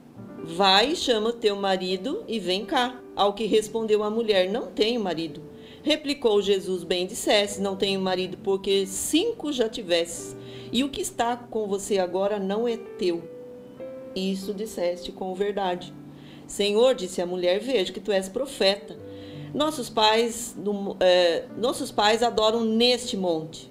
Vai, 0.45 0.97
chama 0.97 1.33
teu 1.33 1.55
marido 1.55 2.25
e 2.27 2.41
vem 2.41 2.65
cá. 2.65 3.01
Ao 3.15 3.33
que 3.33 3.45
respondeu 3.45 4.03
a 4.03 4.11
mulher: 4.11 4.51
Não 4.51 4.67
tenho 4.67 5.01
marido. 5.01 5.43
Replicou 5.83 6.43
Jesus: 6.43 6.83
Bem 6.85 7.07
disseste, 7.07 7.61
não 7.61 7.77
tenho 7.77 8.01
marido, 8.01 8.39
porque 8.39 8.87
cinco 8.87 9.53
já 9.53 9.69
tivesses, 9.69 10.37
e 10.73 10.83
o 10.83 10.89
que 10.89 11.01
está 11.01 11.37
com 11.37 11.67
você 11.67 11.99
agora 11.99 12.39
não 12.39 12.67
é 12.67 12.77
teu. 12.77 13.23
Isso 14.15 14.53
disseste 14.53 15.13
com 15.13 15.35
verdade. 15.35 15.93
Senhor, 16.47 16.95
disse 16.95 17.21
a 17.21 17.27
mulher: 17.27 17.61
Vejo 17.61 17.93
que 17.93 18.01
tu 18.01 18.13
és 18.13 18.29
profeta. 18.29 18.97
Nossos 19.55 19.91
pais, 19.91 20.55
no, 20.57 20.97
é, 21.01 21.47
nossos 21.57 21.91
pais 21.91 22.23
adoram 22.23 22.65
neste 22.65 23.17
monte. 23.17 23.71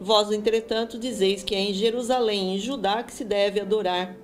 Vós, 0.00 0.32
entretanto, 0.32 0.98
dizeis 0.98 1.42
que 1.42 1.54
é 1.54 1.60
em 1.60 1.74
Jerusalém, 1.74 2.54
em 2.54 2.58
Judá, 2.58 3.02
que 3.02 3.12
se 3.12 3.24
deve 3.24 3.60
adorar. 3.60 4.16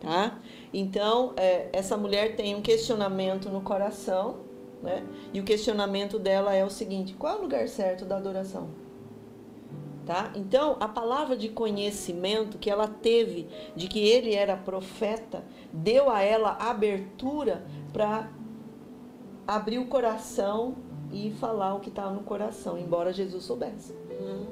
Tá? 0.00 0.38
Então, 0.72 1.34
é, 1.36 1.68
essa 1.72 1.96
mulher 1.96 2.34
tem 2.34 2.54
um 2.54 2.62
questionamento 2.62 3.50
no 3.50 3.60
coração, 3.60 4.38
né? 4.82 5.04
E 5.32 5.40
o 5.40 5.44
questionamento 5.44 6.18
dela 6.18 6.54
é 6.54 6.64
o 6.64 6.70
seguinte: 6.70 7.14
qual 7.14 7.36
é 7.36 7.38
o 7.38 7.42
lugar 7.42 7.68
certo 7.68 8.04
da 8.04 8.16
adoração? 8.16 8.68
Tá? 10.06 10.32
Então, 10.34 10.76
a 10.80 10.88
palavra 10.88 11.36
de 11.36 11.48
conhecimento 11.48 12.58
que 12.58 12.70
ela 12.70 12.88
teve 12.88 13.46
de 13.76 13.86
que 13.86 14.00
ele 14.00 14.34
era 14.34 14.56
profeta 14.56 15.44
deu 15.72 16.10
a 16.10 16.22
ela 16.22 16.56
abertura 16.58 17.64
para 17.92 18.28
abrir 19.56 19.78
o 19.78 19.86
coração 19.86 20.76
e 21.12 21.32
falar 21.32 21.74
o 21.74 21.80
que 21.80 21.88
estava 21.88 22.12
no 22.12 22.20
coração, 22.20 22.78
embora 22.78 23.12
Jesus 23.12 23.44
soubesse. 23.44 23.92
Uhum. 24.20 24.46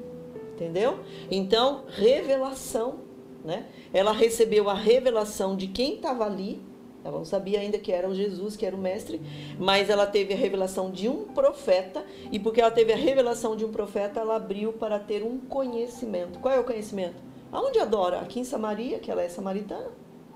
Entendeu? 0.54 0.98
Então, 1.30 1.84
revelação, 1.88 2.96
né? 3.44 3.66
Ela 3.92 4.10
recebeu 4.10 4.68
a 4.68 4.74
revelação 4.74 5.54
de 5.56 5.68
quem 5.68 5.94
estava 5.94 6.24
ali. 6.24 6.60
Ela 7.04 7.16
não 7.16 7.24
sabia 7.24 7.60
ainda 7.60 7.78
que 7.78 7.92
era 7.92 8.08
o 8.08 8.14
Jesus, 8.14 8.56
que 8.56 8.66
era 8.66 8.74
o 8.74 8.78
mestre, 8.78 9.20
mas 9.56 9.88
ela 9.88 10.04
teve 10.04 10.34
a 10.34 10.36
revelação 10.36 10.90
de 10.90 11.08
um 11.08 11.26
profeta, 11.26 12.04
e 12.32 12.40
porque 12.40 12.60
ela 12.60 12.72
teve 12.72 12.92
a 12.92 12.96
revelação 12.96 13.54
de 13.54 13.64
um 13.64 13.70
profeta, 13.70 14.18
ela 14.18 14.34
abriu 14.34 14.72
para 14.72 14.98
ter 14.98 15.22
um 15.22 15.38
conhecimento. 15.38 16.40
Qual 16.40 16.52
é 16.52 16.58
o 16.58 16.64
conhecimento? 16.64 17.22
Aonde 17.52 17.78
adora? 17.78 18.18
Aqui 18.18 18.40
em 18.40 18.44
Samaria, 18.44 18.98
que 18.98 19.12
ela 19.12 19.22
é 19.22 19.28
samaritana? 19.28 19.92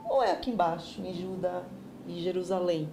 Ou 0.08 0.22
é 0.22 0.30
aqui 0.30 0.50
embaixo, 0.50 1.04
em 1.04 1.12
Judá 1.12 1.64
e 2.06 2.20
Jerusalém? 2.20 2.88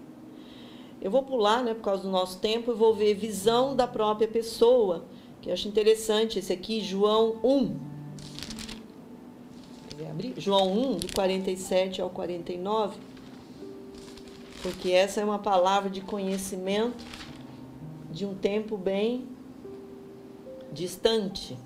Eu 1.01 1.09
vou 1.09 1.23
pular, 1.23 1.63
né, 1.63 1.73
por 1.73 1.81
causa 1.81 2.03
do 2.03 2.09
nosso 2.09 2.39
tempo, 2.39 2.71
e 2.71 2.75
vou 2.75 2.93
ver 2.93 3.13
visão 3.13 3.75
da 3.75 3.87
própria 3.87 4.27
pessoa, 4.27 5.05
que 5.41 5.49
eu 5.49 5.53
acho 5.53 5.67
interessante 5.67 6.39
esse 6.39 6.51
aqui, 6.51 6.81
João 6.81 7.39
1. 7.43 7.89
Abrir? 10.19 10.33
João 10.37 10.73
1, 10.73 10.97
do 10.97 11.13
47 11.13 12.01
ao 12.01 12.09
49. 12.09 12.99
Porque 14.61 14.91
essa 14.91 15.21
é 15.21 15.23
uma 15.23 15.39
palavra 15.39 15.89
de 15.89 16.01
conhecimento 16.01 17.05
de 18.11 18.25
um 18.25 18.35
tempo 18.35 18.75
bem 18.75 19.29
distante. 20.73 21.57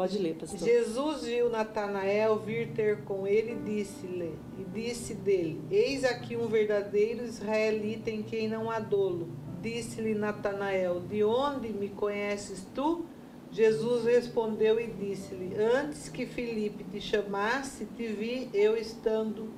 Pode 0.00 0.16
ler, 0.16 0.34
pastor. 0.34 0.66
Jesus 0.66 1.24
viu 1.24 1.50
Natanael 1.50 2.38
vir 2.38 2.72
ter 2.72 3.04
com 3.04 3.26
ele 3.26 3.52
e 3.52 3.56
disse-lhe, 3.56 4.34
e 4.58 4.64
disse 4.64 5.12
dele: 5.12 5.60
Eis 5.70 6.04
aqui 6.04 6.38
um 6.38 6.46
verdadeiro 6.46 7.22
israelita 7.22 8.08
em 8.10 8.22
quem 8.22 8.48
não 8.48 8.70
há 8.70 8.80
dolo. 8.80 9.28
Disse-lhe 9.60 10.14
Natanael: 10.14 11.00
De 11.00 11.22
onde 11.22 11.68
me 11.68 11.90
conheces 11.90 12.66
tu? 12.74 13.04
Jesus 13.52 14.06
respondeu 14.06 14.80
e 14.80 14.86
disse-lhe: 14.86 15.54
Antes 15.54 16.08
que 16.08 16.24
Filipe 16.24 16.82
te 16.84 16.98
chamasse, 16.98 17.84
te 17.84 18.06
vi 18.06 18.48
eu 18.54 18.78
estando 18.78 19.50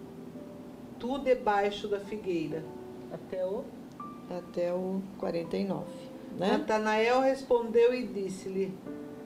tu 0.99 1.19
debaixo 1.19 1.87
da 1.87 2.01
figueira. 2.01 2.65
Até 3.13 3.47
o 3.47 3.63
até 4.29 4.75
o 4.75 5.01
49, 5.19 5.85
né? 6.37 6.49
Natanael 6.49 7.21
respondeu 7.21 7.95
e 7.95 8.05
disse-lhe: 8.05 8.75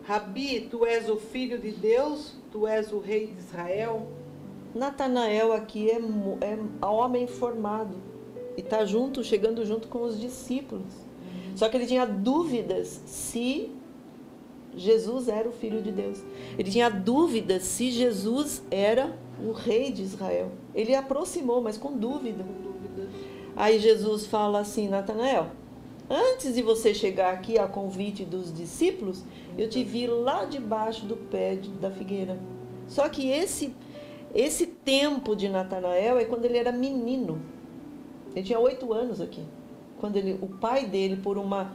Rabi, 0.06 0.68
tu 0.70 0.86
és 0.86 1.08
o 1.08 1.16
filho 1.16 1.58
de 1.58 1.72
Deus? 1.72 2.34
Tu 2.52 2.64
és 2.64 2.92
o 2.92 3.00
rei 3.00 3.26
de 3.26 3.40
Israel? 3.40 4.06
Natanael 4.72 5.52
aqui 5.52 5.90
é, 5.90 5.98
é 5.98 6.86
homem 6.86 7.26
formado 7.26 7.96
e 8.56 8.60
está 8.60 8.84
junto, 8.84 9.24
chegando 9.24 9.66
junto 9.66 9.88
com 9.88 10.02
os 10.02 10.20
discípulos. 10.20 10.92
Uhum. 10.94 11.56
Só 11.56 11.68
que 11.68 11.76
ele 11.76 11.86
tinha 11.86 12.06
dúvidas 12.06 13.02
se 13.04 13.72
Jesus 14.76 15.26
era 15.26 15.48
o 15.48 15.52
filho 15.52 15.82
de 15.82 15.90
Deus. 15.90 16.22
Ele 16.56 16.70
tinha 16.70 16.88
dúvidas 16.88 17.64
se 17.64 17.90
Jesus 17.90 18.62
era 18.70 19.18
o 19.44 19.50
rei 19.50 19.90
de 19.90 20.02
Israel. 20.02 20.52
Ele 20.72 20.94
aproximou, 20.94 21.60
mas 21.60 21.76
com 21.76 21.96
dúvida. 21.96 22.44
Com 22.44 22.62
dúvida. 22.62 23.08
Aí 23.56 23.80
Jesus 23.80 24.24
fala 24.24 24.60
assim, 24.60 24.86
Natanael, 24.86 25.50
Antes 26.08 26.54
de 26.54 26.62
você 26.62 26.94
chegar 26.94 27.34
aqui 27.34 27.58
a 27.58 27.66
convite 27.66 28.24
dos 28.24 28.54
discípulos, 28.54 29.24
eu 29.56 29.68
te 29.68 29.82
vi 29.82 30.06
lá 30.06 30.44
debaixo 30.44 31.06
do 31.06 31.16
pé 31.16 31.58
da 31.80 31.90
figueira. 31.90 32.38
Só 32.86 33.08
que 33.08 33.28
esse 33.28 33.74
esse 34.34 34.66
tempo 34.66 35.34
de 35.34 35.48
Natanael 35.48 36.18
é 36.18 36.24
quando 36.24 36.44
ele 36.44 36.58
era 36.58 36.70
menino. 36.70 37.40
Ele 38.34 38.44
tinha 38.44 38.58
oito 38.58 38.92
anos 38.92 39.20
aqui. 39.20 39.42
Quando 39.98 40.16
ele, 40.16 40.38
o 40.42 40.48
pai 40.48 40.84
dele, 40.84 41.16
por 41.16 41.38
uma 41.38 41.72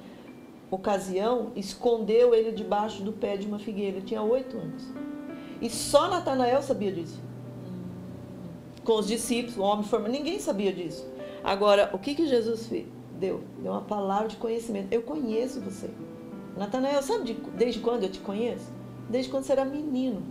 ocasião, 0.69 1.51
escondeu 1.55 2.36
ele 2.36 2.51
debaixo 2.51 3.01
do 3.01 3.11
pé 3.11 3.36
de 3.36 3.47
uma 3.47 3.57
figueira. 3.57 3.97
Ele 3.97 4.05
tinha 4.05 4.21
oito 4.21 4.57
anos. 4.57 4.88
E 5.59 5.69
só 5.71 6.07
Natanael 6.07 6.61
sabia 6.61 6.91
disso. 6.91 7.19
Com 8.84 8.99
os 8.99 9.07
discípulos, 9.07 9.57
o 9.57 9.61
homem 9.61 9.84
formado, 9.84 10.11
ninguém 10.11 10.39
sabia 10.39 10.71
disso. 10.71 11.09
Agora, 11.43 11.89
o 11.93 11.97
que, 11.97 12.13
que 12.13 12.27
Jesus 12.27 12.67
fez? 12.67 12.86
deu, 13.21 13.43
deu 13.61 13.71
uma 13.71 13.82
palavra 13.82 14.27
de 14.27 14.36
conhecimento. 14.36 14.91
Eu 14.91 15.03
conheço 15.03 15.61
você. 15.61 15.89
Natanael, 16.58 17.02
sabe 17.02 17.24
de, 17.26 17.34
desde 17.52 17.80
quando 17.80 18.04
eu 18.04 18.10
te 18.10 18.20
conheço? 18.20 18.72
Desde 19.10 19.30
quando 19.30 19.43
você 19.43 19.52
era 19.54 19.66
menino. 19.66 20.24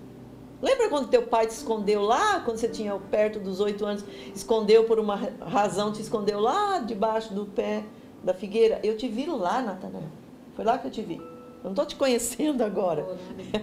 Lembra 0.62 0.88
quando 0.90 1.08
teu 1.08 1.22
pai 1.22 1.46
te 1.46 1.52
escondeu 1.52 2.02
lá, 2.02 2.40
quando 2.40 2.58
você 2.58 2.68
tinha 2.68 2.94
perto 3.10 3.38
dos 3.38 3.60
oito 3.60 3.84
anos, 3.86 4.04
escondeu 4.34 4.84
por 4.84 4.98
uma 4.98 5.16
razão, 5.40 5.90
te 5.90 6.02
escondeu 6.02 6.38
lá 6.38 6.78
debaixo 6.80 7.32
do 7.32 7.46
pé 7.46 7.84
da 8.22 8.34
figueira? 8.34 8.78
Eu 8.82 8.96
te 8.96 9.08
vi 9.08 9.24
lá, 9.26 9.62
Natanael. 9.62 10.08
Foi 10.54 10.64
lá 10.64 10.76
que 10.76 10.86
eu 10.86 10.90
te 10.90 11.00
vi. 11.00 11.16
Eu 11.16 11.64
não 11.64 11.70
estou 11.70 11.86
te 11.86 11.96
conhecendo 11.96 12.62
agora. 12.62 13.06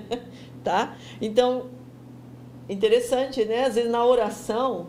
tá? 0.63 0.97
Então, 1.21 1.67
interessante, 2.67 3.45
né? 3.45 3.65
Às 3.65 3.75
vezes 3.75 3.91
na 3.91 4.03
oração, 4.03 4.87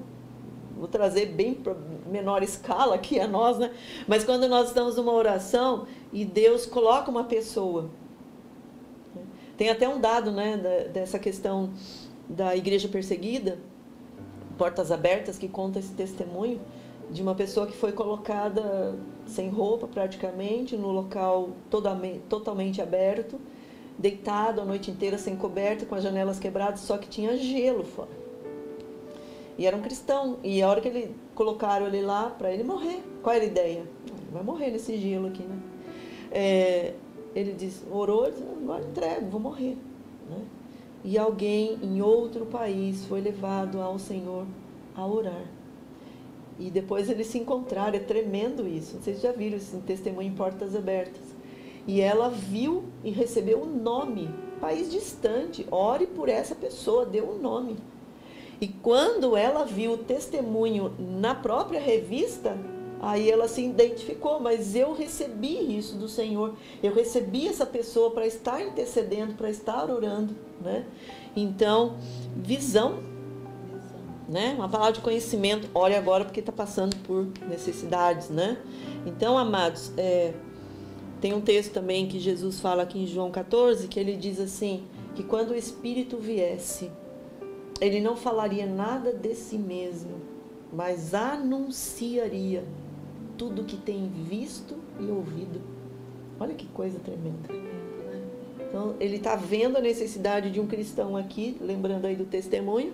vou 0.77 0.89
trazer 0.89 1.27
bem 1.27 1.55
para 1.55 1.75
menor 2.07 2.43
escala 2.43 2.95
aqui 2.95 3.21
a 3.21 3.27
nós, 3.27 3.59
né? 3.59 3.71
Mas 4.07 4.25
quando 4.25 4.49
nós 4.49 4.69
estamos 4.69 4.97
numa 4.97 5.13
oração 5.13 5.87
e 6.13 6.25
Deus 6.25 6.67
coloca 6.67 7.11
uma 7.11 7.25
pessoa. 7.25 7.91
Tem 9.57 9.71
até 9.71 9.89
um 9.89 10.01
dado, 10.01 10.31
né, 10.31 10.57
dessa 10.93 11.19
questão 11.19 11.71
da 12.29 12.57
igreja 12.57 12.89
perseguida, 12.89 13.59
Portas 14.57 14.93
Abertas, 14.93 15.39
que 15.39 15.49
conta 15.49 15.79
esse 15.79 15.93
testemunho 15.93 16.61
de 17.11 17.23
uma 17.23 17.35
pessoa 17.35 17.67
que 17.67 17.77
foi 17.77 17.93
colocada 17.93 18.95
sem 19.27 19.49
roupa 19.49 19.87
praticamente, 19.87 20.77
no 20.77 20.91
local 20.91 21.51
totalmente, 21.71 22.83
aberto, 22.83 23.41
deitado 23.99 24.61
a 24.61 24.65
noite 24.65 24.91
inteira 24.91 25.19
sem 25.19 25.37
coberta, 25.37 25.87
com 25.87 25.95
as 25.95 26.03
janelas 26.03 26.39
quebradas, 26.39 26.81
só 26.81 26.99
que 26.99 27.09
tinha 27.09 27.37
gelo 27.37 27.85
fora. 27.85 28.11
E 29.57 29.67
era 29.67 29.77
um 29.77 29.81
cristão. 29.81 30.39
E 30.45 30.63
a 30.63 30.69
hora 30.69 30.81
que 30.81 30.89
ele 30.89 31.17
colocaram 31.35 31.87
ele 31.87 32.03
lá 32.03 32.31
para 32.31 32.53
ele 32.53 32.63
morrer, 32.63 33.03
qual 33.23 33.35
era 33.35 33.45
a 33.45 33.49
ideia? 33.49 33.81
Ele 34.07 34.31
vai 34.33 34.43
morrer 34.43 34.71
nesse 34.71 34.97
gelo 34.99 35.27
aqui, 35.27 35.43
né? 35.43 35.59
É, 36.31 36.95
ele 37.35 37.53
disse, 37.53 37.85
orou, 37.91 38.31
disse, 38.31 38.43
agora 38.43 38.85
entrego, 38.85 39.31
vou 39.31 39.41
morrer. 39.41 39.77
Né? 40.29 40.45
E 41.05 41.17
alguém 41.17 41.79
em 41.83 42.03
outro 42.03 42.47
país 42.47 43.05
foi 43.07 43.21
levado 43.21 43.81
ao 43.81 43.99
Senhor 43.99 44.47
a 44.95 45.07
orar. 45.07 45.45
E 46.59 46.71
depois 46.71 47.09
eles 47.09 47.29
se 47.29 47.39
encontraram, 47.39 47.97
é 47.97 48.01
tremendo 48.01 48.67
isso. 48.67 48.99
Vocês 48.99 49.21
já 49.21 49.31
viram 49.31 49.57
esse 49.57 49.77
testemunho 49.79 50.29
em 50.29 50.35
Portas 50.35 50.75
Abertas. 50.75 51.23
E 51.87 52.01
ela 52.01 52.29
viu 52.29 52.85
e 53.05 53.11
recebeu 53.11 53.61
o 53.61 53.65
um 53.65 53.83
nome, 53.83 54.29
país 54.61 54.91
distante. 54.91 55.65
Ore 55.71 56.07
por 56.07 56.29
essa 56.29 56.55
pessoa, 56.55 57.07
deu 57.07 57.27
o 57.27 57.37
um 57.37 57.39
nome. 57.39 57.77
E 58.61 58.67
quando 58.67 59.37
ela 59.37 59.65
viu 59.65 59.93
o 59.93 59.99
testemunho 59.99 60.93
na 60.99 61.35
própria 61.35 61.81
revista, 61.81 62.59
aí 63.01 63.31
ela 63.31 63.49
se 63.49 63.65
identificou, 63.65 64.41
mas 64.41 64.75
eu 64.75 64.93
recebi 64.93 65.77
isso 65.77 65.97
do 65.97 66.09
Senhor. 66.09 66.55
Eu 66.83 66.95
recebi 66.95 67.47
essa 67.49 67.67
pessoa 67.67 68.11
para 68.11 68.27
estar 68.27 68.63
intercedendo, 68.63 69.35
para 69.35 69.51
estar 69.51 69.91
orando, 69.91 70.35
né? 70.61 70.85
Então, 71.37 71.97
visão 72.37 73.19
né? 74.29 74.55
Uma 74.57 74.69
palavra 74.69 74.93
de 74.93 75.01
conhecimento. 75.01 75.69
Olhe 75.75 75.95
agora 75.95 76.25
porque 76.25 76.41
está 76.41 76.53
passando 76.53 76.95
por 76.99 77.27
necessidades, 77.49 78.29
né? 78.29 78.59
Então, 79.07 79.39
amados, 79.39 79.91
é, 79.97 80.35
tem 81.21 81.33
um 81.33 81.41
texto 81.41 81.73
também 81.73 82.07
que 82.07 82.21
Jesus 82.21 82.61
fala 82.61 82.83
aqui 82.83 82.99
em 83.03 83.07
João 83.07 83.31
14 83.31 83.89
que 83.89 83.99
ele 83.99 84.17
diz 84.17 84.39
assim 84.39 84.85
que 85.15 85.23
quando 85.23 85.51
o 85.51 85.55
Espírito 85.55 86.19
viesse, 86.19 86.91
ele 87.81 88.01
não 88.01 88.17
falaria 88.17 88.67
nada 88.67 89.13
de 89.13 89.35
si 89.35 89.57
mesmo, 89.57 90.21
mas 90.73 91.15
anunciaria 91.15 92.65
tudo 93.39 93.65
que 93.65 93.77
tem 93.77 94.09
visto 94.09 94.75
e 95.01 95.05
ouvido. 95.05 95.61
Olha 96.39 96.55
que 96.55 96.67
coisa 96.67 96.99
tremenda. 96.99 97.49
Então, 98.69 98.97
ele 99.01 99.17
está 99.17 99.35
vendo 99.35 99.79
a 99.79 99.81
necessidade 99.81 100.51
de 100.51 100.61
um 100.61 100.67
cristão 100.67 101.17
aqui, 101.17 101.57
lembrando 101.59 102.05
aí 102.05 102.15
do 102.15 102.27
testemunho, 102.27 102.93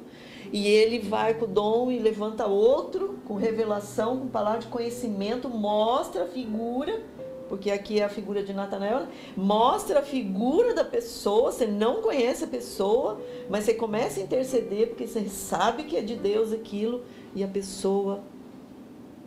e 0.52 0.68
ele 0.68 1.00
vai 1.00 1.34
com 1.34 1.46
o 1.46 1.48
dom 1.48 1.90
e 1.90 1.98
levanta 1.98 2.46
outro, 2.46 3.18
com 3.26 3.34
revelação, 3.34 4.18
com 4.18 4.28
palavra 4.28 4.60
de 4.60 4.68
conhecimento, 4.68 5.48
mostra 5.48 6.24
a 6.24 6.26
figura, 6.28 7.02
porque 7.48 7.70
aqui 7.70 8.00
é 8.00 8.04
a 8.04 8.08
figura 8.08 8.42
de 8.42 8.52
Natanael, 8.52 9.06
mostra 9.36 9.98
a 9.98 10.02
figura 10.02 10.74
da 10.74 10.84
pessoa, 10.84 11.50
você 11.50 11.66
não 11.66 12.00
conhece 12.00 12.44
a 12.44 12.48
pessoa, 12.48 13.20
mas 13.50 13.64
você 13.64 13.74
começa 13.74 14.20
a 14.20 14.22
interceder, 14.22 14.88
porque 14.88 15.08
você 15.08 15.28
sabe 15.28 15.84
que 15.84 15.96
é 15.96 16.02
de 16.02 16.14
Deus 16.14 16.52
aquilo, 16.52 17.02
e 17.34 17.42
a 17.42 17.48
pessoa, 17.48 18.20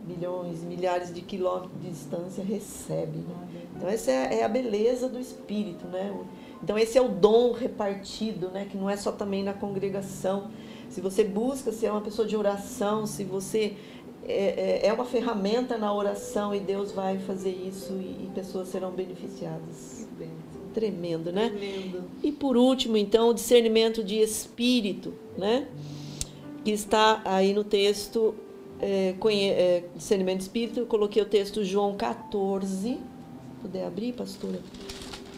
milhões, 0.08 0.62
milhares 0.62 1.14
de 1.14 1.20
quilômetros 1.20 1.80
de 1.80 1.90
distância, 1.90 2.42
recebe. 2.42 3.18
Né? 3.18 3.62
Então 3.76 3.88
essa 3.88 4.10
é, 4.10 4.40
é 4.40 4.44
a 4.44 4.48
beleza 4.48 5.08
do 5.08 5.20
Espírito, 5.20 5.86
né? 5.86 6.16
Então 6.62 6.78
esse 6.78 6.96
é 6.96 7.02
o 7.02 7.08
dom 7.08 7.52
repartido, 7.52 8.48
né? 8.48 8.66
Que 8.70 8.76
não 8.76 8.88
é 8.88 8.96
só 8.96 9.12
também 9.12 9.44
na 9.44 9.52
congregação, 9.52 10.50
se 10.90 11.00
você 11.00 11.22
busca 11.22 11.70
ser 11.70 11.90
uma 11.90 12.00
pessoa 12.00 12.26
de 12.26 12.36
oração, 12.36 13.06
se 13.06 13.22
você 13.22 13.74
é, 14.24 14.80
é, 14.84 14.86
é 14.86 14.92
uma 14.92 15.04
ferramenta 15.04 15.76
na 15.76 15.92
oração 15.92 16.54
e 16.54 16.60
Deus 16.60 16.92
vai 16.92 17.18
fazer 17.18 17.50
isso 17.50 17.92
e, 17.92 18.24
e 18.24 18.30
pessoas 18.34 18.68
serão 18.68 18.90
beneficiadas. 18.90 20.08
Tremendo, 20.74 21.32
né? 21.32 21.48
Tremendo. 21.48 22.04
E 22.22 22.30
por 22.30 22.56
último, 22.56 22.96
então, 22.96 23.30
o 23.30 23.34
discernimento 23.34 24.02
de 24.02 24.16
espírito, 24.16 25.14
né? 25.36 25.66
Que 26.64 26.70
está 26.70 27.20
aí 27.24 27.52
no 27.52 27.64
texto, 27.64 28.34
é, 28.80 29.14
é, 29.30 29.84
discernimento 29.94 30.38
de 30.38 30.44
espírito, 30.44 30.80
eu 30.80 30.86
coloquei 30.86 31.22
o 31.22 31.26
texto 31.26 31.64
João 31.64 31.96
14, 31.96 32.78
se 32.78 33.00
puder 33.60 33.86
abrir, 33.86 34.12
pastora, 34.12 34.60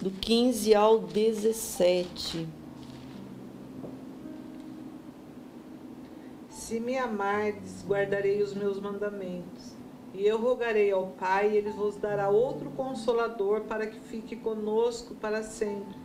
do 0.01 0.11
15 0.11 0.75
ao 0.75 0.99
17. 0.99 2.47
Se 6.49 6.79
me 6.79 6.97
amardes, 6.97 7.85
guardarei 7.87 8.43
os 8.43 8.55
meus 8.55 8.79
mandamentos. 8.79 9.75
E 10.13 10.27
eu 10.27 10.39
rogarei 10.39 10.91
ao 10.91 11.09
Pai, 11.09 11.51
e 11.51 11.57
ele 11.57 11.71
vos 11.71 11.97
dará 11.97 12.29
outro 12.29 12.71
consolador 12.71 13.63
para 13.63 13.87
que 13.87 14.01
fique 14.01 14.37
conosco 14.37 15.15
para 15.15 15.43
sempre. 15.43 15.99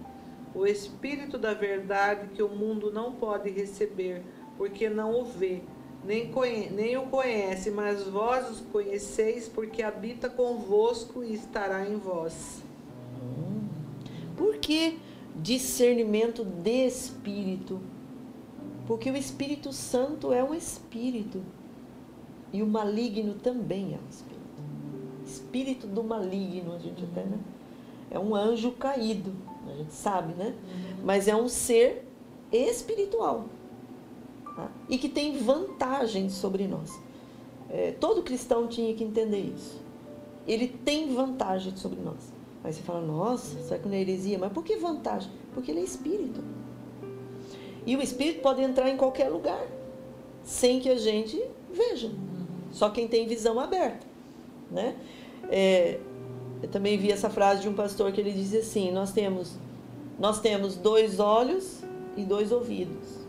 O 0.53 0.65
Espírito 0.65 1.38
da 1.38 1.53
Verdade 1.53 2.29
que 2.33 2.41
o 2.41 2.49
mundo 2.49 2.91
não 2.91 3.11
pode 3.11 3.49
receber, 3.49 4.23
porque 4.57 4.89
não 4.89 5.19
o 5.19 5.25
vê, 5.25 5.61
nem, 6.06 6.32
conhe 6.32 6.70
nem 6.70 6.97
o 6.97 7.08
conhece, 7.08 7.72
mas 7.72 8.03
vós 8.03 8.49
os 8.49 8.62
conheceis, 8.62 9.47
porque 9.47 9.82
habita 9.82 10.30
convosco 10.30 11.24
e 11.24 11.34
estará 11.34 11.88
em 11.88 11.97
vós. 11.97 12.62
Por 14.38 14.58
que 14.58 14.99
discernimento 15.36 16.43
de 16.43 16.86
espírito? 16.86 17.80
Porque 18.86 19.10
o 19.10 19.18
Espírito 19.18 19.74
Santo 19.74 20.32
é 20.32 20.43
um 20.43 20.53
espírito. 20.53 21.41
E 22.53 22.62
o 22.62 22.68
maligno 22.68 23.34
também 23.34 23.95
é 23.95 23.97
um 23.97 24.10
espírito. 24.10 24.36
Espírito 25.26 25.88
do 25.88 26.03
maligno, 26.03 26.76
a 26.76 26.78
gente 26.78 27.03
até, 27.03 27.24
né? 27.24 27.39
É 28.12 28.20
um 28.20 28.36
anjo 28.36 28.72
caído, 28.72 29.34
a 29.68 29.76
gente 29.76 29.91
sabe, 29.91 30.34
né? 30.36 30.53
Mas 31.03 31.28
é 31.28 31.36
um 31.36 31.47
ser 31.47 32.08
espiritual. 32.51 33.45
E 34.88 34.97
que 34.97 35.10
tem 35.10 35.38
vantagens 35.38 36.34
sobre 36.34 36.68
nós. 36.68 36.99
É, 37.70 37.91
todo 37.91 38.24
cristão 38.24 38.68
tinha 38.68 38.93
que 38.93 39.03
entender 39.03 39.53
isso. 39.56 39.82
Ele 40.47 40.68
tem 40.68 41.14
vantagem 41.14 41.76
sobre 41.76 41.99
nós. 42.01 42.34
Aí 42.64 42.74
você 42.74 42.82
fala, 42.82 43.01
nossa, 43.01 43.60
será 43.62 43.80
que 43.80 43.88
não 43.88 43.95
é 43.95 44.01
heresia? 44.01 44.38
Mas 44.39 44.51
por 44.51 44.64
que 44.64 44.78
vantagem? 44.78 45.30
Porque 45.53 45.72
ele 45.72 45.82
é 45.82 45.84
espírito. 45.84 46.43
E 47.86 47.95
o 47.95 48.01
espírito 48.01 48.41
pode 48.41 48.62
entrar 48.62 48.89
em 48.89 48.97
qualquer 48.97 49.30
lugar, 49.30 49.64
sem 50.43 50.80
que 50.80 50.89
a 50.89 50.97
gente 50.97 51.41
veja. 51.72 52.12
Só 52.72 52.89
quem 52.89 53.08
tem 53.08 53.28
visão 53.28 53.60
aberta. 53.60 54.06
Né? 54.72 54.95
É, 55.49 55.99
eu 56.64 56.70
também 56.70 56.97
vi 56.97 57.12
essa 57.12 57.30
frase 57.30 57.62
de 57.62 57.70
um 57.70 57.74
pastor 57.74 58.12
que 58.12 58.20
ele 58.20 58.32
dizia 58.32 58.62
assim: 58.62 58.91
nós 58.91 59.12
temos, 59.12 59.56
nós 60.20 60.39
temos 60.39 60.76
dois 60.76 61.20
olhos 61.20 61.84
e 62.18 62.24
dois 62.24 62.51
ouvidos. 62.51 63.24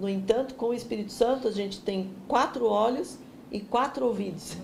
No 0.00 0.08
entanto, 0.08 0.54
com 0.54 0.66
o 0.66 0.74
Espírito 0.74 1.12
Santo, 1.12 1.46
a 1.46 1.52
gente 1.52 1.80
tem 1.80 2.10
quatro 2.26 2.64
olhos 2.66 3.18
e 3.52 3.60
quatro 3.60 4.06
ouvidos. 4.06 4.56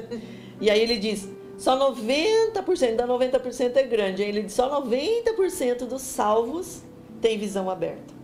e 0.60 0.70
aí 0.70 0.80
ele 0.80 0.98
diz: 0.98 1.28
só 1.58 1.78
90%, 1.92 2.96
da 2.96 3.06
90% 3.06 3.76
é 3.76 3.82
grande. 3.82 4.22
Aí 4.22 4.28
ele 4.30 4.42
diz: 4.44 4.54
só 4.54 4.82
90% 4.82 5.86
dos 5.86 6.00
salvos 6.00 6.82
tem 7.20 7.38
visão 7.38 7.68
aberta. 7.68 8.14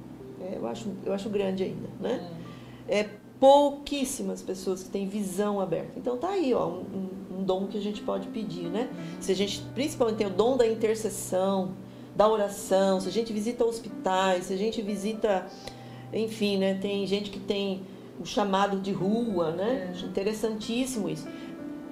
É, 0.40 0.56
eu, 0.56 0.66
acho, 0.66 0.88
eu 1.04 1.12
acho 1.12 1.28
grande 1.28 1.64
ainda, 1.64 1.88
né? 2.00 2.30
É. 2.88 3.00
é 3.00 3.10
pouquíssimas 3.38 4.40
pessoas 4.42 4.82
que 4.82 4.88
têm 4.88 5.06
visão 5.06 5.60
aberta. 5.60 5.98
Então 5.98 6.16
tá 6.16 6.30
aí, 6.30 6.54
ó, 6.54 6.66
um, 6.66 7.08
um, 7.30 7.44
dom 7.44 7.66
que 7.66 7.76
a 7.76 7.80
gente 7.80 8.00
pode 8.00 8.28
pedir, 8.28 8.70
né? 8.70 8.88
Se 9.20 9.32
a 9.32 9.34
gente 9.34 9.60
principalmente 9.74 10.16
tem 10.16 10.26
o 10.26 10.30
dom 10.30 10.56
da 10.56 10.66
intercessão, 10.66 11.74
da 12.14 12.26
oração, 12.26 12.98
se 12.98 13.08
a 13.08 13.12
gente 13.12 13.32
visita 13.32 13.64
hospitais, 13.64 14.46
se 14.46 14.54
a 14.54 14.56
gente 14.56 14.80
visita, 14.80 15.46
enfim, 16.18 16.58
né? 16.58 16.74
Tem 16.74 17.06
gente 17.06 17.30
que 17.30 17.38
tem 17.38 17.82
o 18.20 18.24
chamado 18.24 18.80
de 18.80 18.92
rua, 18.92 19.50
né? 19.50 19.92
É. 19.94 20.06
Interessantíssimo 20.06 21.08
isso. 21.08 21.26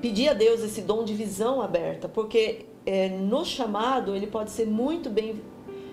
Pedir 0.00 0.28
a 0.28 0.34
Deus 0.34 0.62
esse 0.62 0.82
dom 0.82 1.04
de 1.04 1.14
visão 1.14 1.62
aberta, 1.62 2.08
porque 2.08 2.66
é, 2.84 3.08
no 3.08 3.44
chamado 3.44 4.14
ele 4.14 4.26
pode 4.26 4.50
ser 4.50 4.66
muito 4.66 5.08
bem, 5.08 5.40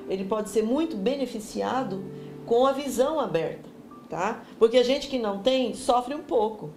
ele 0.09 0.25
pode 0.25 0.49
ser 0.49 0.63
muito 0.63 0.97
beneficiado 0.97 2.03
com 2.45 2.65
a 2.65 2.73
visão 2.73 3.19
aberta, 3.19 3.69
tá? 4.09 4.43
Porque 4.59 4.77
a 4.77 4.83
gente 4.83 5.07
que 5.07 5.17
não 5.17 5.39
tem 5.39 5.73
sofre 5.73 6.13
um 6.13 6.23
pouco. 6.23 6.71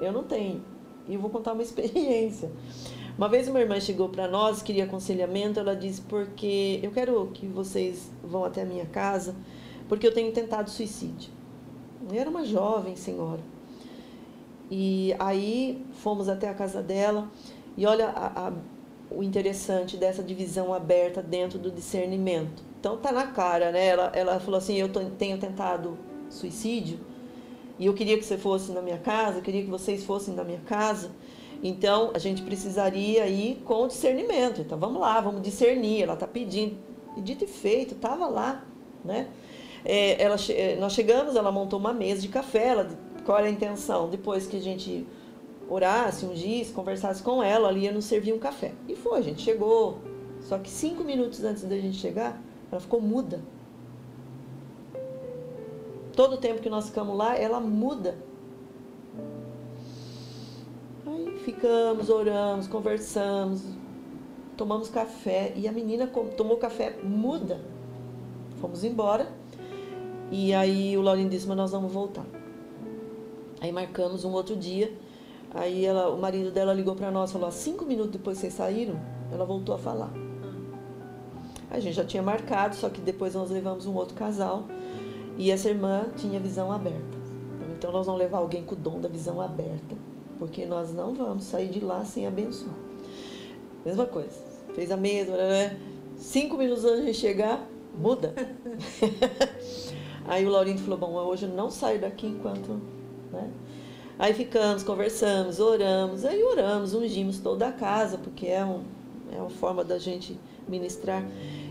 Eu 0.00 0.12
não 0.12 0.24
tenho. 0.24 0.64
E 1.08 1.14
eu 1.14 1.20
vou 1.20 1.30
contar 1.30 1.52
uma 1.52 1.62
experiência. 1.62 2.50
Uma 3.18 3.28
vez 3.28 3.46
uma 3.46 3.60
irmã 3.60 3.78
chegou 3.78 4.08
para 4.08 4.26
nós, 4.26 4.62
queria 4.62 4.84
aconselhamento, 4.84 5.60
ela 5.60 5.76
disse: 5.76 6.00
"Porque 6.00 6.80
eu 6.82 6.90
quero 6.90 7.30
que 7.34 7.46
vocês 7.46 8.10
vão 8.24 8.44
até 8.44 8.62
a 8.62 8.64
minha 8.64 8.86
casa 8.86 9.34
porque 9.92 10.06
eu 10.06 10.14
tenho 10.14 10.32
tentado 10.32 10.70
suicídio. 10.70 11.30
Eu 12.10 12.18
era 12.18 12.30
uma 12.30 12.46
jovem 12.46 12.96
senhora. 12.96 13.42
E 14.70 15.14
aí 15.18 15.84
fomos 15.92 16.30
até 16.30 16.48
a 16.48 16.54
casa 16.54 16.82
dela 16.82 17.30
e 17.76 17.84
olha 17.84 18.08
a, 18.08 18.48
a, 18.48 18.52
o 19.10 19.22
interessante 19.22 19.98
dessa 19.98 20.22
divisão 20.22 20.72
aberta 20.72 21.20
dentro 21.20 21.58
do 21.58 21.70
discernimento. 21.70 22.62
Então 22.80 22.96
tá 22.96 23.12
na 23.12 23.26
cara, 23.26 23.70
né? 23.70 23.86
Ela, 23.86 24.10
ela 24.14 24.40
falou 24.40 24.56
assim, 24.56 24.76
eu 24.76 24.88
tenho 24.88 25.36
tentado 25.36 25.98
suicídio 26.30 26.98
e 27.78 27.84
eu 27.84 27.92
queria 27.92 28.16
que 28.16 28.24
você 28.24 28.38
fosse 28.38 28.72
na 28.72 28.80
minha 28.80 28.96
casa, 28.96 29.40
eu 29.40 29.42
queria 29.42 29.62
que 29.62 29.70
vocês 29.70 30.02
fossem 30.04 30.34
na 30.34 30.42
minha 30.42 30.60
casa. 30.60 31.10
Então 31.62 32.12
a 32.14 32.18
gente 32.18 32.40
precisaria 32.40 33.26
ir 33.26 33.56
com 33.56 33.86
discernimento. 33.86 34.62
Então 34.62 34.78
vamos 34.78 35.02
lá, 35.02 35.20
vamos 35.20 35.42
discernir. 35.42 36.04
Ela 36.04 36.14
está 36.14 36.26
pedindo. 36.26 36.78
E 37.14 37.20
dito 37.20 37.44
e 37.44 37.46
feito, 37.46 37.92
estava 37.92 38.26
lá, 38.26 38.64
né? 39.04 39.28
É, 39.84 40.22
ela, 40.22 40.36
é, 40.50 40.76
nós 40.76 40.92
chegamos, 40.92 41.36
ela 41.36 41.50
montou 41.50 41.78
uma 41.78 41.92
mesa 41.92 42.20
de 42.20 42.28
café. 42.28 42.68
Ela, 42.68 42.88
qual 43.24 43.38
era 43.38 43.46
a 43.46 43.50
intenção? 43.50 44.08
Depois 44.08 44.46
que 44.46 44.56
a 44.56 44.60
gente 44.60 45.06
orasse, 45.68 46.26
ungisse, 46.26 46.72
conversasse 46.72 47.22
com 47.22 47.42
ela, 47.42 47.68
ali 47.68 47.82
ia 47.82 47.92
nos 47.92 48.04
servir 48.04 48.32
um 48.32 48.38
café. 48.38 48.72
E 48.88 48.94
foi, 48.94 49.18
a 49.18 49.22
gente 49.22 49.42
chegou. 49.42 49.98
Só 50.40 50.58
que 50.58 50.68
cinco 50.68 51.04
minutos 51.04 51.42
antes 51.44 51.62
da 51.64 51.76
gente 51.78 51.96
chegar, 51.96 52.40
ela 52.70 52.80
ficou 52.80 53.00
muda. 53.00 53.42
Todo 56.14 56.34
o 56.34 56.36
tempo 56.36 56.60
que 56.60 56.68
nós 56.68 56.86
ficamos 56.86 57.16
lá, 57.16 57.36
ela 57.36 57.58
muda. 57.60 58.18
Aí 61.06 61.38
ficamos, 61.38 62.10
oramos, 62.10 62.66
conversamos, 62.66 63.62
tomamos 64.56 64.88
café 64.88 65.52
e 65.56 65.66
a 65.66 65.72
menina 65.72 66.06
tomou 66.36 66.56
café 66.56 66.98
muda. 67.02 67.60
Fomos 68.60 68.84
embora. 68.84 69.41
E 70.32 70.54
aí 70.54 70.96
o 70.96 71.02
Laurinho 71.02 71.28
disse, 71.28 71.46
mas 71.46 71.58
nós 71.58 71.72
vamos 71.72 71.92
voltar. 71.92 72.24
Aí 73.60 73.70
marcamos 73.70 74.24
um 74.24 74.32
outro 74.32 74.56
dia. 74.56 74.90
Aí 75.54 75.84
ela, 75.84 76.08
o 76.08 76.18
marido 76.18 76.50
dela 76.50 76.72
ligou 76.72 76.96
para 76.96 77.10
nós, 77.10 77.30
falou: 77.30 77.52
cinco 77.52 77.84
minutos 77.84 78.12
depois 78.12 78.38
vocês 78.38 78.54
saíram, 78.54 78.98
ela 79.30 79.44
voltou 79.44 79.74
a 79.74 79.78
falar. 79.78 80.10
A 81.70 81.78
gente 81.78 81.94
já 81.94 82.04
tinha 82.04 82.22
marcado, 82.22 82.74
só 82.74 82.88
que 82.88 83.00
depois 83.00 83.34
nós 83.34 83.50
levamos 83.50 83.86
um 83.86 83.94
outro 83.94 84.14
casal 84.14 84.64
e 85.36 85.50
essa 85.50 85.68
irmã 85.68 86.06
tinha 86.16 86.40
visão 86.40 86.72
aberta. 86.72 87.18
Então 87.76 87.92
nós 87.92 88.06
vamos 88.06 88.20
levar 88.20 88.38
alguém 88.38 88.64
com 88.64 88.74
o 88.74 88.78
dom 88.78 89.00
da 89.00 89.08
visão 89.08 89.38
aberta, 89.38 89.96
porque 90.38 90.64
nós 90.64 90.92
não 90.94 91.12
vamos 91.14 91.44
sair 91.44 91.68
de 91.68 91.80
lá 91.80 92.04
sem 92.06 92.26
abençoar. 92.26 92.74
Mesma 93.84 94.06
coisa. 94.06 94.40
Fez 94.74 94.90
a 94.90 94.96
mesa, 94.96 95.36
né? 95.36 95.78
cinco 96.16 96.56
minutos 96.56 96.84
antes 96.84 97.04
de 97.04 97.14
chegar, 97.14 97.68
muda. 97.94 98.34
Aí 100.26 100.46
o 100.46 100.50
Laurindo 100.50 100.80
falou: 100.80 100.98
Bom, 100.98 101.12
hoje 101.14 101.46
eu 101.46 101.50
não 101.50 101.70
saio 101.70 102.00
daqui 102.00 102.26
enquanto. 102.26 102.80
Né? 103.32 103.50
Aí 104.18 104.34
ficamos, 104.34 104.82
conversamos, 104.82 105.58
oramos, 105.58 106.24
aí 106.24 106.42
oramos, 106.44 106.94
ungimos 106.94 107.38
toda 107.38 107.68
a 107.68 107.72
casa, 107.72 108.18
porque 108.18 108.46
é, 108.46 108.64
um, 108.64 108.82
é 109.32 109.36
uma 109.36 109.50
forma 109.50 109.82
da 109.82 109.98
gente 109.98 110.38
ministrar. 110.68 111.24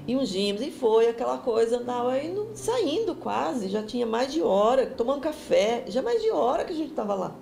E 0.08 0.16
ungimos, 0.16 0.62
e 0.62 0.72
foi 0.72 1.08
aquela 1.08 1.38
coisa, 1.38 1.78
andava 1.78 2.22
indo, 2.22 2.50
saindo 2.56 3.16
quase, 3.16 3.70
já 3.70 3.84
tinha 3.84 4.06
mais 4.06 4.34
de 4.34 4.42
hora, 4.42 4.88
tomando 4.88 5.22
café, 5.22 5.86
já 5.88 6.02
mais 6.02 6.22
de 6.22 6.32
hora 6.32 6.66
que 6.66 6.74
a 6.74 6.76
gente 6.76 6.90
estava 6.90 7.14
lá. 7.14 7.36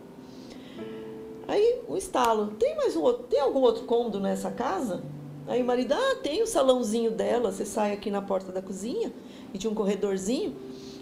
Aí 1.47 1.81
o 1.87 1.93
um 1.93 1.97
estalo, 1.97 2.47
tem 2.59 2.75
mais 2.75 2.95
um 2.95 3.01
outro, 3.01 3.23
tem 3.23 3.39
algum 3.39 3.61
outro 3.61 3.85
cômodo 3.85 4.19
nessa 4.19 4.51
casa? 4.51 5.01
Aí 5.47 5.63
o 5.63 5.65
marido, 5.65 5.93
ah, 5.93 6.15
tem 6.21 6.43
o 6.43 6.47
salãozinho 6.47 7.09
dela, 7.09 7.51
você 7.51 7.65
sai 7.65 7.93
aqui 7.93 8.11
na 8.11 8.21
porta 8.21 8.51
da 8.51 8.61
cozinha 8.61 9.11
e 9.51 9.57
tinha 9.57 9.71
um 9.71 9.73
corredorzinho. 9.73 10.55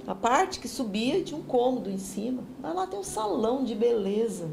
A 0.08 0.16
parte 0.16 0.62
que 0.62 0.70
subia 0.70 1.22
tinha 1.22 1.38
um 1.38 1.44
cômodo 1.44 1.92
em 1.92 1.98
cima. 1.98 2.42
Aí 2.64 2.74
lá 2.74 2.88
tem 2.88 2.98
um 2.98 3.04
salão 3.04 3.66
de 3.66 3.76
beleza. 3.76 4.50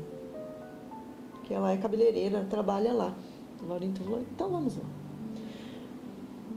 Que 1.45 1.55
ela 1.55 1.71
é 1.71 1.77
cabeleireira, 1.77 2.45
trabalha 2.51 2.93
lá. 2.93 3.15
O 3.63 3.69
Laurindo 3.69 4.03
falou, 4.03 4.21
então 4.21 4.51
vamos 4.51 4.77
lá. 4.77 4.83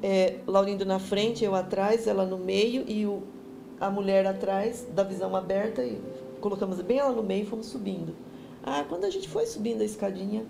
É, 0.01 0.39
Laurindo 0.47 0.83
na 0.83 0.97
frente, 0.97 1.45
eu 1.45 1.53
atrás, 1.53 2.07
ela 2.07 2.25
no 2.25 2.39
meio 2.39 2.85
e 2.87 3.05
o, 3.05 3.21
a 3.79 3.91
mulher 3.91 4.25
atrás, 4.25 4.87
da 4.91 5.03
visão 5.03 5.35
aberta, 5.35 5.83
e 5.83 6.01
colocamos 6.41 6.81
bem 6.81 6.97
ela 6.97 7.11
no 7.11 7.23
meio 7.23 7.43
e 7.43 7.45
fomos 7.45 7.67
subindo. 7.67 8.15
Ah, 8.63 8.83
quando 8.89 9.05
a 9.05 9.09
gente 9.11 9.29
foi 9.29 9.45
subindo 9.45 9.81
a 9.81 9.85
escadinha, 9.85 10.43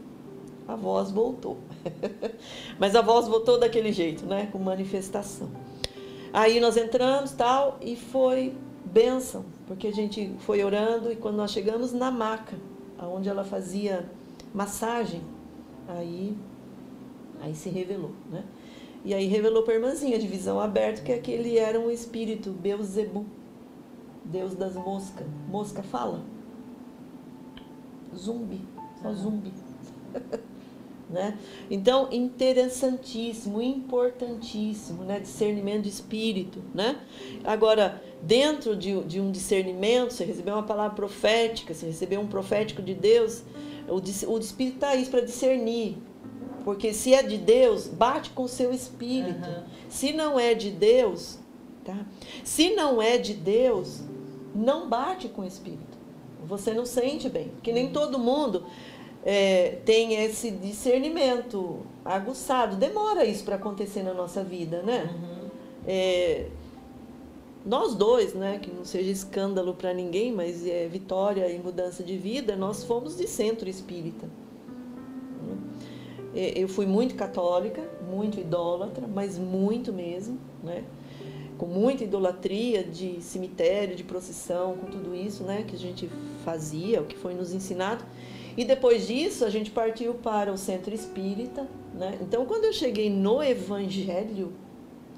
a 0.65 0.75
voz 0.75 1.11
voltou. 1.11 1.57
Mas 2.79 2.95
a 2.95 3.01
voz 3.01 3.27
voltou 3.27 3.59
daquele 3.59 3.91
jeito, 3.91 4.25
né? 4.25 4.47
Com 4.51 4.59
manifestação. 4.59 5.49
Aí 6.33 6.59
nós 6.59 6.77
entramos 6.77 7.31
tal 7.31 7.77
e 7.81 7.95
foi 7.95 8.55
bênção, 8.85 9.45
porque 9.65 9.87
a 9.87 9.93
gente 9.93 10.33
foi 10.39 10.63
orando 10.63 11.11
e 11.11 11.15
quando 11.15 11.35
nós 11.35 11.51
chegamos 11.51 11.91
na 11.91 12.11
maca, 12.11 12.57
onde 12.99 13.29
ela 13.29 13.43
fazia 13.43 14.09
massagem, 14.53 15.21
aí, 15.87 16.35
aí 17.41 17.55
se 17.55 17.69
revelou, 17.69 18.11
né? 18.29 18.43
E 19.05 19.13
aí 19.13 19.25
revelou 19.25 19.63
para 19.63 19.73
a 19.73 19.75
irmãzinha 19.77 20.19
de 20.19 20.27
visão 20.27 20.59
aberta 20.59 21.01
que 21.01 21.11
aquele 21.11 21.57
era 21.57 21.79
um 21.79 21.89
espírito, 21.89 22.51
Beuzebu, 22.51 23.25
Deus 24.25 24.53
das 24.55 24.75
moscas. 24.75 25.25
Mosca 25.47 25.81
fala? 25.83 26.21
Zumbi, 28.15 28.61
só 29.01 29.13
zumbi. 29.13 29.53
Né? 31.09 31.37
Então, 31.71 32.09
interessantíssimo, 32.11 33.61
importantíssimo, 33.61 35.03
né? 35.03 35.19
discernimento 35.19 35.83
de 35.83 35.89
espírito. 35.89 36.61
Né? 36.73 36.97
Agora, 37.45 38.01
dentro 38.21 38.75
de, 38.75 39.01
de 39.03 39.21
um 39.21 39.31
discernimento, 39.31 40.11
você 40.11 40.25
recebeu 40.25 40.55
uma 40.55 40.63
palavra 40.63 40.95
profética, 40.95 41.73
você 41.73 41.85
recebeu 41.85 42.19
um 42.19 42.27
profético 42.27 42.81
de 42.81 42.93
Deus, 42.93 43.43
o, 43.87 43.95
o 44.33 44.37
espírito 44.37 44.75
está 44.75 44.89
aí 44.89 45.05
para 45.05 45.21
discernir. 45.21 45.97
Porque 46.65 46.93
se 46.93 47.13
é 47.13 47.23
de 47.23 47.37
Deus, 47.37 47.87
bate 47.87 48.31
com 48.31 48.43
o 48.43 48.47
seu 48.49 48.73
espírito. 48.73 49.47
Uhum. 49.47 49.63
Se 49.87 50.11
não 50.11 50.37
é 50.37 50.53
de 50.53 50.69
Deus, 50.69 51.39
tá? 51.85 52.05
Se 52.43 52.75
não 52.75 53.01
é 53.01 53.17
de 53.17 53.33
Deus, 53.33 54.01
não 54.53 54.89
bate 54.89 55.29
com 55.29 55.43
o 55.43 55.45
espírito. 55.45 55.97
Você 56.45 56.73
não 56.73 56.85
sente 56.85 57.29
bem. 57.29 57.47
Porque 57.49 57.71
nem 57.71 57.93
todo 57.93 58.19
mundo 58.19 58.65
é, 59.29 59.79
tem 59.83 60.23
esse 60.23 60.49
discernimento 60.49 61.85
aguçado. 62.05 62.77
Demora 62.77 63.25
isso 63.25 63.43
para 63.43 63.57
acontecer 63.57 64.01
na 64.01 64.13
nossa 64.13 64.41
vida, 64.41 64.81
né? 64.83 65.13
Uhum. 65.13 65.49
É, 65.85 66.45
nós 67.65 67.93
dois, 67.93 68.33
né, 68.33 68.57
que 68.61 68.71
não 68.71 68.85
seja 68.85 69.11
escândalo 69.11 69.73
para 69.73 69.93
ninguém, 69.93 70.31
mas 70.31 70.65
é 70.65 70.87
vitória 70.87 71.51
e 71.51 71.59
mudança 71.59 72.01
de 72.01 72.15
vida, 72.15 72.55
nós 72.55 72.85
fomos 72.85 73.17
de 73.17 73.27
centro 73.27 73.67
espírita. 73.67 74.29
É, 76.33 76.53
eu 76.55 76.69
fui 76.69 76.85
muito 76.85 77.13
católica, 77.15 77.83
muito 78.09 78.39
idólatra, 78.39 79.05
mas 79.13 79.37
muito 79.37 79.91
mesmo, 79.91 80.39
né? 80.63 80.85
Com 81.57 81.65
muita 81.65 82.05
idolatria 82.05 82.81
de 82.81 83.21
cemitério, 83.21 83.93
de 83.93 84.05
procissão, 84.05 84.77
com 84.77 84.85
tudo 84.85 85.13
isso, 85.13 85.43
né, 85.43 85.65
que 85.67 85.75
a 85.75 85.79
gente 85.79 86.09
fazia, 86.45 87.01
o 87.01 87.05
que 87.05 87.17
foi 87.17 87.33
nos 87.33 87.53
ensinado. 87.53 88.05
E 88.57 88.65
depois 88.65 89.07
disso, 89.07 89.45
a 89.45 89.49
gente 89.49 89.71
partiu 89.71 90.15
para 90.15 90.51
o 90.51 90.57
centro 90.57 90.93
espírita. 90.93 91.67
Né? 91.93 92.17
Então, 92.21 92.45
quando 92.45 92.65
eu 92.65 92.73
cheguei 92.73 93.09
no 93.09 93.41
Evangelho, 93.41 94.51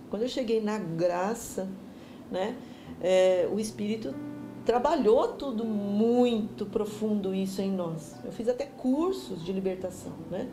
quando 0.09 0.23
eu 0.23 0.29
cheguei 0.29 0.61
na 0.61 0.77
graça, 0.77 1.69
né? 2.31 2.55
É, 3.01 3.47
o 3.51 3.59
Espírito 3.59 4.13
trabalhou 4.65 5.29
tudo 5.29 5.63
muito 5.65 6.65
profundo 6.65 7.33
isso 7.33 7.61
em 7.61 7.71
nós. 7.71 8.15
Eu 8.23 8.31
fiz 8.31 8.47
até 8.47 8.65
cursos 8.65 9.43
de 9.43 9.51
libertação, 9.51 10.13
né? 10.29 10.47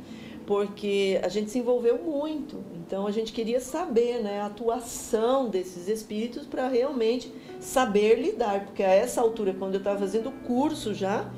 Porque 0.47 1.20
a 1.22 1.28
gente 1.28 1.51
se 1.51 1.59
envolveu 1.59 1.99
muito. 1.99 2.62
Então 2.76 3.07
a 3.07 3.11
gente 3.11 3.32
queria 3.32 3.61
saber, 3.61 4.22
né, 4.22 4.41
a 4.41 4.47
atuação 4.47 5.49
desses 5.49 5.89
espíritos 5.89 6.47
para 6.47 6.68
realmente 6.68 7.32
saber 7.59 8.14
lidar, 8.14 8.66
porque 8.66 8.82
a 8.82 8.91
essa 8.91 9.20
altura 9.20 9.53
quando 9.53 9.74
eu 9.74 9.78
estava 9.78 9.99
fazendo 9.99 10.28
o 10.28 10.32
curso 10.47 10.95
já, 10.95 11.28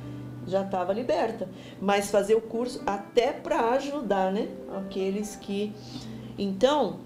já 0.48 0.62
estava 0.62 0.92
liberta. 0.92 1.48
Mas 1.80 2.10
fazer 2.10 2.34
o 2.34 2.40
curso 2.40 2.82
até 2.86 3.32
para 3.32 3.70
ajudar, 3.70 4.32
né? 4.32 4.48
Aqueles 4.76 5.36
que. 5.36 5.72
Então, 6.38 7.00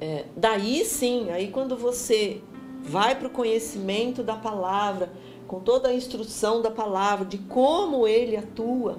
é, 0.00 0.24
daí 0.36 0.84
sim, 0.84 1.30
aí 1.30 1.48
quando 1.48 1.76
você 1.76 2.40
vai 2.82 3.14
para 3.14 3.28
o 3.28 3.30
conhecimento 3.30 4.22
da 4.22 4.36
palavra, 4.36 5.10
com 5.46 5.60
toda 5.60 5.88
a 5.88 5.94
instrução 5.94 6.60
da 6.60 6.70
palavra, 6.70 7.24
de 7.24 7.38
como 7.38 8.06
ele 8.06 8.36
atua, 8.36 8.98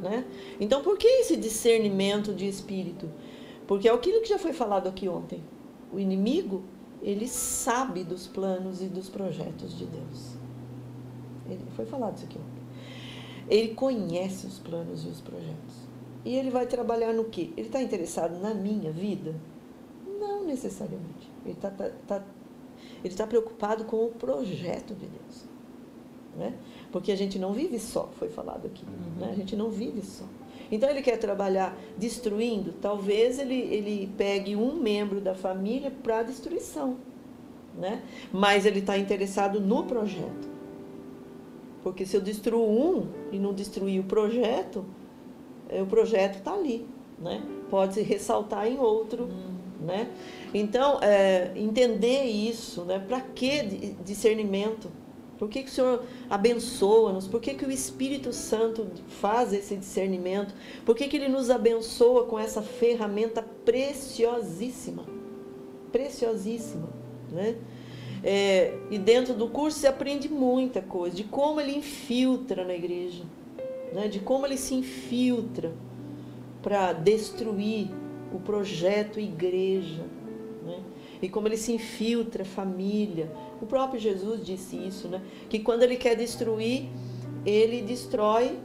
né? 0.00 0.24
Então, 0.58 0.82
por 0.82 0.96
que 0.96 1.06
esse 1.06 1.36
discernimento 1.36 2.32
de 2.32 2.46
espírito? 2.48 3.10
Porque 3.66 3.88
é 3.88 3.92
aquilo 3.92 4.20
que 4.20 4.28
já 4.28 4.38
foi 4.38 4.52
falado 4.52 4.88
aqui 4.88 5.08
ontem. 5.08 5.42
O 5.92 5.98
inimigo, 5.98 6.64
ele 7.02 7.28
sabe 7.28 8.04
dos 8.04 8.26
planos 8.26 8.80
e 8.82 8.86
dos 8.86 9.08
projetos 9.08 9.76
de 9.76 9.86
Deus. 9.86 10.36
Ele 11.48 11.64
foi 11.76 11.86
falado 11.86 12.16
isso 12.16 12.26
aqui 12.26 12.38
ontem. 12.38 12.59
Ele 13.50 13.74
conhece 13.74 14.46
os 14.46 14.58
planos 14.60 15.04
e 15.04 15.08
os 15.08 15.20
projetos. 15.20 15.90
E 16.24 16.36
ele 16.36 16.50
vai 16.50 16.66
trabalhar 16.66 17.12
no 17.12 17.24
quê? 17.24 17.50
Ele 17.56 17.66
está 17.66 17.82
interessado 17.82 18.38
na 18.38 18.54
minha 18.54 18.92
vida? 18.92 19.34
Não 20.06 20.44
necessariamente. 20.44 21.30
Ele 21.44 21.54
está 21.54 21.70
tá, 21.70 21.90
tá, 22.06 22.24
Ele 23.02 23.12
está 23.12 23.26
preocupado 23.26 23.84
com 23.84 24.06
o 24.06 24.10
projeto 24.10 24.94
de 24.94 25.06
Deus. 25.06 25.44
Né? 26.36 26.54
Porque 26.92 27.10
a 27.10 27.16
gente 27.16 27.38
não 27.38 27.52
vive 27.52 27.78
só, 27.80 28.08
foi 28.18 28.28
falado 28.28 28.66
aqui. 28.66 28.84
Uhum. 28.84 29.20
Né? 29.20 29.30
A 29.32 29.34
gente 29.34 29.56
não 29.56 29.70
vive 29.70 30.02
só. 30.02 30.24
Então 30.70 30.88
ele 30.88 31.02
quer 31.02 31.16
trabalhar 31.18 31.76
destruindo, 31.98 32.72
talvez 32.80 33.40
ele, 33.40 33.56
ele 33.56 34.12
pegue 34.16 34.54
um 34.54 34.76
membro 34.76 35.20
da 35.20 35.34
família 35.34 35.90
para 35.90 36.22
destruição. 36.22 36.98
Né? 37.76 38.02
Mas 38.32 38.64
ele 38.64 38.78
está 38.78 38.96
interessado 38.96 39.60
no 39.60 39.84
projeto. 39.84 40.48
Porque 41.82 42.04
se 42.04 42.16
eu 42.16 42.20
destruo 42.20 42.68
um 42.68 43.08
e 43.32 43.38
não 43.38 43.52
destruir 43.52 44.00
o 44.00 44.04
projeto, 44.04 44.84
é, 45.68 45.82
o 45.82 45.86
projeto 45.86 46.38
está 46.38 46.52
ali. 46.52 46.86
Né? 47.18 47.42
Pode 47.70 47.94
se 47.94 48.02
ressaltar 48.02 48.66
em 48.66 48.78
outro. 48.78 49.24
Uhum. 49.24 49.86
Né? 49.86 50.10
Então, 50.52 50.98
é, 51.00 51.52
entender 51.56 52.24
isso, 52.24 52.84
né? 52.84 52.98
para 52.98 53.20
que 53.20 53.94
discernimento? 54.04 54.90
Por 55.38 55.48
que, 55.48 55.62
que 55.62 55.70
o 55.70 55.72
Senhor 55.72 56.02
abençoa-nos? 56.28 57.26
Por 57.26 57.40
que, 57.40 57.54
que 57.54 57.64
o 57.64 57.70
Espírito 57.70 58.30
Santo 58.30 58.86
faz 59.08 59.54
esse 59.54 59.74
discernimento? 59.74 60.54
Por 60.84 60.94
que, 60.94 61.08
que 61.08 61.16
ele 61.16 61.28
nos 61.28 61.48
abençoa 61.48 62.26
com 62.26 62.38
essa 62.38 62.60
ferramenta 62.60 63.42
preciosíssima? 63.64 65.06
Preciosíssima. 65.90 66.90
Né? 67.32 67.56
É, 68.22 68.76
e 68.90 68.98
dentro 68.98 69.32
do 69.34 69.48
curso 69.48 69.78
se 69.78 69.86
aprende 69.86 70.28
muita 70.28 70.82
coisa, 70.82 71.16
de 71.16 71.24
como 71.24 71.60
ele 71.60 71.76
infiltra 71.76 72.64
na 72.64 72.74
igreja, 72.74 73.24
né? 73.94 74.08
de 74.08 74.20
como 74.20 74.46
ele 74.46 74.58
se 74.58 74.74
infiltra 74.74 75.72
para 76.62 76.92
destruir 76.92 77.90
o 78.32 78.38
projeto 78.38 79.18
igreja, 79.18 80.04
né? 80.64 80.80
e 81.22 81.28
como 81.28 81.48
ele 81.48 81.56
se 81.56 81.72
infiltra 81.72 82.44
família, 82.44 83.30
o 83.60 83.66
próprio 83.66 84.00
Jesus 84.00 84.44
disse 84.44 84.76
isso, 84.76 85.06
né? 85.08 85.20
Que 85.48 85.58
quando 85.58 85.82
ele 85.82 85.96
quer 85.96 86.16
destruir, 86.16 86.88
ele 87.44 87.82
destrói 87.82 88.58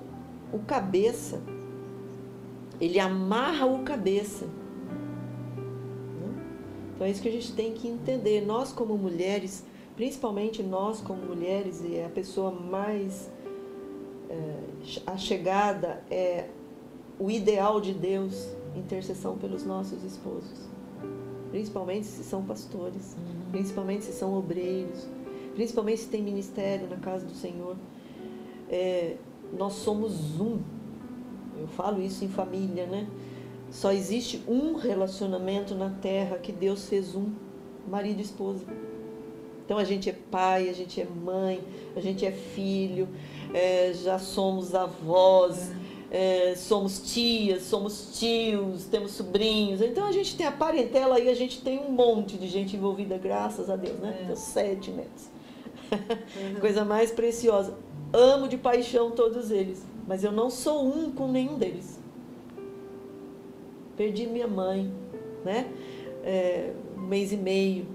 o 0.53 0.60
cabeça. 0.60 1.41
Ele 2.80 2.99
amarra 2.99 3.66
o 3.66 3.84
cabeça. 3.84 4.47
Então 6.96 7.06
é 7.06 7.12
isso 7.12 7.22
que 7.22 7.30
a 7.30 7.32
gente 7.32 7.54
tem 7.54 7.74
que 7.74 7.88
entender. 7.88 8.46
Nós 8.46 8.72
como 8.72 8.98
mulheres, 8.98 9.64
principalmente 9.96 10.64
nós 10.64 11.02
como 11.02 11.22
mulheres, 11.22 11.84
e 11.84 12.02
a 12.02 12.10
pessoa 12.10 12.52
mais 12.52 13.30
é, 14.30 14.60
a 15.06 15.18
chegada 15.18 16.04
é 16.10 16.48
o 17.20 17.30
ideal 17.30 17.80
de 17.80 17.93
Deus, 17.93 18.50
intercessão 18.76 19.38
pelos 19.38 19.66
nossos 19.66 20.04
esposos 20.04 20.76
principalmente 21.56 22.06
se 22.06 22.22
são 22.22 22.43
pastores, 22.43 23.16
principalmente 23.50 24.04
se 24.04 24.12
são 24.12 24.38
obreiros, 24.38 25.08
principalmente 25.54 26.02
se 26.02 26.10
tem 26.10 26.22
ministério 26.22 26.86
na 26.89 26.98
casa 26.98 27.26
do 27.26 27.32
Senhor. 27.32 27.78
É, 28.70 29.16
nós 29.58 29.72
somos 29.72 30.38
um. 30.38 30.60
Eu 31.58 31.68
falo 31.70 32.02
isso 32.02 32.26
em 32.26 32.28
família, 32.28 32.86
né? 32.86 33.08
Só 33.76 33.91
existe 33.91 34.41
um 34.47 34.76
relacionamento 34.76 35.76
na 35.76 35.89
terra 35.89 36.38
que 36.38 36.53
Deus 36.53 36.88
fez 36.88 37.13
um, 37.13 37.34
marido 37.86 38.19
e 38.19 38.21
esposa. 38.21 38.63
Então 39.65 39.78
a 39.78 39.84
gente 39.84 40.09
é 40.09 40.13
pai, 40.13 40.69
a 40.69 40.73
gente 40.73 41.01
é 41.01 41.05
mãe, 41.05 41.59
a 41.93 41.99
gente 41.99 42.26
é 42.26 42.32
filho, 42.32 43.09
é, 43.53 43.91
já 43.93 44.17
somos 44.17 44.73
avós. 44.73 45.71
É, 46.09 46.53
somos 46.55 47.11
tias, 47.11 47.63
somos 47.63 48.17
tios, 48.17 48.86
temos 48.86 49.11
sobrinhos. 49.11 49.82
Então 49.82 50.05
a 50.05 50.11
gente 50.13 50.38
tem 50.38 50.45
a 50.45 50.51
parentela 50.53 51.17
aí, 51.17 51.28
a 51.28 51.34
gente 51.34 51.61
tem 51.61 51.78
um 51.78 51.91
monte 51.91 52.38
de 52.38 52.47
gente 52.47 52.78
envolvida, 52.78 53.17
graças 53.17 53.69
a 53.69 53.76
Deus, 53.76 53.99
né? 53.99 54.15
É. 54.21 54.23
Tenho 54.23 54.38
sete 54.38 54.91
netos. 54.91 55.30
Uhum. 55.91 56.59
Coisa 56.61 56.86
mais 56.86 57.11
preciosa. 57.11 57.73
Amo 58.13 58.47
de 58.47 58.55
paixão 58.55 59.11
todos 59.11 59.51
eles, 59.51 59.86
mas 60.07 60.23
eu 60.23 60.32
não 60.32 60.49
sou 60.49 60.88
um 60.88 61.11
com 61.11 61.28
nenhum 61.28 61.57
deles. 61.57 61.95
Perdi 63.96 64.28
minha 64.28 64.48
mãe, 64.48 64.91
né? 65.43 65.72
É, 66.24 66.74
um 66.98 67.02
mês 67.02 67.32
e 67.32 67.38
meio 67.38 67.86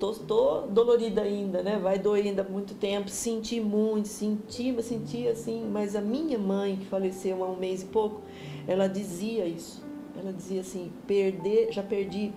tô, 0.00 0.14
tô 0.14 0.60
dolorida 0.62 1.20
ainda, 1.20 1.62
né? 1.62 1.78
Vai 1.78 1.98
doer 1.98 2.24
ainda 2.24 2.42
muito 2.42 2.74
tempo. 2.74 3.10
Senti 3.10 3.60
muito, 3.60 4.08
senti, 4.08 4.72
mas 4.72 4.86
senti 4.86 5.28
assim. 5.28 5.68
Mas 5.70 5.94
a 5.94 6.00
minha 6.00 6.38
mãe, 6.38 6.76
que 6.76 6.86
faleceu 6.86 7.44
há 7.44 7.48
um 7.48 7.56
mês 7.56 7.82
e 7.82 7.86
pouco, 7.86 8.22
ela 8.66 8.88
dizia 8.88 9.44
isso. 9.44 9.84
Ela 10.18 10.32
dizia 10.32 10.62
assim: 10.62 10.90
perder, 11.06 11.70
já 11.70 11.82
perdi. 11.82 12.32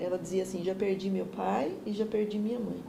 Ela 0.00 0.18
dizia 0.18 0.42
assim: 0.42 0.64
já 0.64 0.74
perdi 0.74 1.10
meu 1.10 1.26
pai 1.26 1.76
e 1.84 1.92
já 1.92 2.06
perdi 2.06 2.38
minha 2.38 2.58
mãe. 2.58 2.82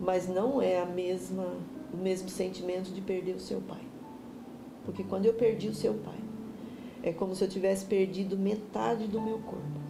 Mas 0.00 0.28
não 0.28 0.62
é 0.62 0.80
a 0.80 0.86
mesma, 0.86 1.46
o 1.92 1.96
mesmo 1.96 2.28
sentimento 2.28 2.90
de 2.90 3.00
perder 3.00 3.34
o 3.34 3.40
seu 3.40 3.60
pai. 3.60 3.82
Porque 4.84 5.02
quando 5.02 5.26
eu 5.26 5.34
perdi 5.34 5.68
o 5.68 5.74
seu 5.74 5.94
pai, 5.94 6.18
é 7.04 7.12
como 7.12 7.34
se 7.34 7.44
eu 7.44 7.48
tivesse 7.48 7.84
perdido 7.84 8.36
metade 8.36 9.06
do 9.06 9.20
meu 9.20 9.38
corpo. 9.38 9.84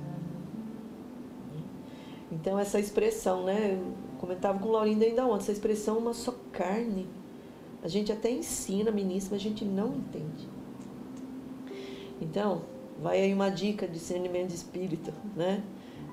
Então, 2.33 2.59
essa 2.59 2.81
expressão, 2.81 3.45
né? 3.45 3.79
Eu 3.81 3.93
comentava 4.19 4.59
com 4.59 4.69
o 4.69 4.73
Laurindo 4.73 5.05
ainda 5.05 5.25
ontem, 5.25 5.45
essa 5.45 5.53
expressão 5.53 5.97
uma 5.97 6.13
só 6.13 6.35
carne. 6.51 7.07
A 7.85 7.87
gente 7.87 8.11
até 8.11 8.33
ensina, 8.33 8.91
ministra, 8.91 9.37
mas 9.37 9.41
a 9.41 9.49
gente 9.49 9.65
não 9.65 9.95
entende. 9.95 10.49
Então, 12.21 12.63
vai 13.01 13.23
aí 13.23 13.33
uma 13.33 13.49
dica 13.49 13.87
de 13.87 13.93
discernimento 13.93 14.49
de 14.49 14.57
espírito, 14.57 15.13
né? 15.37 15.63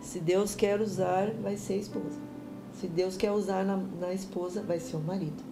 Se 0.02 0.20
Deus 0.20 0.54
quer 0.54 0.80
usar, 0.80 1.32
vai 1.32 1.58
ser 1.58 1.74
a 1.74 1.78
esposa. 1.78 2.20
Se 2.74 2.88
Deus 2.88 3.18
quer 3.18 3.32
usar 3.32 3.66
na, 3.66 3.78
na 3.78 4.14
esposa, 4.14 4.62
vai 4.62 4.80
ser 4.80 4.97
o 4.97 4.99
marido. 4.99 5.43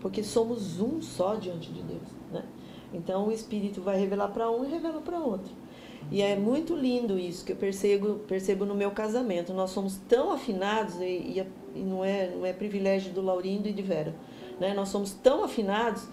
Porque 0.00 0.22
somos 0.22 0.80
um 0.80 1.00
só 1.00 1.36
diante 1.36 1.72
de 1.72 1.82
Deus, 1.82 2.08
né? 2.30 2.44
Então, 2.92 3.28
o 3.28 3.32
Espírito 3.32 3.80
vai 3.80 3.98
revelar 3.98 4.28
para 4.28 4.50
um 4.50 4.64
e 4.64 4.68
revela 4.68 5.00
para 5.00 5.18
outro. 5.18 5.52
E 6.10 6.20
é 6.20 6.36
muito 6.36 6.74
lindo 6.74 7.18
isso 7.18 7.44
que 7.44 7.52
eu 7.52 7.56
percebo, 7.56 8.16
percebo 8.26 8.64
no 8.64 8.74
meu 8.74 8.90
casamento. 8.90 9.52
Nós 9.52 9.70
somos 9.70 9.96
tão 10.08 10.30
afinados, 10.30 11.00
e, 11.00 11.04
e, 11.04 11.46
e 11.74 11.78
não, 11.80 12.04
é, 12.04 12.30
não 12.34 12.44
é 12.44 12.52
privilégio 12.52 13.12
do 13.12 13.22
Laurindo 13.22 13.68
e 13.68 13.72
de 13.72 13.82
Vera. 13.82 14.14
Né? 14.58 14.74
Nós 14.74 14.88
somos 14.88 15.12
tão 15.12 15.44
afinados, 15.44 16.06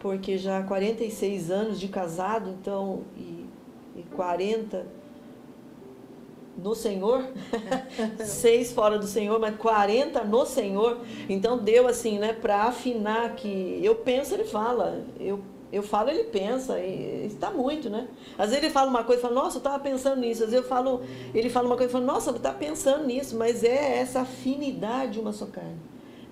porque 0.00 0.36
já 0.36 0.58
há 0.58 0.62
46 0.62 1.50
anos 1.50 1.78
de 1.78 1.88
casado, 1.88 2.50
então, 2.50 3.02
e, 3.16 3.46
e 3.96 4.02
40 4.14 4.86
no 6.56 6.74
Senhor, 6.74 7.22
seis 8.24 8.72
fora 8.72 8.98
do 8.98 9.06
Senhor, 9.06 9.38
mas 9.38 9.56
40 9.56 10.24
no 10.24 10.46
Senhor. 10.46 11.00
Então 11.28 11.58
deu 11.58 11.86
assim, 11.86 12.18
né, 12.18 12.32
para 12.32 12.64
afinar 12.64 13.34
que 13.36 13.78
eu 13.82 13.96
penso, 13.96 14.34
ele 14.34 14.44
fala, 14.44 15.04
eu 15.20 15.40
eu 15.72 15.82
falo, 15.82 16.10
ele 16.10 16.24
pensa, 16.24 16.78
e 16.78 17.26
está 17.26 17.50
muito, 17.50 17.90
né? 17.90 18.08
Às 18.38 18.50
vezes 18.50 18.64
ele 18.64 18.72
fala 18.72 18.88
uma 18.88 19.02
coisa 19.02 19.20
e 19.20 19.22
fala, 19.22 19.34
nossa, 19.34 19.56
eu 19.56 19.60
estava 19.60 19.78
pensando 19.78 20.20
nisso. 20.20 20.44
Às 20.44 20.50
vezes 20.50 20.64
eu 20.64 20.68
falo, 20.68 21.02
ele 21.34 21.50
fala 21.50 21.66
uma 21.66 21.76
coisa 21.76 21.90
e 21.90 21.92
fala, 21.92 22.04
nossa, 22.04 22.30
eu 22.30 22.36
estava 22.36 22.56
pensando 22.56 23.04
nisso, 23.04 23.36
mas 23.36 23.64
é 23.64 23.98
essa 23.98 24.20
afinidade 24.20 25.18
uma 25.18 25.32
só 25.32 25.46
carne. 25.46 25.76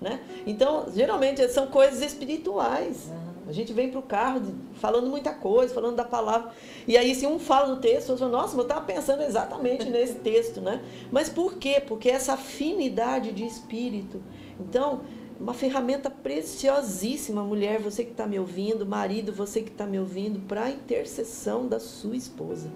Né? 0.01 0.21
Então, 0.47 0.87
geralmente 0.95 1.47
são 1.49 1.67
coisas 1.67 2.01
espirituais. 2.03 3.11
A 3.47 3.53
gente 3.53 3.73
vem 3.73 3.91
para 3.91 3.99
o 3.99 4.03
carro 4.03 4.41
falando 4.75 5.09
muita 5.09 5.33
coisa, 5.33 5.75
falando 5.75 5.97
da 5.97 6.05
palavra. 6.05 6.51
E 6.87 6.97
aí, 6.97 7.15
se 7.15 7.27
um 7.27 7.39
fala 7.39 7.75
do 7.75 7.81
texto, 7.81 8.11
eu 8.11 8.17
falo, 8.17 8.31
nossa, 8.31 8.57
eu 8.57 8.63
estava 8.63 8.81
pensando 8.83 9.23
exatamente 9.23 9.89
nesse 9.91 10.15
texto, 10.21 10.61
né? 10.61 10.83
Mas 11.11 11.29
por 11.29 11.55
quê? 11.55 11.83
Porque 11.87 12.09
essa 12.09 12.35
afinidade 12.35 13.33
de 13.33 13.45
espírito. 13.45 14.23
Então, 14.59 15.03
uma 15.41 15.55
ferramenta 15.55 16.09
preciosíssima, 16.09 17.43
mulher, 17.43 17.81
você 17.81 18.05
que 18.05 18.13
está 18.13 18.27
me 18.27 18.39
ouvindo, 18.39 18.87
marido, 18.87 19.33
você 19.33 19.61
que 19.61 19.71
está 19.71 19.87
me 19.87 19.99
ouvindo, 19.99 20.41
para 20.41 20.65
a 20.65 20.71
intercessão 20.71 21.67
da 21.67 21.81
sua 21.81 22.17
esposa, 22.17 22.71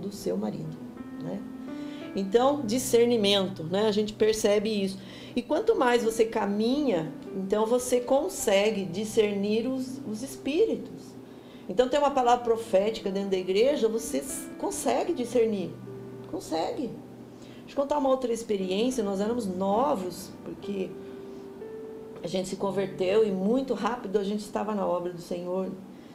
do 0.00 0.12
seu 0.12 0.36
marido. 0.36 0.76
Né? 1.22 1.40
Então, 2.14 2.60
discernimento, 2.64 3.64
né? 3.64 3.86
a 3.86 3.92
gente 3.92 4.12
percebe 4.12 4.68
isso. 4.68 4.98
E 5.34 5.40
quanto 5.40 5.74
mais 5.74 6.04
você 6.04 6.26
caminha, 6.26 7.12
então 7.34 7.64
você 7.64 8.00
consegue 8.00 8.84
discernir 8.84 9.66
os, 9.66 10.00
os 10.06 10.22
espíritos. 10.22 11.12
Então, 11.68 11.88
tem 11.88 11.98
uma 11.98 12.10
palavra 12.10 12.44
profética 12.44 13.10
dentro 13.10 13.30
da 13.30 13.38
igreja, 13.38 13.88
você 13.88 14.22
consegue 14.58 15.14
discernir. 15.14 15.70
Consegue. 16.30 16.90
Deixa 17.60 17.70
eu 17.70 17.76
contar 17.76 17.98
uma 17.98 18.10
outra 18.10 18.32
experiência. 18.32 19.02
Nós 19.02 19.20
éramos 19.20 19.46
novos, 19.46 20.30
porque 20.44 20.90
a 22.22 22.26
gente 22.26 22.48
se 22.48 22.56
converteu 22.56 23.26
e 23.26 23.30
muito 23.30 23.74
rápido 23.74 24.18
a 24.18 24.24
gente 24.24 24.40
estava 24.40 24.74
na 24.74 24.86
obra 24.86 25.12
do 25.12 25.20
Senhor, 25.20 25.70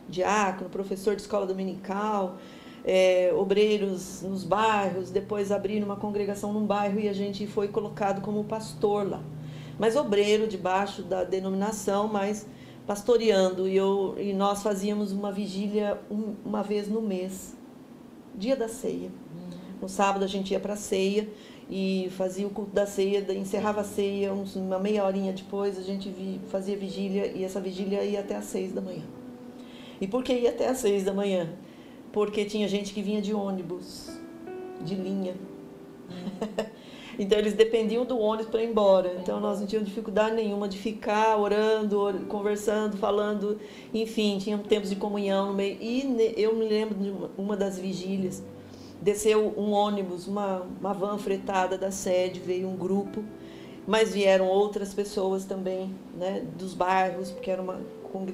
diácono, 0.08 0.70
professor 0.70 1.16
de 1.16 1.22
escola 1.22 1.46
dominical, 1.46 2.38
é, 2.86 3.34
obreiros 3.36 4.22
nos 4.22 4.44
bairros, 4.44 5.12
depois 5.12 5.52
abriram 5.52 5.86
uma 5.86 5.98
congregação 5.98 6.54
num 6.54 6.66
bairro 6.66 7.00
e 7.00 7.10
a 7.10 7.14
gente 7.14 7.46
foi 7.46 7.68
colocado 7.68 8.22
como 8.22 8.44
pastor 8.46 9.10
lá. 9.10 9.22
Mas 9.78 9.96
obreiro 9.96 10.48
debaixo 10.48 11.04
da 11.04 11.24
denominação, 11.24 12.08
mas 12.08 12.48
pastoreando. 12.88 13.68
E, 13.68 13.76
eu, 13.76 14.16
e 14.18 14.34
nós 14.34 14.64
fazíamos 14.64 15.12
uma 15.12 15.32
vigília 15.32 16.00
um, 16.10 16.34
uma 16.46 16.64
vez 16.64 16.88
no 16.88 17.02
mês, 17.02 17.56
dia 18.34 18.56
da 18.56 18.70
ceia. 18.70 19.12
No 19.82 19.90
sábado 19.90 20.24
a 20.24 20.28
gente 20.28 20.52
ia 20.52 20.60
para 20.60 20.74
a 20.74 20.78
ceia 20.78 21.28
e 21.70 22.08
fazia 22.12 22.48
o 22.48 22.50
culto 22.50 22.72
da 22.72 22.86
ceia, 22.86 23.26
encerrava 23.34 23.82
a 23.82 23.84
ceia, 23.84 24.32
uma 24.34 24.80
meia 24.80 25.04
horinha 25.04 25.34
depois 25.34 25.78
a 25.78 25.82
gente 25.82 26.10
fazia 26.48 26.78
vigília 26.78 27.28
e 27.28 27.44
essa 27.44 27.60
vigília 27.60 28.04
ia 28.04 28.22
até 28.22 28.36
às 28.36 28.46
seis 28.46 28.72
da 28.72 28.82
manhã. 28.82 29.04
E 30.00 30.08
por 30.08 30.24
que 30.24 30.34
ia 30.34 30.50
até 30.50 30.68
às 30.70 30.78
seis 30.78 31.04
da 31.04 31.14
manhã? 31.14 31.50
Porque 32.14 32.46
tinha 32.46 32.68
gente 32.68 32.94
que 32.94 33.02
vinha 33.02 33.22
de 33.22 33.34
ônibus, 33.34 34.10
de 34.82 34.96
linha. 34.96 35.36
então 37.20 37.38
eles 37.38 37.54
dependiam 37.54 38.06
do 38.06 38.18
ônibus 38.18 38.50
para 38.50 38.64
ir 38.64 38.70
embora. 38.70 39.18
Então 39.22 39.42
nós 39.42 39.60
não 39.60 39.68
tínhamos 39.68 39.90
dificuldade 39.90 40.36
nenhuma 40.36 40.70
de 40.70 40.78
ficar 40.78 41.38
orando, 41.38 42.26
conversando, 42.30 42.96
falando, 42.96 43.60
enfim, 43.94 44.38
tínhamos 44.38 44.68
tempos 44.68 44.90
de 44.90 44.96
comunhão 44.96 45.48
no 45.48 45.54
meio. 45.54 45.78
E 45.82 46.34
eu 46.38 46.56
me 46.56 46.66
lembro 46.66 46.96
de 46.96 47.14
uma 47.38 47.58
das 47.58 47.78
vigílias 47.78 48.42
desceu 49.02 49.54
um 49.58 49.72
ônibus, 49.72 50.28
uma, 50.28 50.66
uma 50.80 50.94
van 50.94 51.18
fretada 51.18 51.78
da 51.78 51.92
sede, 51.92 52.40
veio 52.40 52.68
um 52.68 52.76
grupo, 52.76 53.24
mas 53.86 54.14
vieram 54.14 54.48
outras 54.48 54.94
pessoas 54.94 55.46
também, 55.46 55.94
né, 56.16 56.46
dos 56.58 56.74
bairros, 56.74 57.32
porque 57.32 57.50
era 57.50 57.62
uma 57.62 57.80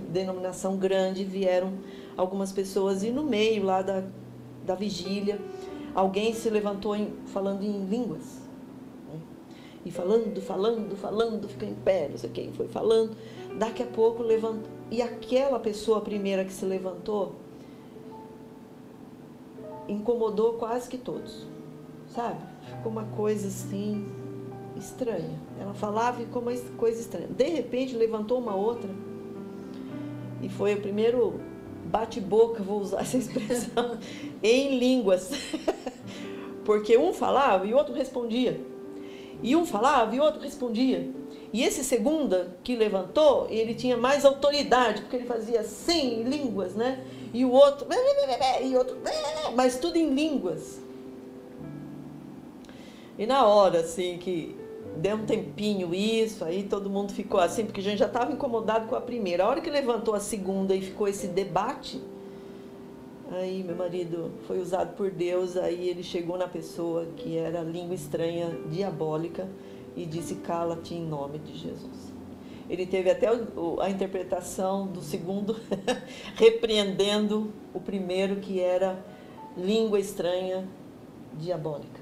denominação 0.09 0.78
grande, 0.78 1.26
vieram 1.26 1.74
algumas 2.16 2.51
pessoas 2.51 3.03
e 3.03 3.11
no 3.11 3.24
meio 3.24 3.64
lá 3.64 3.82
da, 3.82 4.03
da 4.66 4.76
vigília, 4.76 5.39
alguém 5.93 6.34
se 6.34 6.49
levantou 6.49 6.95
em, 6.95 7.14
falando 7.28 7.64
em 7.64 7.86
línguas. 7.86 8.41
Né, 9.11 9.20
e 9.86 9.91
falando, 9.91 10.41
falando, 10.41 10.95
falando, 10.95 11.49
fica 11.49 11.66
em 11.66 11.76
pé, 11.76 12.07
não 12.09 12.18
sei 12.18 12.30
quem 12.30 12.53
foi 12.53 12.68
falando. 12.68 13.16
Daqui 13.57 13.84
a 13.84 13.88
pouco 13.88 14.24
levantou. 14.24 14.72
E 14.89 15.01
aquela 15.01 15.59
pessoa 15.59 16.01
primeira 16.01 16.45
que 16.45 16.53
se 16.53 16.66
levantou, 16.66 17.36
incomodou 19.88 20.53
quase 20.53 20.89
que 20.89 20.97
todos, 20.97 21.45
sabe? 22.09 22.39
Ficou 22.67 22.91
uma 22.91 23.05
coisa 23.05 23.47
assim 23.47 24.05
estranha. 24.75 25.39
Ela 25.59 25.73
falava 25.73 26.21
e 26.21 26.25
ficou 26.25 26.41
uma 26.41 26.53
coisa 26.77 26.99
estranha. 26.99 27.27
De 27.27 27.49
repente 27.49 27.95
levantou 27.95 28.39
uma 28.39 28.55
outra 28.55 28.89
e 30.41 30.49
foi 30.49 30.73
o 30.73 30.81
primeiro 30.81 31.39
bate-boca, 31.86 32.63
vou 32.63 32.81
usar 32.81 33.01
essa 33.01 33.17
expressão, 33.17 33.97
em 34.41 34.77
línguas. 34.77 35.31
Porque 36.65 36.97
um 36.97 37.13
falava 37.13 37.65
e 37.65 37.73
o 37.73 37.77
outro 37.77 37.93
respondia. 37.93 38.59
E 39.41 39.55
um 39.55 39.65
falava 39.65 40.15
e 40.15 40.19
o 40.19 40.23
outro 40.23 40.41
respondia. 40.41 41.09
E 41.51 41.61
esse 41.61 41.84
segunda 41.84 42.57
que 42.63 42.75
levantou, 42.75 43.47
ele 43.49 43.75
tinha 43.75 43.95
mais 43.95 44.25
autoridade, 44.25 45.01
porque 45.01 45.17
ele 45.17 45.25
fazia 45.25 45.59
assim, 45.59 46.23
línguas, 46.23 46.73
né? 46.73 47.03
E 47.34 47.43
o 47.43 47.51
outro, 47.51 47.88
e 48.61 48.77
outro, 48.77 48.97
mas 49.55 49.77
tudo 49.77 49.97
em 49.97 50.13
línguas. 50.13 50.79
E 53.17 53.25
na 53.25 53.45
hora, 53.45 53.79
assim, 53.79 54.17
que 54.19 54.55
deu 54.97 55.15
um 55.15 55.25
tempinho 55.25 55.93
isso, 55.93 56.45
aí 56.45 56.63
todo 56.63 56.89
mundo 56.89 57.11
ficou 57.11 57.39
assim, 57.39 57.65
porque 57.65 57.81
a 57.81 57.84
gente 57.84 57.99
já 57.99 58.05
estava 58.05 58.31
incomodado 58.31 58.88
com 58.88 58.95
a 58.95 59.01
primeira. 59.01 59.43
A 59.43 59.47
hora 59.47 59.61
que 59.61 59.69
levantou 59.69 60.13
a 60.13 60.19
segunda 60.19 60.75
e 60.75 60.81
ficou 60.81 61.07
esse 61.07 61.27
debate, 61.27 61.99
aí 63.31 63.63
meu 63.63 63.75
marido 63.75 64.31
foi 64.45 64.59
usado 64.59 64.95
por 64.95 65.09
Deus, 65.09 65.57
aí 65.57 65.89
ele 65.89 66.03
chegou 66.03 66.38
na 66.38 66.47
pessoa 66.47 67.07
que 67.15 67.38
era 67.38 67.61
língua 67.61 67.95
estranha, 67.95 68.55
diabólica, 68.69 69.49
e 69.95 70.05
disse: 70.05 70.36
Cala-te 70.36 70.93
em 70.93 71.05
nome 71.05 71.39
de 71.39 71.57
Jesus. 71.57 72.12
Ele 72.74 72.88
teve 72.88 73.11
até 73.11 73.28
a 73.82 73.88
interpretação 73.91 74.88
do 74.88 74.99
segundo, 74.99 75.55
repreendendo 76.34 77.53
o 77.71 77.80
primeiro, 77.80 78.38
que 78.38 78.59
era 78.59 78.99
língua 79.55 79.99
estranha 79.99 80.67
diabólica. 81.38 82.01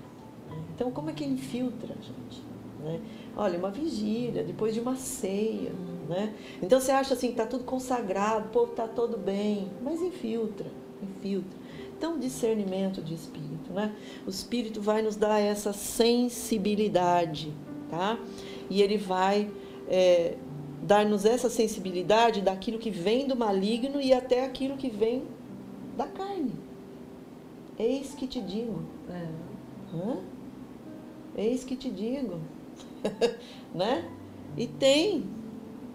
Então, 0.74 0.90
como 0.90 1.10
é 1.10 1.14
que 1.14 1.26
infiltra, 1.26 1.94
gente? 1.96 2.42
Né? 2.80 3.02
Olha, 3.36 3.60
uma 3.60 3.70
vigília, 3.70 4.46
depois 4.46 4.74
de 4.74 4.80
uma 4.80 4.96
ceia. 4.96 5.74
Né? 6.08 6.34
Então, 6.64 6.80
você 6.80 6.94
acha 6.94 7.16
assim, 7.16 7.32
está 7.32 7.46
tudo 7.46 7.66
consagrado, 7.66 8.46
o 8.46 8.50
povo 8.52 8.72
está 8.72 8.88
todo 8.88 9.18
bem, 9.18 9.70
mas 9.82 10.02
infiltra, 10.02 10.68
infiltra. 11.04 11.60
Então, 11.98 12.18
discernimento 12.18 13.02
de 13.02 13.14
espírito. 13.14 13.74
Né? 13.74 13.94
O 14.26 14.30
espírito 14.30 14.80
vai 14.80 15.02
nos 15.02 15.18
dar 15.18 15.38
essa 15.38 15.74
sensibilidade, 15.74 17.52
tá? 17.90 18.18
E 18.70 18.82
ele 18.82 18.98
vai 18.98 19.52
é, 19.90 20.38
dar-nos 20.82 21.26
essa 21.26 21.50
sensibilidade 21.50 22.42
daquilo 22.42 22.80
que 22.80 22.90
vem 22.90 23.28
do 23.28 23.36
maligno 23.36 24.02
e 24.02 24.14
até 24.14 24.46
aquilo 24.46 24.78
que 24.78 24.90
vem 24.90 25.24
da 25.96 26.08
carne. 26.08 26.54
Eis 27.78 28.14
que 28.14 28.28
te 28.28 28.42
digo. 28.42 28.84
É. 29.10 29.28
Hã? 29.96 30.18
Eis 31.36 31.64
que 31.64 31.76
te 31.76 31.90
digo. 31.90 32.40
né? 33.74 34.10
E 34.58 34.68
tem, 34.68 35.24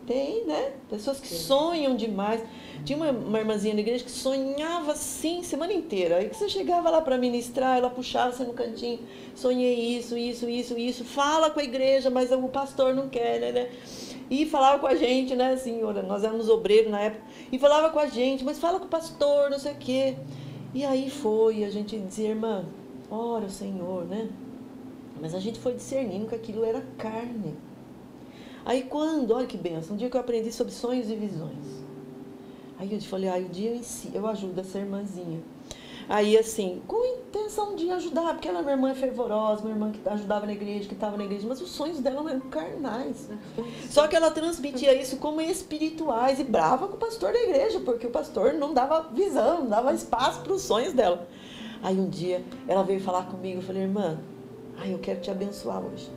tem, 0.07 0.45
né? 0.47 0.73
Pessoas 0.89 1.19
que 1.19 1.29
Sim. 1.29 1.37
sonham 1.37 1.97
demais. 1.97 2.43
Tinha 2.85 2.97
uma, 2.97 3.11
uma 3.11 3.39
irmãzinha 3.39 3.75
na 3.75 3.81
igreja 3.81 4.05
que 4.05 4.11
sonhava 4.11 4.93
assim 4.93 5.43
semana 5.43 5.73
inteira. 5.73 6.17
Aí 6.17 6.29
que 6.29 6.37
você 6.37 6.49
chegava 6.49 6.89
lá 6.91 7.01
para 7.01 7.19
ministrar, 7.19 7.79
ela 7.79 7.91
puxava 7.91 8.33
você 8.33 8.45
no 8.45 8.53
cantinho. 8.53 9.01
Sonhei 9.35 9.97
isso, 9.97 10.17
isso, 10.17 10.49
isso, 10.49 10.79
isso. 10.79 11.05
Fala 11.05 11.51
com 11.51 11.61
a 11.61 11.65
igreja, 11.65 12.09
mas 12.11 12.31
o 12.33 12.49
pastor 12.49 12.95
não 12.95 13.09
quer, 13.09 13.41
né? 13.41 13.53
né? 13.53 13.71
e 14.31 14.45
falava 14.45 14.79
com 14.79 14.87
a 14.87 14.95
gente, 14.95 15.35
né, 15.37 15.57
senhora? 15.57 16.03
Nós 16.03 16.25
éramos 16.25 16.49
obreiros 16.49 16.91
na 16.91 17.01
época, 17.01 17.23
e 17.51 17.59
falava 17.59 17.91
com 17.91 17.99
a 17.99 18.07
gente, 18.07 18.45
mas 18.45 18.59
fala 18.59 18.79
com 18.79 18.87
o 18.87 18.89
pastor, 18.89 19.51
não 19.51 19.59
sei 19.59 19.73
o 19.73 19.77
quê. 19.77 20.17
E 20.75 20.85
aí 20.85 21.09
foi, 21.11 21.65
a 21.65 21.71
gente 21.71 21.99
dizia, 21.99 22.31
irmã, 22.31 22.65
ora 23.11 23.47
o 23.47 23.51
Senhor, 23.51 24.05
né? 24.05 24.29
Mas 25.21 25.35
a 25.35 25.39
gente 25.39 25.59
foi 25.59 25.75
discernindo 25.75 26.27
que 26.27 26.35
aquilo 26.35 26.65
era 26.65 26.83
carne. 26.99 27.55
Aí 28.67 28.83
quando, 28.83 29.31
olha 29.31 29.47
que 29.47 29.57
benção, 29.57 29.95
um 29.95 29.97
dia 29.97 30.11
que 30.11 30.17
eu 30.17 30.21
aprendi 30.21 30.51
sobre 30.51 30.73
sonhos 30.73 31.09
e 31.09 31.15
visões. 31.15 31.65
Aí 32.77 32.93
eu 32.93 33.01
falei, 33.01 33.31
ah, 33.31 33.37
o 33.37 33.49
dia 33.49 33.71
eu, 33.71 33.83
si, 33.83 34.11
eu 34.13 34.27
ajudo 34.27 34.61
essa 34.61 34.77
irmãzinha. 34.77 35.41
Aí, 36.09 36.37
assim, 36.37 36.83
com 36.87 37.05
intenção 37.05 37.77
de 37.77 37.89
ajudar, 37.91 38.35
porque 38.35 38.49
ela, 38.49 38.69
irmã 38.69 38.91
é 38.91 38.95
fervorosa, 38.95 39.63
minha 39.63 39.75
irmã 39.75 39.93
que 39.93 40.09
ajudava 40.09 40.47
na 40.47 40.53
igreja, 40.53 40.89
que 40.89 40.95
estava 40.95 41.17
na 41.17 41.25
igreja, 41.25 41.47
mas 41.49 41.61
os 41.61 41.71
sonhos 41.71 42.01
dela 42.01 42.29
eram 42.29 42.41
carnais. 42.41 43.29
Só 43.89 44.09
que 44.09 44.17
ela 44.17 44.33
transmitia 44.33 44.93
isso 45.01 45.17
como 45.19 45.41
espirituais 45.41 46.41
e 46.41 46.45
brava 46.45 46.89
com 46.89 46.95
o 46.95 46.99
pastor 46.99 47.33
da 47.33 47.41
igreja, 47.41 47.81
porque 47.81 48.07
o 48.09 48.11
pastor 48.11 48.55
não 48.55 48.75
dava 48.75 49.09
visão, 49.13 49.61
não 49.61 49.69
dava 49.69 49.95
espaço 49.95 50.41
para 50.43 50.53
os 50.53 50.63
sonhos 50.63 50.93
dela. 50.93 51.27
Aí 51.83 51.99
um 51.99 52.09
dia 52.09 52.45
ela 52.67 52.83
veio 52.83 53.01
falar 53.01 53.27
comigo, 53.27 53.61
eu 53.61 53.63
falei, 53.63 53.83
irmã, 53.83 54.19
ai, 54.77 54.93
eu 54.93 54.99
quero 54.99 55.21
te 55.21 55.31
abençoar 55.31 55.85
hoje. 55.85 56.11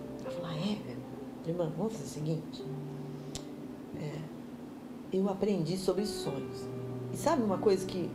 Irmã, 1.50 1.72
vamos 1.78 1.94
fazer 1.94 2.06
o 2.06 2.08
seguinte. 2.08 2.64
É, 3.98 4.20
eu 5.14 5.30
aprendi 5.30 5.78
sobre 5.78 6.06
sonhos. 6.06 6.68
E 7.14 7.18
sabe 7.18 7.44
uma 7.44 7.58
coisa 7.58 7.86
que 7.86 8.10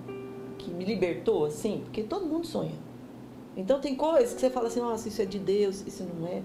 que 0.65 0.71
me 0.71 0.85
libertou, 0.85 1.45
assim, 1.45 1.83
porque 1.85 2.03
todo 2.03 2.27
mundo 2.27 2.47
sonha. 2.47 2.73
Então 3.57 3.81
tem 3.81 3.95
coisas 3.95 4.35
que 4.35 4.41
você 4.41 4.51
fala 4.51 4.67
assim, 4.67 4.81
nossa, 4.81 5.09
isso 5.09 5.21
é 5.21 5.27
de 5.27 5.39
Deus, 5.39 5.87
isso 5.87 6.05
não 6.05 6.27
é. 6.27 6.43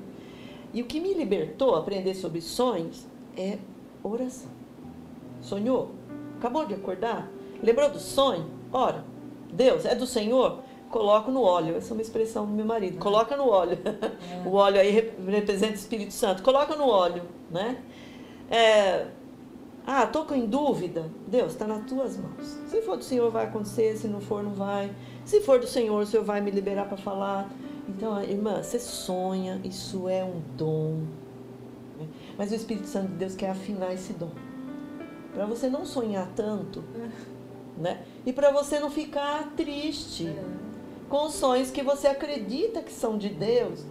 E 0.74 0.82
o 0.82 0.86
que 0.86 1.00
me 1.00 1.14
libertou 1.14 1.76
a 1.76 1.80
aprender 1.80 2.14
sobre 2.14 2.42
sonhos 2.42 3.08
é 3.36 3.58
oração. 4.04 4.52
Sonhou? 5.42 5.92
Acabou 6.38 6.66
de 6.66 6.76
acordar? 6.76 7.32
Lembrou 7.64 7.90
do 7.90 8.00
sonho? 8.00 8.46
Ora, 8.72 9.04
Deus, 9.52 9.86
é 9.86 9.96
do 9.96 10.06
Senhor? 10.06 10.62
Coloca 10.90 11.32
no 11.32 11.42
óleo. 11.42 11.76
Essa 11.76 11.92
é 11.92 11.94
uma 11.94 12.02
expressão 12.02 12.46
do 12.46 12.52
meu 12.52 12.66
marido. 12.66 12.98
Coloca 12.98 13.38
no 13.38 13.48
óleo. 13.48 13.78
É. 13.86 14.20
O 14.48 14.54
óleo 14.54 14.80
aí 14.80 14.92
representa 14.92 15.74
o 15.74 15.76
Espírito 15.76 16.14
Santo. 16.14 16.42
Coloca 16.42 16.76
no 16.76 16.88
óleo, 16.88 17.24
né? 17.52 17.84
É, 18.50 19.08
ah, 19.86 20.04
estou 20.04 20.26
em 20.36 20.46
dúvida. 20.46 21.10
Deus, 21.28 21.54
está 21.54 21.68
nas 21.68 21.86
tuas 21.86 22.18
mãos. 22.18 22.58
Se 22.68 22.82
for 22.82 22.98
do 22.98 23.04
Senhor, 23.04 23.30
vai 23.32 23.46
acontecer. 23.46 23.98
Se 23.98 24.08
não 24.08 24.22
for, 24.22 24.44
não 24.44 24.54
vai. 24.54 24.94
Se 25.26 25.42
for 25.42 25.60
do 25.60 25.68
Senhor, 25.68 26.02
o 26.02 26.06
Senhor 26.06 26.24
vai 26.24 26.42
me 26.42 26.52
liberar 26.52 26.86
para 26.86 26.98
falar. 26.98 27.50
Então, 27.88 28.22
irmã, 28.22 28.62
você 28.62 28.80
sonha, 28.80 29.60
isso 29.64 30.08
é 30.08 30.24
um 30.24 30.42
dom. 30.56 31.02
Né? 32.00 32.08
Mas 32.38 32.52
o 32.52 32.56
Espírito 32.56 32.88
Santo 32.88 33.08
de 33.08 33.16
Deus 33.16 33.36
quer 33.36 33.50
afinar 33.50 33.94
esse 33.94 34.14
dom. 34.14 34.32
Para 35.34 35.46
você 35.46 35.70
não 35.70 35.86
sonhar 35.86 36.28
tanto, 36.36 36.84
né? 37.78 38.04
E 38.26 38.34
para 38.34 38.52
você 38.52 38.80
não 38.80 38.90
ficar 38.92 39.54
triste 39.56 40.28
é. 40.28 40.69
Com 41.10 41.30
sonhos 41.30 41.72
que 41.72 41.82
você 41.82 42.08
acredita 42.08 42.82
que 42.82 42.94
são 42.94 43.18
de 43.18 43.30
Deus 43.30 43.84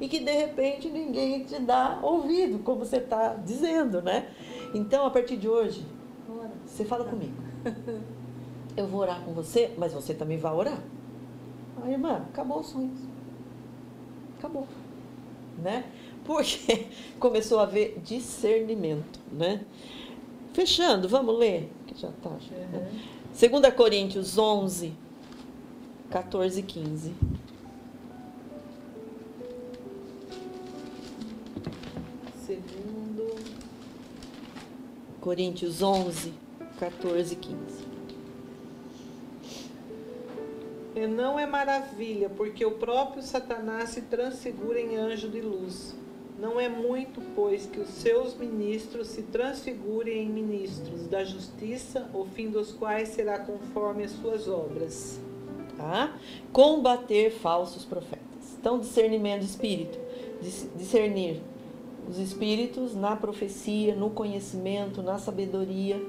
e 0.00 0.08
que 0.08 0.20
de 0.20 0.30
repente 0.30 0.90
ninguém 0.90 1.44
te 1.44 1.58
dá 1.58 1.98
ouvido, 2.02 2.58
como 2.58 2.80
você 2.80 2.98
está 2.98 3.34
dizendo, 3.34 4.02
né? 4.02 4.28
Então, 4.74 5.06
a 5.06 5.10
partir 5.10 5.36
de 5.36 5.48
hoje, 5.48 5.84
você 6.64 6.84
fala 6.84 7.04
comigo. 7.04 7.34
Eu 8.76 8.86
vou 8.86 9.00
orar 9.00 9.22
com 9.22 9.32
você, 9.32 9.72
mas 9.78 9.94
você 9.94 10.12
também 10.12 10.36
vai 10.36 10.52
orar. 10.52 10.78
Aí, 11.82 11.92
irmã, 11.92 12.26
acabou 12.28 12.60
os 12.60 12.66
sonhos. 12.66 12.98
Acabou. 14.38 14.68
Né? 15.62 15.84
Porque 16.24 16.86
começou 17.18 17.58
a 17.58 17.62
haver 17.62 17.98
discernimento, 18.04 19.18
né? 19.32 19.64
Fechando, 20.52 21.08
vamos 21.08 21.38
ler, 21.38 21.72
que 21.86 21.98
já 21.98 22.10
está. 22.10 22.28
Uhum. 22.28 23.60
2 23.60 23.74
Coríntios 23.74 24.36
11, 24.36 24.92
14 26.10 26.60
e 26.60 26.62
15. 26.62 27.14
Segundo 32.46 33.34
Coríntios 35.20 35.82
11, 35.82 36.32
14 36.78 37.32
e 37.32 37.36
15. 37.36 37.56
E 40.94 41.06
não 41.08 41.38
é 41.38 41.44
maravilha, 41.44 42.30
porque 42.30 42.64
o 42.64 42.70
próprio 42.72 43.22
Satanás 43.22 43.90
se 43.90 44.02
transfigura 44.02 44.80
em 44.80 44.96
anjo 44.96 45.28
de 45.28 45.40
luz. 45.40 45.94
Não 46.38 46.60
é 46.60 46.68
muito, 46.68 47.20
pois, 47.34 47.66
que 47.66 47.80
os 47.80 47.88
seus 47.88 48.34
ministros 48.34 49.08
se 49.08 49.22
transfigurem 49.22 50.22
em 50.22 50.30
ministros 50.30 51.08
da 51.08 51.24
justiça, 51.24 52.08
o 52.14 52.24
fim 52.24 52.48
dos 52.48 52.72
quais 52.72 53.08
será 53.08 53.38
conforme 53.40 54.04
as 54.04 54.12
suas 54.12 54.46
obras. 54.46 55.25
Tá? 55.76 56.16
Combater 56.52 57.30
falsos 57.30 57.84
profetas. 57.84 58.56
Então, 58.58 58.78
discernimento 58.78 59.40
de 59.40 59.46
espírito. 59.46 59.98
Discernir 60.76 61.40
os 62.08 62.18
espíritos 62.18 62.94
na 62.94 63.16
profecia, 63.16 63.94
no 63.94 64.10
conhecimento, 64.10 65.02
na 65.02 65.18
sabedoria, 65.18 66.00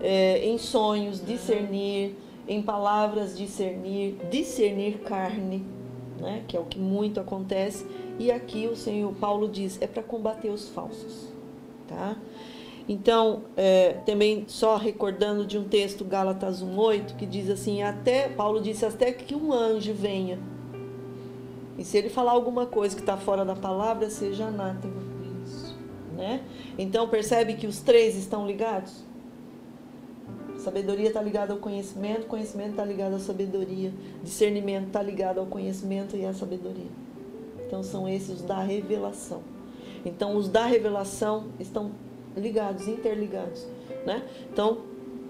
é, 0.00 0.44
em 0.44 0.58
sonhos, 0.58 1.24
discernir, 1.24 2.16
em 2.48 2.62
palavras, 2.62 3.36
discernir, 3.36 4.16
discernir 4.30 4.98
carne, 5.00 5.64
né, 6.20 6.42
que 6.46 6.56
é 6.56 6.60
o 6.60 6.64
que 6.64 6.78
muito 6.78 7.20
acontece. 7.20 7.86
E 8.18 8.30
aqui 8.30 8.66
o 8.66 8.76
Senhor 8.76 9.12
Paulo 9.14 9.48
diz: 9.48 9.80
é 9.80 9.86
para 9.86 10.02
combater 10.02 10.50
os 10.50 10.68
falsos. 10.68 11.32
Tá? 11.88 12.16
Então, 12.88 13.42
é, 13.56 13.94
também 14.04 14.44
só 14.46 14.76
recordando 14.76 15.46
de 15.46 15.56
um 15.56 15.64
texto, 15.64 16.04
Gálatas 16.04 16.62
1,8, 16.62 17.16
que 17.16 17.24
diz 17.24 17.48
assim: 17.48 17.82
até, 17.82 18.28
Paulo 18.28 18.60
disse, 18.60 18.84
até 18.84 19.10
que 19.12 19.34
um 19.34 19.52
anjo 19.52 19.94
venha. 19.94 20.38
E 21.78 21.84
se 21.84 21.96
ele 21.96 22.08
falar 22.08 22.32
alguma 22.32 22.66
coisa 22.66 22.94
que 22.94 23.02
está 23.02 23.16
fora 23.16 23.44
da 23.44 23.56
palavra, 23.56 24.10
seja 24.10 24.46
anátema. 24.46 25.02
Né? 26.14 26.42
Então, 26.78 27.08
percebe 27.08 27.54
que 27.54 27.66
os 27.66 27.80
três 27.80 28.16
estão 28.16 28.46
ligados? 28.46 29.02
Sabedoria 30.64 31.08
está 31.08 31.20
ligada 31.20 31.52
ao 31.52 31.58
conhecimento, 31.58 32.26
conhecimento 32.26 32.70
está 32.70 32.84
ligado 32.84 33.14
à 33.14 33.18
sabedoria, 33.18 33.92
discernimento 34.22 34.86
está 34.86 35.02
ligado 35.02 35.38
ao 35.38 35.46
conhecimento 35.46 36.16
e 36.16 36.24
à 36.24 36.32
sabedoria. 36.32 36.90
Então 37.66 37.82
são 37.82 38.08
esses 38.08 38.36
os 38.36 38.42
da 38.42 38.62
revelação. 38.62 39.42
Então 40.06 40.36
os 40.36 40.48
da 40.48 40.64
revelação 40.64 41.48
estão 41.60 41.90
ligados, 42.36 42.88
interligados, 42.88 43.66
né? 44.06 44.22
Então 44.52 44.82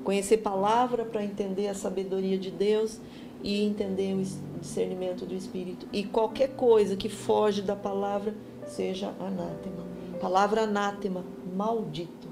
conhecer 0.05 0.39
palavra 0.39 1.05
para 1.05 1.25
entender 1.25 1.69
a 1.69 1.75
sabedoria 1.75 2.39
de 2.39 2.51
Deus 2.51 3.01
e 3.43 3.63
entender 3.65 4.15
o 4.15 4.23
discernimento 4.61 5.27
do 5.27 5.35
Espírito. 5.35 5.87
E 5.93 6.05
qualquer 6.05 6.51
coisa 6.51 6.95
que 6.95 7.09
foge 7.09 7.63
da 7.63 7.75
palavra 7.75 8.35
seja 8.67 9.15
anátema. 9.19 9.85
Palavra 10.21 10.63
anátema, 10.63 11.25
maldito, 11.55 12.29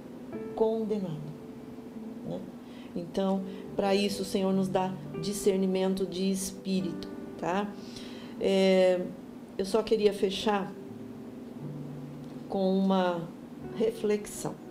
condenado. 0.54 1.32
Né? 2.26 2.40
Então, 2.94 3.42
para 3.74 3.94
isso 3.94 4.22
o 4.22 4.24
Senhor 4.24 4.52
nos 4.52 4.68
dá 4.68 4.94
discernimento 5.20 6.06
de 6.06 6.30
espírito, 6.30 7.08
tá? 7.38 7.70
É, 8.40 9.00
eu 9.56 9.64
só 9.64 9.82
queria 9.82 10.12
fechar 10.12 10.72
com 12.48 12.78
uma 12.78 13.28
reflexão. 13.76 14.61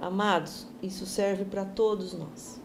Amados, 0.00 0.66
isso 0.82 1.04
serve 1.04 1.44
para 1.44 1.62
todos 1.62 2.14
nós. 2.14 2.58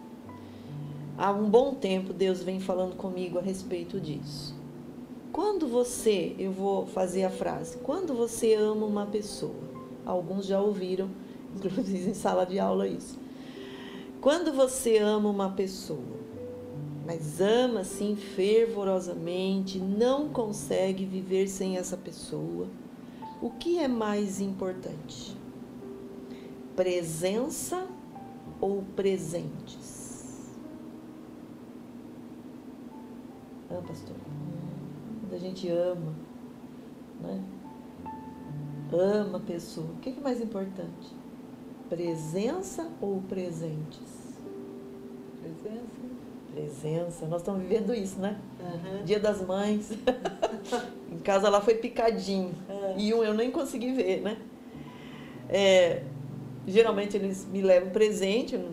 Há 1.17 1.31
um 1.31 1.49
bom 1.49 1.73
tempo 1.73 2.13
Deus 2.13 2.41
vem 2.41 2.61
falando 2.61 2.95
comigo 2.95 3.37
a 3.37 3.41
respeito 3.41 3.99
disso. 3.99 4.55
Quando 5.33 5.67
você, 5.67 6.33
eu 6.39 6.53
vou 6.53 6.85
fazer 6.85 7.25
a 7.25 7.29
frase, 7.29 7.75
quando 7.79 8.13
você 8.13 8.53
ama 8.53 8.85
uma 8.85 9.05
pessoa, 9.05 9.53
alguns 10.05 10.45
já 10.45 10.61
ouviram, 10.61 11.09
inclusive 11.53 12.11
em 12.11 12.13
sala 12.13 12.45
de 12.45 12.57
aula 12.57 12.87
isso. 12.87 13.19
Quando 14.21 14.53
você 14.53 14.97
ama 14.99 15.29
uma 15.29 15.49
pessoa, 15.49 15.99
mas 17.05 17.41
ama 17.41 17.81
assim 17.81 18.15
fervorosamente, 18.15 19.77
não 19.77 20.29
consegue 20.29 21.03
viver 21.03 21.49
sem 21.49 21.75
essa 21.75 21.97
pessoa, 21.97 22.69
o 23.41 23.49
que 23.49 23.77
é 23.77 23.89
mais 23.89 24.39
importante? 24.39 25.35
Presença 26.75 27.87
ou 28.59 28.83
presentes? 28.95 30.49
Ah, 33.69 33.81
pastor, 33.87 34.15
quando 35.21 35.33
a 35.33 35.39
gente 35.39 35.69
ama, 35.69 36.13
né? 37.21 37.43
Ama 38.91 39.37
a 39.37 39.41
pessoa, 39.41 39.87
o 39.87 39.97
que 39.97 40.09
é 40.09 40.21
mais 40.21 40.41
importante? 40.41 41.15
Presença 41.89 42.89
ou 43.01 43.21
presentes? 43.21 44.35
Presença 45.41 46.05
presença. 46.55 47.25
Nós 47.25 47.41
estamos 47.41 47.61
vivendo 47.61 47.93
isso, 47.93 48.17
né? 48.19 48.39
Uhum. 48.59 49.03
Dia 49.03 49.19
das 49.19 49.45
Mães. 49.45 49.91
em 51.11 51.19
casa 51.19 51.49
lá 51.49 51.59
foi 51.59 51.75
picadinho. 51.75 52.53
Uhum. 52.69 52.93
E 52.97 53.13
um 53.13 53.23
eu 53.23 53.33
nem 53.33 53.51
consegui 53.51 53.91
ver, 53.91 54.21
né? 54.21 54.37
É, 55.49 56.03
geralmente 56.67 57.15
eles 57.15 57.45
me 57.45 57.61
levam 57.61 57.89
presente, 57.89 58.55
eu 58.55 58.61
não, 58.61 58.71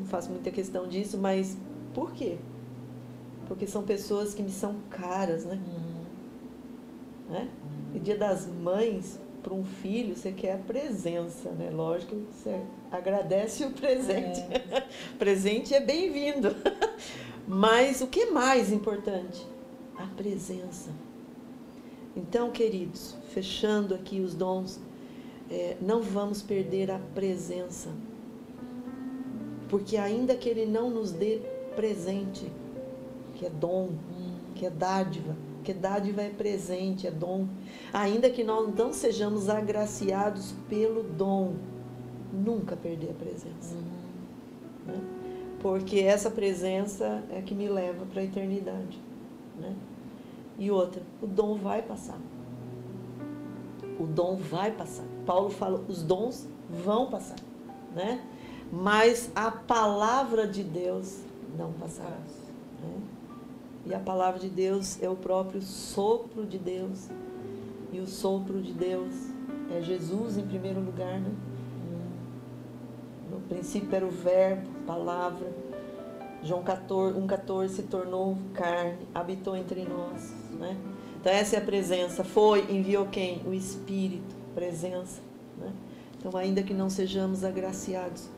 não 0.00 0.06
faço 0.06 0.30
muita 0.30 0.50
questão 0.50 0.86
disso, 0.86 1.18
mas 1.18 1.56
por 1.94 2.12
quê? 2.12 2.36
Porque 3.48 3.66
são 3.66 3.82
pessoas 3.82 4.34
que 4.34 4.42
me 4.42 4.50
são 4.50 4.76
caras, 4.90 5.44
né? 5.44 5.58
Uhum. 5.66 7.32
né? 7.32 7.48
E 7.94 7.98
dia 7.98 8.16
das 8.16 8.46
mães, 8.46 9.18
para 9.42 9.54
um 9.54 9.64
filho, 9.64 10.16
você 10.16 10.32
quer 10.32 10.54
a 10.54 10.58
presença, 10.58 11.50
né? 11.50 11.70
Lógico 11.70 12.16
que 12.16 12.34
você 12.34 12.60
agradece 12.90 13.64
o 13.64 13.70
presente. 13.70 14.40
É. 14.50 14.84
presente 15.18 15.72
é 15.72 15.80
bem-vindo. 15.80 16.54
Mas 17.46 18.00
o 18.00 18.08
que 18.08 18.20
é 18.22 18.30
mais 18.30 18.72
importante? 18.72 19.46
A 19.96 20.06
presença. 20.16 20.90
Então, 22.16 22.50
queridos, 22.50 23.16
fechando 23.32 23.94
aqui 23.94 24.20
os 24.20 24.34
dons, 24.34 24.80
é, 25.50 25.76
não 25.80 26.02
vamos 26.02 26.42
perder 26.42 26.90
a 26.90 26.98
presença. 27.14 27.90
Porque 29.68 29.96
ainda 29.96 30.34
que 30.36 30.48
Ele 30.48 30.66
não 30.66 30.90
nos 30.90 31.12
dê 31.12 31.40
presente, 31.74 32.50
que 33.34 33.46
é 33.46 33.50
dom, 33.50 33.90
que 34.54 34.64
é 34.64 34.70
dádiva, 34.70 35.36
que 35.62 35.74
dádiva 35.74 36.22
é 36.22 36.30
presente, 36.30 37.06
é 37.06 37.10
dom. 37.10 37.46
Ainda 37.92 38.30
que 38.30 38.44
nós 38.44 38.72
não 38.74 38.92
sejamos 38.92 39.48
agraciados 39.48 40.54
pelo 40.68 41.02
dom, 41.02 41.54
nunca 42.32 42.76
perder 42.76 43.10
a 43.10 43.14
presença. 43.14 43.74
Né? 44.86 45.00
Porque 45.60 45.98
essa 46.00 46.30
presença 46.30 47.24
é 47.30 47.42
que 47.42 47.54
me 47.54 47.68
leva 47.68 48.06
para 48.06 48.20
a 48.20 48.24
eternidade. 48.24 49.00
Né? 49.58 49.74
E 50.58 50.70
outra, 50.70 51.02
o 51.20 51.26
dom 51.26 51.56
vai 51.56 51.82
passar. 51.82 52.18
O 53.98 54.06
dom 54.06 54.36
vai 54.36 54.70
passar. 54.70 55.15
Paulo 55.26 55.50
fala, 55.50 55.84
os 55.88 56.02
dons 56.02 56.48
vão 56.70 57.10
passar. 57.10 57.36
Né? 57.94 58.22
Mas 58.72 59.30
a 59.34 59.50
palavra 59.50 60.46
de 60.46 60.62
Deus 60.62 61.20
não 61.58 61.72
passará. 61.72 62.18
Né? 62.82 63.00
E 63.86 63.94
a 63.94 63.98
palavra 63.98 64.40
de 64.40 64.48
Deus 64.48 65.02
é 65.02 65.08
o 65.08 65.16
próprio 65.16 65.60
sopro 65.60 66.46
de 66.46 66.58
Deus. 66.58 67.08
E 67.92 68.00
o 68.00 68.06
sopro 68.06 68.60
de 68.60 68.72
Deus 68.72 69.12
é 69.76 69.80
Jesus 69.80 70.36
em 70.36 70.46
primeiro 70.46 70.80
lugar, 70.80 71.20
né? 71.20 71.30
No 73.30 73.40
princípio 73.40 73.94
era 73.94 74.06
o 74.06 74.10
verbo, 74.10 74.68
palavra. 74.86 75.50
João 76.42 76.62
14, 76.62 77.18
1,14 77.18 77.68
se 77.68 77.82
tornou 77.82 78.38
carne, 78.54 78.98
habitou 79.14 79.56
entre 79.56 79.84
nós, 79.84 80.32
né? 80.58 80.76
Então 81.20 81.32
essa 81.32 81.56
é 81.56 81.58
a 81.58 81.62
presença. 81.62 82.22
Foi, 82.22 82.60
enviou 82.70 83.06
quem? 83.06 83.42
O 83.44 83.52
Espírito, 83.52 84.35
presença. 84.56 85.20
Né? 85.58 85.70
Então 86.18 86.34
ainda 86.36 86.62
que 86.62 86.72
não 86.72 86.88
sejamos 86.88 87.44
agraciados, 87.44 88.28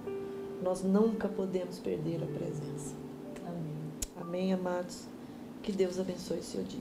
nós 0.61 0.83
nunca 0.83 1.29
podemos 1.29 1.79
perder 1.79 2.21
a 2.23 2.27
presença. 2.27 2.95
Amém. 3.47 3.77
Amém, 4.21 4.53
amados. 4.53 5.07
Que 5.63 5.71
Deus 5.71 5.99
abençoe 5.99 6.43
seu 6.43 6.65
dia. 6.65 6.81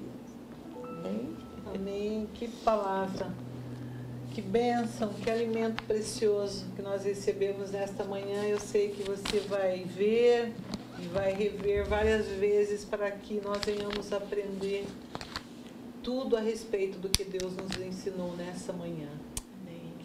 Amém? 0.84 1.36
Amém. 1.74 2.28
Que 2.34 2.48
palavra. 2.48 3.32
Que 4.34 4.42
bênção, 4.42 5.14
que 5.14 5.30
alimento 5.30 5.84
precioso 5.84 6.66
que 6.76 6.82
nós 6.82 7.04
recebemos 7.04 7.72
nesta 7.72 8.04
manhã. 8.04 8.44
Eu 8.44 8.60
sei 8.60 8.90
que 8.90 9.04
você 9.04 9.40
vai 9.42 9.84
ver 9.84 10.54
e 11.00 11.08
vai 11.08 11.34
rever 11.34 11.88
várias 11.88 12.28
vezes 12.28 12.84
para 12.84 13.10
que 13.12 13.40
nós 13.42 13.60
venhamos 13.64 14.12
aprender 14.12 14.86
tudo 16.04 16.38
a 16.38 16.40
respeito 16.40 16.98
do 17.00 17.10
que 17.10 17.24
Deus 17.24 17.56
nos 17.56 17.78
ensinou 17.78 18.36
nessa 18.36 18.72
manhã. 18.74 19.10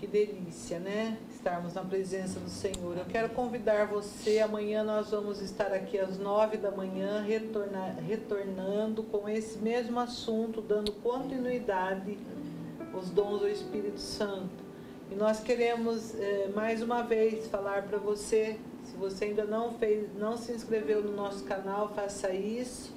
Que 0.02 0.08
delícia, 0.08 0.80
né? 0.80 1.16
estarmos 1.32 1.74
na 1.74 1.84
presença 1.84 2.40
do 2.40 2.50
Senhor. 2.50 2.98
Eu 2.98 3.04
quero 3.04 3.28
convidar 3.28 3.86
você, 3.86 4.40
amanhã 4.40 4.82
nós 4.82 5.12
vamos 5.12 5.40
estar 5.40 5.72
aqui 5.72 5.96
às 5.96 6.18
nove 6.18 6.56
da 6.56 6.72
manhã, 6.72 7.24
retornando 8.04 9.04
com 9.04 9.28
esse 9.28 9.60
mesmo 9.60 10.00
assunto, 10.00 10.60
dando 10.60 10.90
continuidade 10.90 12.18
aos 12.92 13.10
dons 13.10 13.42
do 13.42 13.48
Espírito 13.48 14.00
Santo. 14.00 14.64
E 15.08 15.14
nós 15.14 15.38
queremos 15.38 16.18
é, 16.18 16.48
mais 16.48 16.82
uma 16.82 17.02
vez 17.02 17.46
falar 17.46 17.84
para 17.84 17.98
você, 17.98 18.58
se 18.82 18.96
você 18.96 19.26
ainda 19.26 19.44
não 19.44 19.70
fez, 19.74 20.12
não 20.18 20.36
se 20.36 20.50
inscreveu 20.50 21.00
no 21.00 21.12
nosso 21.12 21.44
canal, 21.44 21.94
faça 21.94 22.32
isso 22.32 22.92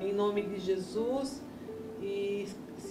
em 0.00 0.14
nome 0.14 0.40
de 0.40 0.58
Jesus 0.58 1.42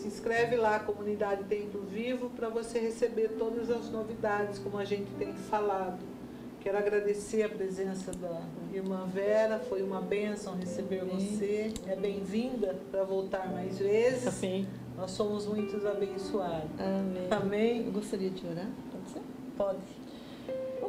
inscreve 0.10 0.56
lá, 0.56 0.80
Comunidade 0.80 1.44
Templo 1.44 1.81
Vivo, 1.81 2.31
para 2.31 2.49
você 2.49 2.80
receber 2.80 3.30
todas 3.38 3.69
as 3.69 3.90
novidades, 3.91 4.57
como 4.57 4.77
a 4.77 4.84
gente 4.84 5.10
tem 5.19 5.34
falado. 5.34 5.99
Quero 6.60 6.77
agradecer 6.77 7.44
a 7.44 7.49
presença 7.49 8.11
da 8.11 8.41
irmã 8.73 9.06
Vera, 9.06 9.60
foi 9.60 9.81
uma 9.84 10.02
bênção 10.02 10.56
receber 10.56 11.06
você. 11.06 11.72
É 11.88 11.95
bem-vinda 11.95 12.76
para 12.91 13.03
voltar 13.03 13.49
mais 13.52 13.77
vezes. 13.77 14.44
Amém. 14.44 14.68
Nós 14.98 15.11
somos 15.11 15.45
muitos 15.45 15.86
abençoados. 15.86 16.72
Amém. 16.80 17.27
Amém. 17.30 17.86
Eu 17.86 17.91
gostaria 17.91 18.31
de 18.31 18.45
orar, 18.45 18.68
pode 18.91 19.10
ser? 19.11 19.22
Pode. 19.56 20.09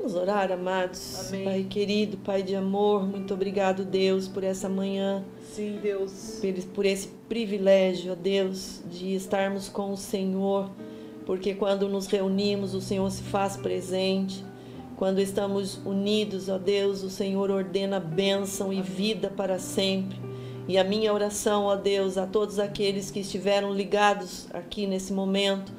Vamos 0.01 0.15
orar, 0.15 0.51
amados. 0.51 1.29
Amém. 1.29 1.45
Pai 1.45 1.67
querido, 1.69 2.17
Pai 2.17 2.43
de 2.43 2.57
amor, 2.57 3.07
muito 3.07 3.35
obrigado, 3.35 3.85
Deus, 3.85 4.27
por 4.27 4.43
essa 4.43 4.67
manhã. 4.67 5.23
Sim, 5.55 5.79
Deus. 5.83 6.41
Por 6.75 6.87
esse 6.87 7.09
privilégio, 7.29 8.13
ó 8.13 8.15
Deus, 8.15 8.81
de 8.91 9.15
estarmos 9.15 9.69
com 9.69 9.93
o 9.93 9.99
Senhor, 9.99 10.71
porque 11.27 11.55
quando 11.55 11.87
nos 11.87 12.07
reunimos, 12.07 12.75
o 12.75 12.81
Senhor 12.81 13.11
se 13.11 13.23
faz 13.25 13.59
presente. 13.59 14.43
Quando 14.97 15.19
estamos 15.19 15.79
unidos, 15.85 16.49
ó 16.49 16.57
Deus, 16.57 17.03
o 17.03 17.11
Senhor 17.11 17.51
ordena 17.51 18.01
bênção 18.01 18.73
e 18.73 18.81
vida 18.81 19.29
para 19.29 19.59
sempre. 19.59 20.19
E 20.67 20.79
a 20.79 20.85
minha 20.85 21.13
oração, 21.13 21.65
ó 21.65 21.77
Deus, 21.77 22.17
a 22.17 22.27
todos 22.27 22.59
aqueles 22.59 23.11
que 23.11 23.21
estiveram 23.21 23.75
ligados 23.75 24.49
aqui 24.55 24.87
nesse 24.87 25.13
momento 25.13 25.71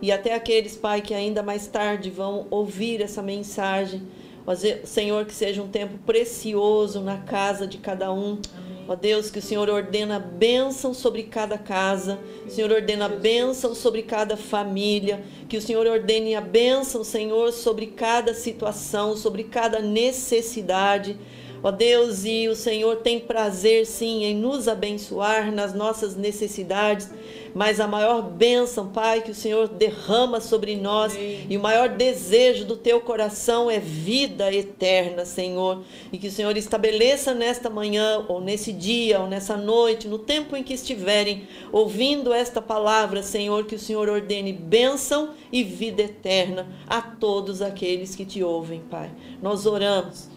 e 0.00 0.12
até 0.12 0.34
aqueles, 0.34 0.76
Pai, 0.76 1.00
que 1.00 1.14
ainda 1.14 1.42
mais 1.42 1.66
tarde 1.66 2.10
vão 2.10 2.46
ouvir 2.50 3.00
essa 3.00 3.22
mensagem. 3.22 4.02
Ó 4.46 4.54
Senhor, 4.84 5.24
que 5.24 5.34
seja 5.34 5.62
um 5.62 5.68
tempo 5.68 5.98
precioso 6.06 7.00
na 7.00 7.18
casa 7.18 7.66
de 7.66 7.78
cada 7.78 8.12
um. 8.12 8.38
Amém 8.56 8.76
Ó 8.88 8.94
Deus, 8.94 9.30
que 9.30 9.40
o 9.40 9.42
Senhor 9.42 9.68
ordena 9.68 10.20
bênção 10.20 10.94
sobre 10.94 11.24
cada 11.24 11.58
casa, 11.58 12.20
o 12.46 12.50
Senhor 12.50 12.70
ordena 12.70 13.08
bênção 13.08 13.74
sobre 13.74 14.02
cada 14.02 14.36
família, 14.36 15.24
que 15.48 15.56
o 15.56 15.62
Senhor 15.62 15.84
ordene 15.88 16.36
a 16.36 16.40
bênção, 16.40 17.02
Senhor, 17.02 17.52
sobre 17.52 17.86
cada 17.88 18.32
situação, 18.32 19.16
sobre 19.16 19.42
cada 19.42 19.80
necessidade. 19.80 21.16
Ó 21.64 21.72
Deus, 21.72 22.24
e 22.24 22.46
o 22.46 22.54
Senhor 22.54 22.98
tem 22.98 23.18
prazer 23.18 23.86
sim 23.86 24.22
em 24.22 24.36
nos 24.36 24.68
abençoar 24.68 25.50
nas 25.50 25.74
nossas 25.74 26.14
necessidades 26.14 27.10
mas 27.56 27.80
a 27.80 27.88
maior 27.88 28.20
bênção, 28.20 28.88
Pai, 28.88 29.22
que 29.22 29.30
o 29.30 29.34
Senhor 29.34 29.66
derrama 29.66 30.42
sobre 30.42 30.76
nós 30.76 31.14
Amém. 31.14 31.46
e 31.48 31.56
o 31.56 31.60
maior 31.60 31.88
desejo 31.88 32.66
do 32.66 32.76
teu 32.76 33.00
coração 33.00 33.70
é 33.70 33.78
vida 33.78 34.52
eterna, 34.52 35.24
Senhor. 35.24 35.82
E 36.12 36.18
que 36.18 36.28
o 36.28 36.30
Senhor 36.30 36.54
estabeleça 36.54 37.32
nesta 37.32 37.70
manhã, 37.70 38.22
ou 38.28 38.42
nesse 38.42 38.74
dia, 38.74 39.20
ou 39.20 39.26
nessa 39.26 39.56
noite, 39.56 40.06
no 40.06 40.18
tempo 40.18 40.54
em 40.54 40.62
que 40.62 40.74
estiverem 40.74 41.48
ouvindo 41.72 42.30
esta 42.30 42.60
palavra, 42.60 43.22
Senhor, 43.22 43.64
que 43.64 43.76
o 43.76 43.80
Senhor 43.80 44.06
ordene 44.06 44.52
bênção 44.52 45.30
e 45.50 45.64
vida 45.64 46.02
eterna 46.02 46.66
a 46.86 47.00
todos 47.00 47.62
aqueles 47.62 48.14
que 48.14 48.26
te 48.26 48.42
ouvem, 48.42 48.82
Pai. 48.90 49.10
Nós 49.40 49.64
oramos 49.64 50.28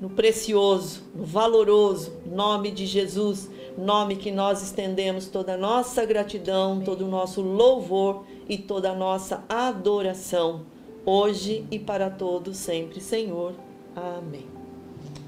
no 0.00 0.10
precioso, 0.10 1.04
no 1.14 1.24
valoroso 1.24 2.12
nome 2.26 2.72
de 2.72 2.86
Jesus 2.86 3.54
nome 3.76 4.16
que 4.16 4.30
nós 4.30 4.62
estendemos 4.62 5.28
toda 5.28 5.54
a 5.54 5.56
nossa 5.56 6.04
gratidão, 6.04 6.80
todo 6.80 7.04
o 7.04 7.08
nosso 7.08 7.42
louvor 7.42 8.24
e 8.48 8.56
toda 8.56 8.90
a 8.90 8.94
nossa 8.94 9.44
adoração, 9.48 10.66
hoje 11.04 11.66
e 11.70 11.78
para 11.78 12.10
todos 12.10 12.56
sempre, 12.56 13.00
Senhor. 13.00 13.54
Amém. 13.94 14.46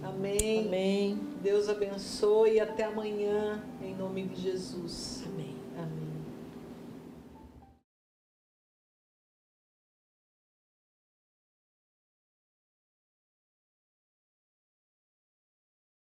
Amém. 0.03 0.66
Amém. 0.66 1.20
Deus 1.43 1.69
abençoe 1.69 2.55
e 2.55 2.61
até 2.61 2.85
amanhã, 2.85 3.62
em 3.83 3.95
nome 3.95 4.25
de 4.25 4.43
Jesus. 4.43 5.18